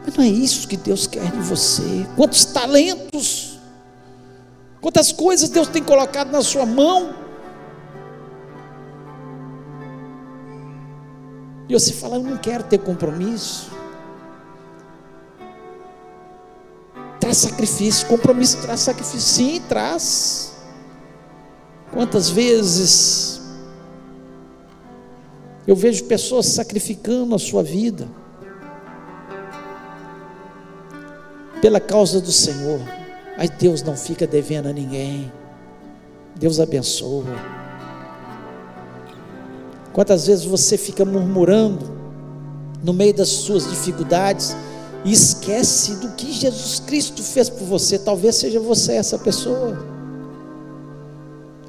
Mas 0.05 0.15
não 0.17 0.23
é 0.23 0.29
isso 0.29 0.69
que 0.69 0.77
Deus 0.77 1.09
quer 1.09 1.33
de 1.33 1.41
você. 1.41 2.07
Quantos 2.15 2.45
talentos, 2.45 3.59
quantas 4.81 5.11
coisas 5.11 5.49
Deus 5.49 5.67
tem 5.67 5.83
colocado 5.83 6.31
na 6.31 6.43
sua 6.43 6.65
mão. 6.65 7.13
E 11.69 11.73
você 11.75 11.93
fala, 11.93 12.17
eu 12.17 12.23
não 12.23 12.37
quero 12.39 12.65
ter 12.65 12.79
compromisso. 12.79 13.71
Traz 17.21 17.37
sacrifício, 17.37 18.07
compromisso 18.07 18.63
traz 18.63 18.81
sacrifício. 18.81 19.21
Sim, 19.21 19.63
traz. 19.69 20.57
Quantas 21.93 22.31
vezes 22.31 23.43
eu 25.67 25.77
vejo 25.77 26.05
pessoas 26.05 26.47
sacrificando 26.47 27.35
a 27.35 27.39
sua 27.39 27.63
vida 27.63 28.09
pela 31.61 31.81
causa 31.81 32.21
do 32.21 32.33
Senhor. 32.33 32.81
Mas 33.37 33.51
Deus 33.51 33.83
não 33.83 33.97
fica 33.97 34.27
devendo 34.27 34.69
a 34.69 34.73
ninguém. 34.73 35.31
Deus 36.35 36.59
abençoa. 36.59 37.58
Quantas 39.93 40.27
vezes 40.27 40.45
você 40.45 40.77
fica 40.77 41.05
murmurando 41.05 41.91
no 42.83 42.93
meio 42.93 43.15
das 43.15 43.29
suas 43.29 43.69
dificuldades 43.69 44.55
e 45.05 45.13
esquece 45.13 45.97
do 45.97 46.13
que 46.13 46.33
Jesus 46.33 46.81
Cristo 46.81 47.23
fez 47.23 47.49
por 47.49 47.67
você? 47.67 47.99
Talvez 47.99 48.37
seja 48.37 48.61
você 48.61 48.93
essa 48.93 49.19
pessoa. 49.19 49.79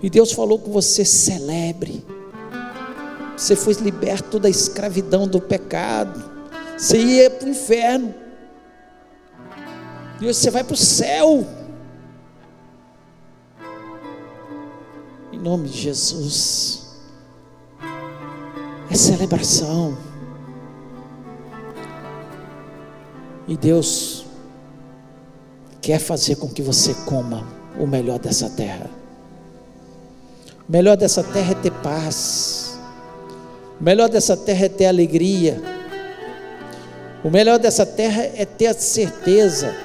E 0.02 0.10
Deus 0.10 0.32
falou 0.32 0.60
com 0.60 0.72
você: 0.72 1.06
celebre. 1.06 2.06
Você 3.36 3.56
foi 3.56 3.74
liberto 3.76 4.38
da 4.38 4.50
escravidão 4.50 5.28
do 5.28 5.40
pecado. 5.40 6.30
Você 6.78 6.98
ia 6.98 7.30
para 7.30 7.48
o 7.48 7.52
inferno. 7.52 8.14
E 10.22 10.26
hoje 10.26 10.34
você 10.34 10.52
vai 10.52 10.64
para 10.64 10.74
o 10.74 10.78
céu. 10.78 11.48
Em 15.32 15.40
nome 15.40 15.70
de 15.70 15.78
Jesus 15.78 16.79
é 18.90 18.96
celebração. 18.96 19.98
E 23.48 23.58
Deus 23.58 24.26
quer 25.82 26.00
fazer 26.00 26.36
com 26.36 26.48
que 26.50 26.62
você 26.62 26.94
coma 27.06 27.46
o 27.80 27.88
melhor 27.88 28.20
dessa 28.20 28.50
terra. 28.50 28.90
O 30.68 30.72
melhor 30.72 30.96
dessa 30.96 31.24
terra 31.24 31.52
é 31.52 31.56
ter 31.56 31.72
paz. 31.72 32.80
O 33.80 33.84
melhor 33.84 34.10
dessa 34.10 34.38
terra 34.38 34.66
é 34.66 34.70
ter 34.70 34.86
alegria. 34.86 35.62
O 37.24 37.30
melhor 37.30 37.58
dessa 37.58 37.86
terra 37.86 38.24
é 38.24 38.46
ter 38.46 38.68
a 38.68 38.74
certeza 38.74 39.76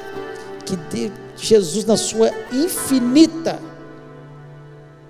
que 0.67 1.11
Jesus, 1.37 1.85
na 1.85 1.97
sua 1.97 2.31
infinita 2.53 3.59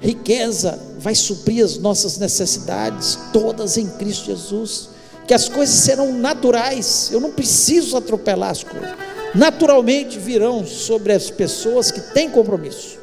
riqueza 0.04 0.78
vai 0.98 1.14
suprir 1.14 1.64
as 1.64 1.78
nossas 1.78 2.18
necessidades, 2.18 3.18
todas 3.32 3.78
em 3.78 3.86
Cristo 3.86 4.26
Jesus. 4.26 4.90
Que 5.26 5.32
as 5.32 5.48
coisas 5.48 5.74
serão 5.74 6.12
naturais, 6.12 7.08
eu 7.10 7.18
não 7.18 7.32
preciso 7.32 7.96
atropelar 7.96 8.50
as 8.50 8.62
coisas, 8.62 8.90
naturalmente 9.34 10.18
virão 10.18 10.66
sobre 10.66 11.14
as 11.14 11.30
pessoas 11.30 11.90
que 11.90 11.98
têm 12.12 12.28
compromisso, 12.28 12.98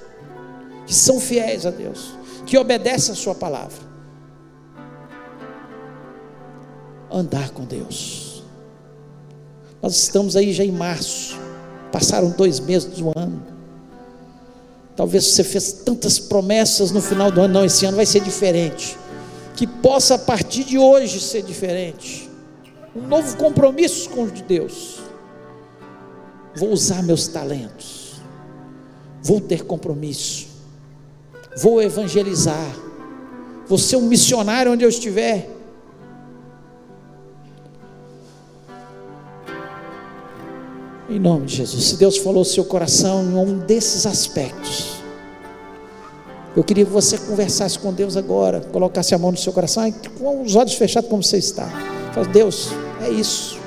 que 0.85 0.93
são 0.93 1.19
fiéis 1.19 1.65
a 1.65 1.71
Deus, 1.71 2.11
que 2.45 2.59
obedecem 2.59 3.13
a 3.13 3.15
Sua 3.15 3.33
palavra. 3.33 3.89
Andar 7.11 7.49
com 7.49 7.65
Deus. 7.65 8.43
Nós 9.81 9.97
estamos 9.97 10.35
aí 10.35 10.53
já 10.53 10.63
em 10.63 10.71
março, 10.71 11.35
passaram 11.91 12.29
dois 12.29 12.59
meses 12.59 12.99
do 12.99 13.11
ano. 13.17 13.50
Talvez 15.01 15.25
você 15.25 15.43
fez 15.43 15.71
tantas 15.71 16.19
promessas 16.19 16.91
no 16.91 17.01
final 17.01 17.31
do 17.31 17.41
ano, 17.41 17.55
não, 17.55 17.65
esse 17.65 17.83
ano 17.87 17.97
vai 17.97 18.05
ser 18.05 18.19
diferente. 18.21 18.95
Que 19.55 19.65
possa 19.65 20.13
a 20.13 20.19
partir 20.19 20.63
de 20.63 20.77
hoje 20.77 21.19
ser 21.19 21.41
diferente. 21.41 22.29
Um 22.95 23.07
novo 23.07 23.35
compromisso 23.35 24.11
com 24.11 24.27
Deus. 24.27 24.99
Vou 26.55 26.69
usar 26.69 27.01
meus 27.01 27.27
talentos. 27.27 28.21
Vou 29.23 29.41
ter 29.41 29.65
compromisso. 29.65 30.49
Vou 31.57 31.81
evangelizar. 31.81 32.71
Vou 33.67 33.79
ser 33.79 33.95
um 33.95 34.05
missionário 34.05 34.71
onde 34.71 34.85
eu 34.85 34.89
estiver. 34.89 35.49
Em 41.11 41.19
nome 41.19 41.45
de 41.45 41.57
Jesus. 41.57 41.83
Se 41.83 41.97
Deus 41.97 42.17
falou 42.17 42.45
seu 42.45 42.63
coração 42.63 43.21
em 43.21 43.35
um 43.35 43.57
desses 43.57 44.05
aspectos, 44.05 45.01
Eu 46.55 46.65
queria 46.65 46.83
que 46.85 46.91
você 46.91 47.17
conversasse 47.17 47.79
com 47.79 47.93
Deus 47.93 48.17
agora, 48.17 48.59
colocasse 48.59 49.15
a 49.15 49.17
mão 49.17 49.31
no 49.31 49.37
seu 49.37 49.53
coração, 49.53 49.89
com 50.19 50.41
os 50.41 50.53
olhos 50.53 50.73
fechados 50.73 51.09
como 51.09 51.23
você 51.23 51.37
está. 51.37 51.65
Fala, 52.13 52.27
Deus, 52.27 52.69
é 53.01 53.09
isso. 53.09 53.57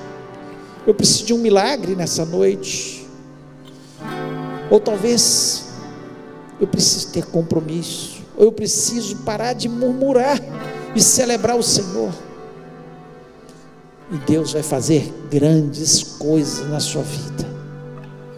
Eu 0.86 0.92
preciso 0.92 1.24
de 1.24 1.32
um 1.32 1.38
milagre 1.38 1.97
nessa 1.97 2.26
noite. 2.26 3.07
Ou 4.70 4.78
talvez 4.78 5.64
eu 6.61 6.66
preciso 6.66 7.11
ter 7.11 7.24
compromisso. 7.24 8.20
Ou 8.36 8.45
eu 8.45 8.53
preciso 8.53 9.16
parar 9.24 9.55
de 9.55 9.66
murmurar 9.66 10.38
e 10.95 11.01
celebrar 11.01 11.57
o 11.57 11.62
Senhor. 11.62 12.12
E 14.11 14.19
Deus 14.27 14.53
vai 14.53 14.63
fazer 14.63 15.13
grandes 15.31 16.03
coisas 16.03 16.69
na 16.69 16.81
sua 16.81 17.03
vida. 17.03 17.45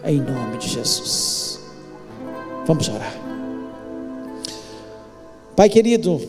Em 0.03 0.21
nome 0.21 0.57
de 0.57 0.67
Jesus. 0.67 1.59
Vamos 2.65 2.87
orar. 2.87 3.13
Pai 5.55 5.69
querido, 5.69 6.21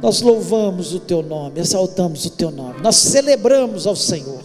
nós 0.00 0.20
louvamos 0.20 0.94
o 0.94 1.00
teu 1.00 1.22
nome, 1.22 1.60
exaltamos 1.60 2.24
o 2.24 2.30
teu 2.30 2.50
nome, 2.50 2.80
nós 2.80 2.96
celebramos 2.96 3.86
ao 3.86 3.96
Senhor. 3.96 4.42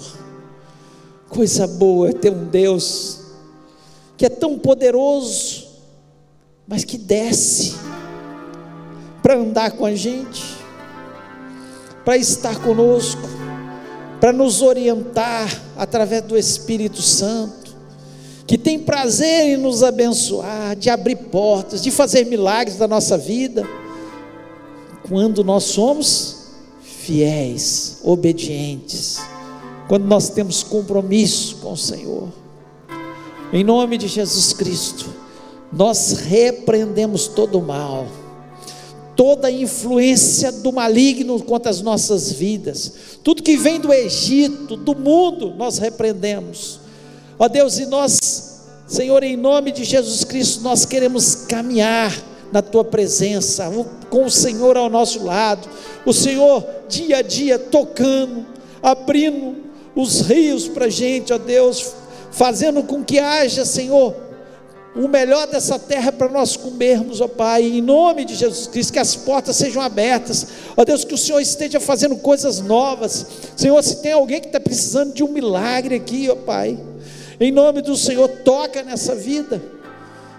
Coisa 1.29 1.67
boa 1.67 2.09
é 2.09 2.13
ter 2.13 2.31
um 2.31 2.45
Deus 2.45 3.21
que 4.17 4.25
é 4.25 4.29
tão 4.29 4.57
poderoso, 4.57 5.67
mas 6.67 6.83
que 6.83 6.97
desce 6.97 7.75
para 9.21 9.35
andar 9.35 9.71
com 9.71 9.85
a 9.85 9.93
gente, 9.93 10.56
para 12.07 12.15
estar 12.15 12.61
conosco, 12.61 13.27
para 14.21 14.31
nos 14.31 14.61
orientar 14.61 15.53
através 15.75 16.21
do 16.21 16.37
Espírito 16.37 17.01
Santo, 17.01 17.75
que 18.47 18.57
tem 18.57 18.79
prazer 18.79 19.47
em 19.47 19.57
nos 19.57 19.83
abençoar, 19.83 20.77
de 20.77 20.89
abrir 20.89 21.17
portas, 21.17 21.83
de 21.83 21.91
fazer 21.91 22.25
milagres 22.25 22.77
da 22.77 22.87
nossa 22.87 23.17
vida 23.17 23.67
quando 25.09 25.43
nós 25.43 25.65
somos 25.65 26.45
fiéis, 26.81 27.97
obedientes, 28.05 29.19
quando 29.89 30.05
nós 30.05 30.29
temos 30.29 30.63
compromisso 30.63 31.57
com 31.57 31.73
o 31.73 31.77
Senhor. 31.77 32.29
Em 33.51 33.65
nome 33.65 33.97
de 33.97 34.07
Jesus 34.07 34.53
Cristo, 34.53 35.13
nós 35.73 36.13
repreendemos 36.13 37.27
todo 37.27 37.59
o 37.59 37.61
mal, 37.61 38.07
toda 39.17 39.47
a 39.47 39.51
influência 39.51 40.51
do 40.51 40.71
maligno 40.71 41.41
contra 41.41 41.71
as 41.71 41.81
nossas 41.81 42.31
vidas, 42.31 42.93
tudo 43.23 43.41
que 43.41 43.57
vem 43.57 43.79
do 43.79 43.91
Egito, 43.91 44.77
do 44.77 44.95
mundo, 44.95 45.55
nós 45.57 45.79
repreendemos. 45.79 46.79
Ó 47.39 47.47
Deus, 47.47 47.79
e 47.79 47.87
nós, 47.87 48.61
Senhor, 48.85 49.23
em 49.23 49.35
nome 49.35 49.71
de 49.71 49.83
Jesus 49.83 50.23
Cristo, 50.23 50.61
nós 50.61 50.85
queremos 50.85 51.33
caminhar 51.47 52.15
na 52.51 52.61
tua 52.61 52.83
presença, 52.83 53.69
com 54.09 54.25
o 54.25 54.31
Senhor 54.31 54.77
ao 54.77 54.89
nosso 54.89 55.23
lado, 55.23 55.67
o 56.05 56.13
Senhor 56.13 56.63
dia 56.87 57.17
a 57.17 57.21
dia 57.23 57.57
tocando, 57.57 58.45
abrindo 58.81 59.57
os 59.95 60.21
rios 60.21 60.67
para 60.67 60.85
a 60.85 60.89
gente, 60.89 61.33
ó 61.33 61.39
Deus, 61.39 61.93
fazendo 62.31 62.83
com 62.83 63.03
que 63.03 63.17
haja, 63.17 63.65
Senhor, 63.65 64.15
o 64.97 65.07
melhor 65.07 65.45
dessa 65.47 65.77
terra 65.77 66.11
para 66.11 66.27
nós 66.27 66.57
comermos, 66.57 67.21
ó 67.21 67.27
Pai, 67.27 67.63
em 67.63 67.81
nome 67.81 68.25
de 68.25 68.33
Jesus 68.33 68.65
Cristo, 68.65 68.93
que 68.93 68.99
as 68.99 69.15
portas 69.15 69.55
sejam 69.55 69.81
abertas, 69.81 70.47
ó 70.75 70.83
Deus, 70.83 71.03
que 71.03 71.13
o 71.13 71.17
Senhor 71.17 71.39
esteja 71.39 71.79
fazendo 71.79 72.15
coisas 72.17 72.59
novas, 72.59 73.25
Senhor, 73.55 73.81
se 73.83 73.97
tem 73.97 74.13
alguém 74.13 74.41
que 74.41 74.47
está 74.47 74.59
precisando 74.59 75.13
de 75.13 75.23
um 75.23 75.27
milagre 75.27 75.95
aqui, 75.95 76.27
ó 76.29 76.35
Pai, 76.35 76.79
em 77.39 77.51
nome 77.51 77.81
do 77.83 77.95
Senhor, 77.95 78.27
toca 78.27 78.81
nessa 78.81 79.13
vida, 79.13 79.61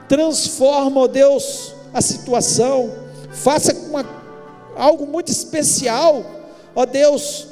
transforma, 0.08 1.02
ó 1.02 1.06
Deus, 1.06 1.72
a 1.94 2.00
situação, 2.00 2.92
faça 3.30 3.72
uma, 3.88 4.04
algo 4.76 5.06
muito 5.06 5.30
especial, 5.30 6.24
ó 6.74 6.84
Deus, 6.84 7.46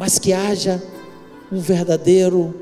mas 0.00 0.18
que 0.18 0.32
haja 0.32 0.82
um 1.52 1.60
verdadeiro 1.60 2.54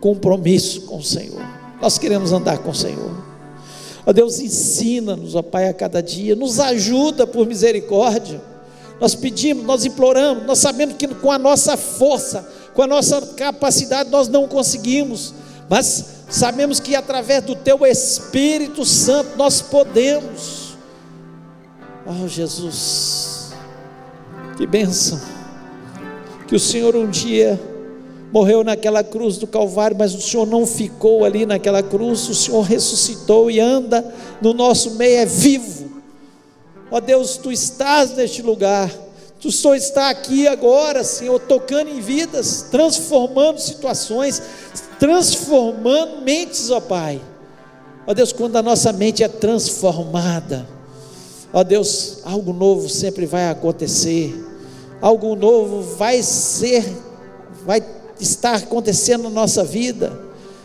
compromisso 0.00 0.82
com 0.82 0.98
o 0.98 1.02
Senhor. 1.02 1.63
Nós 1.80 1.98
queremos 1.98 2.32
andar 2.32 2.58
com 2.58 2.70
o 2.70 2.74
Senhor. 2.74 3.24
Ó 4.06 4.12
Deus, 4.12 4.38
ensina-nos, 4.38 5.34
ó 5.34 5.42
Pai, 5.42 5.68
a 5.68 5.74
cada 5.74 6.02
dia, 6.02 6.36
nos 6.36 6.60
ajuda 6.60 7.26
por 7.26 7.46
misericórdia. 7.46 8.40
Nós 9.00 9.14
pedimos, 9.14 9.64
nós 9.64 9.84
imploramos, 9.84 10.46
nós 10.46 10.58
sabemos 10.58 10.96
que 10.96 11.08
com 11.08 11.30
a 11.30 11.38
nossa 11.38 11.76
força, 11.76 12.48
com 12.74 12.82
a 12.82 12.86
nossa 12.86 13.20
capacidade 13.34 14.10
nós 14.10 14.28
não 14.28 14.46
conseguimos, 14.46 15.34
mas 15.68 16.24
sabemos 16.28 16.78
que 16.80 16.94
através 16.94 17.42
do 17.42 17.56
Teu 17.56 17.84
Espírito 17.86 18.84
Santo 18.84 19.36
nós 19.36 19.60
podemos. 19.60 20.76
Oh 22.06 22.28
Jesus, 22.28 23.52
que 24.56 24.66
bênção, 24.66 25.20
que 26.46 26.54
o 26.54 26.60
Senhor 26.60 26.94
um 26.94 27.08
dia 27.08 27.58
morreu 28.34 28.64
naquela 28.64 29.04
cruz 29.04 29.38
do 29.38 29.46
Calvário, 29.46 29.96
mas 29.96 30.12
o 30.12 30.20
Senhor 30.20 30.44
não 30.44 30.66
ficou 30.66 31.24
ali 31.24 31.46
naquela 31.46 31.84
cruz, 31.84 32.28
o 32.28 32.34
Senhor 32.34 32.62
ressuscitou 32.62 33.48
e 33.48 33.60
anda 33.60 34.12
no 34.42 34.52
nosso 34.52 34.96
meio, 34.96 35.18
é 35.18 35.24
vivo. 35.24 36.02
Ó 36.90 36.98
Deus, 36.98 37.36
tu 37.36 37.52
estás 37.52 38.16
neste 38.16 38.42
lugar, 38.42 38.90
tu 39.38 39.52
só 39.52 39.76
está 39.76 40.10
aqui 40.10 40.48
agora, 40.48 41.04
Senhor, 41.04 41.38
tocando 41.38 41.90
em 41.90 42.00
vidas, 42.00 42.66
transformando 42.72 43.60
situações, 43.60 44.42
transformando 44.98 46.20
mentes, 46.22 46.70
ó 46.70 46.80
Pai. 46.80 47.20
Ó 48.04 48.12
Deus, 48.12 48.32
quando 48.32 48.56
a 48.56 48.62
nossa 48.62 48.92
mente 48.92 49.22
é 49.22 49.28
transformada, 49.28 50.66
ó 51.52 51.62
Deus, 51.62 52.18
algo 52.24 52.52
novo 52.52 52.88
sempre 52.88 53.26
vai 53.26 53.48
acontecer, 53.48 54.34
algo 55.00 55.36
novo 55.36 55.82
vai 55.96 56.20
ser, 56.20 56.84
vai 57.64 57.80
estar 58.20 58.56
acontecendo 58.56 59.24
na 59.24 59.30
nossa 59.30 59.64
vida, 59.64 60.18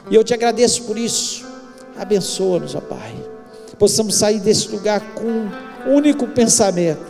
e 0.10 0.16
eu 0.16 0.24
te 0.24 0.34
agradeço 0.34 0.84
por 0.84 0.98
isso. 0.98 1.46
Abençoa-nos, 1.98 2.76
ó 2.76 2.82
Pai, 2.82 3.16
possamos 3.78 4.16
sair 4.16 4.40
desse 4.40 4.70
lugar 4.70 5.14
com 5.14 5.28
um 5.28 5.96
único 5.96 6.28
pensamento: 6.28 7.06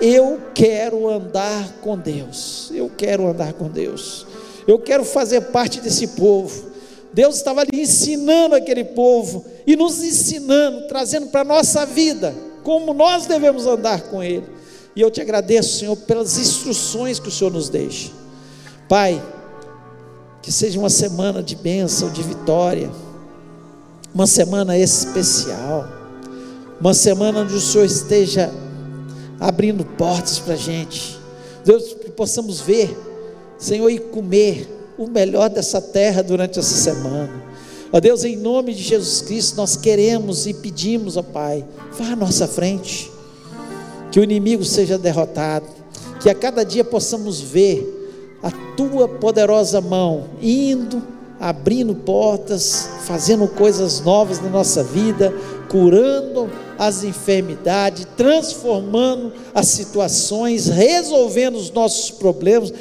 eu 0.00 0.40
quero 0.54 1.08
andar 1.08 1.74
com 1.80 1.96
Deus, 1.98 2.70
eu 2.74 2.90
quero 2.96 3.26
andar 3.26 3.52
com 3.54 3.68
Deus. 3.68 4.26
Eu 4.68 4.78
quero 4.78 5.02
fazer 5.02 5.40
parte 5.40 5.80
desse 5.80 6.08
povo. 6.08 6.68
Deus 7.10 7.36
estava 7.36 7.62
ali 7.62 7.80
ensinando 7.80 8.54
aquele 8.54 8.84
povo 8.84 9.42
e 9.66 9.74
nos 9.74 10.02
ensinando, 10.04 10.86
trazendo 10.86 11.28
para 11.28 11.40
a 11.40 11.44
nossa 11.44 11.86
vida 11.86 12.34
como 12.62 12.92
nós 12.92 13.24
devemos 13.24 13.66
andar 13.66 14.02
com 14.02 14.22
Ele. 14.22 14.44
E 14.94 15.00
eu 15.00 15.10
te 15.10 15.22
agradeço, 15.22 15.78
Senhor, 15.78 15.96
pelas 15.96 16.36
instruções 16.36 17.18
que 17.18 17.28
o 17.28 17.30
Senhor 17.30 17.50
nos 17.50 17.70
deixa. 17.70 18.10
Pai, 18.86 19.22
que 20.48 20.52
seja 20.54 20.78
uma 20.78 20.88
semana 20.88 21.42
de 21.42 21.54
bênção, 21.54 22.08
de 22.08 22.22
vitória, 22.22 22.90
uma 24.14 24.26
semana 24.26 24.78
especial, 24.78 25.86
uma 26.80 26.94
semana 26.94 27.40
onde 27.40 27.54
o 27.54 27.60
Senhor 27.60 27.84
esteja 27.84 28.50
abrindo 29.38 29.84
portas 29.84 30.38
para 30.38 30.54
a 30.54 30.56
gente. 30.56 31.20
Deus, 31.66 31.92
que 31.92 32.10
possamos 32.10 32.62
ver 32.62 32.98
Senhor, 33.58 33.90
e 33.90 33.98
comer 33.98 34.66
o 34.96 35.06
melhor 35.06 35.50
dessa 35.50 35.82
terra 35.82 36.22
durante 36.22 36.58
essa 36.58 36.76
semana. 36.92 37.44
Ó 37.92 38.00
Deus, 38.00 38.24
em 38.24 38.34
nome 38.34 38.72
de 38.72 38.82
Jesus 38.82 39.20
Cristo, 39.20 39.54
nós 39.54 39.76
queremos 39.76 40.46
e 40.46 40.54
pedimos, 40.54 41.18
ó 41.18 41.22
Pai, 41.22 41.62
vá 41.92 42.12
à 42.12 42.16
nossa 42.16 42.48
frente, 42.48 43.12
que 44.10 44.18
o 44.18 44.24
inimigo 44.24 44.64
seja 44.64 44.96
derrotado, 44.96 45.66
que 46.22 46.30
a 46.30 46.34
cada 46.34 46.64
dia 46.64 46.84
possamos 46.84 47.38
ver 47.38 47.97
a 48.42 48.50
tua 48.76 49.08
poderosa 49.08 49.80
mão 49.80 50.24
indo, 50.40 51.02
abrindo 51.40 51.94
portas, 51.94 52.88
fazendo 53.04 53.46
coisas 53.48 54.00
novas 54.00 54.40
na 54.40 54.48
nossa 54.48 54.82
vida, 54.82 55.32
curando 55.68 56.50
as 56.78 57.02
enfermidades, 57.04 58.06
transformando 58.16 59.32
as 59.54 59.66
situações, 59.68 60.66
resolvendo 60.66 61.56
os 61.56 61.70
nossos 61.70 62.10
problemas 62.10 62.72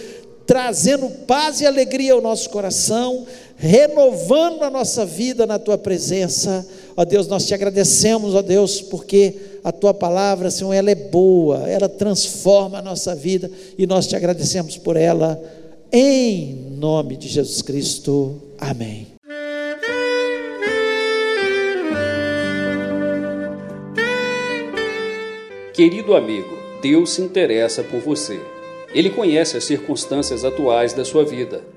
trazendo 0.48 1.10
paz 1.28 1.60
e 1.60 1.66
alegria 1.66 2.14
ao 2.14 2.22
nosso 2.22 2.50
coração, 2.50 3.28
renovando 3.58 4.62
a 4.62 4.70
nossa 4.70 5.06
vida 5.06 5.46
na 5.46 5.58
tua 5.58 5.78
presença. 5.78 6.66
Ó 6.96 7.04
Deus, 7.04 7.28
nós 7.28 7.46
te 7.46 7.54
agradecemos, 7.54 8.36
ó 8.36 8.42
Deus, 8.42 8.82
porque 8.82 9.34
a 9.64 9.72
tua 9.72 9.94
palavra, 9.94 10.52
Senhor, 10.52 10.74
ela 10.74 10.92
é 10.92 10.96
boa, 10.96 11.68
ela 11.68 11.90
transforma 11.90 12.78
a 12.78 12.82
nossa 12.82 13.16
vida 13.16 13.50
e 13.78 13.86
nós 13.86 14.08
te 14.08 14.16
agradecemos 14.16 14.78
por 14.78 14.96
ela, 14.96 15.42
em 15.92 16.76
nome 16.78 17.18
de 17.18 17.28
Jesus 17.28 17.62
Cristo. 17.62 18.42
Amém. 18.60 19.08
Querido 25.74 26.16
amigo, 26.16 26.58
Deus 26.82 27.12
se 27.12 27.22
interessa 27.22 27.84
por 27.84 28.00
você. 28.00 28.40
Ele 28.94 29.10
conhece 29.12 29.58
as 29.58 29.64
circunstâncias 29.64 30.44
atuais 30.44 30.94
da 30.94 31.06
sua 31.06 31.24
vida. 31.24 31.77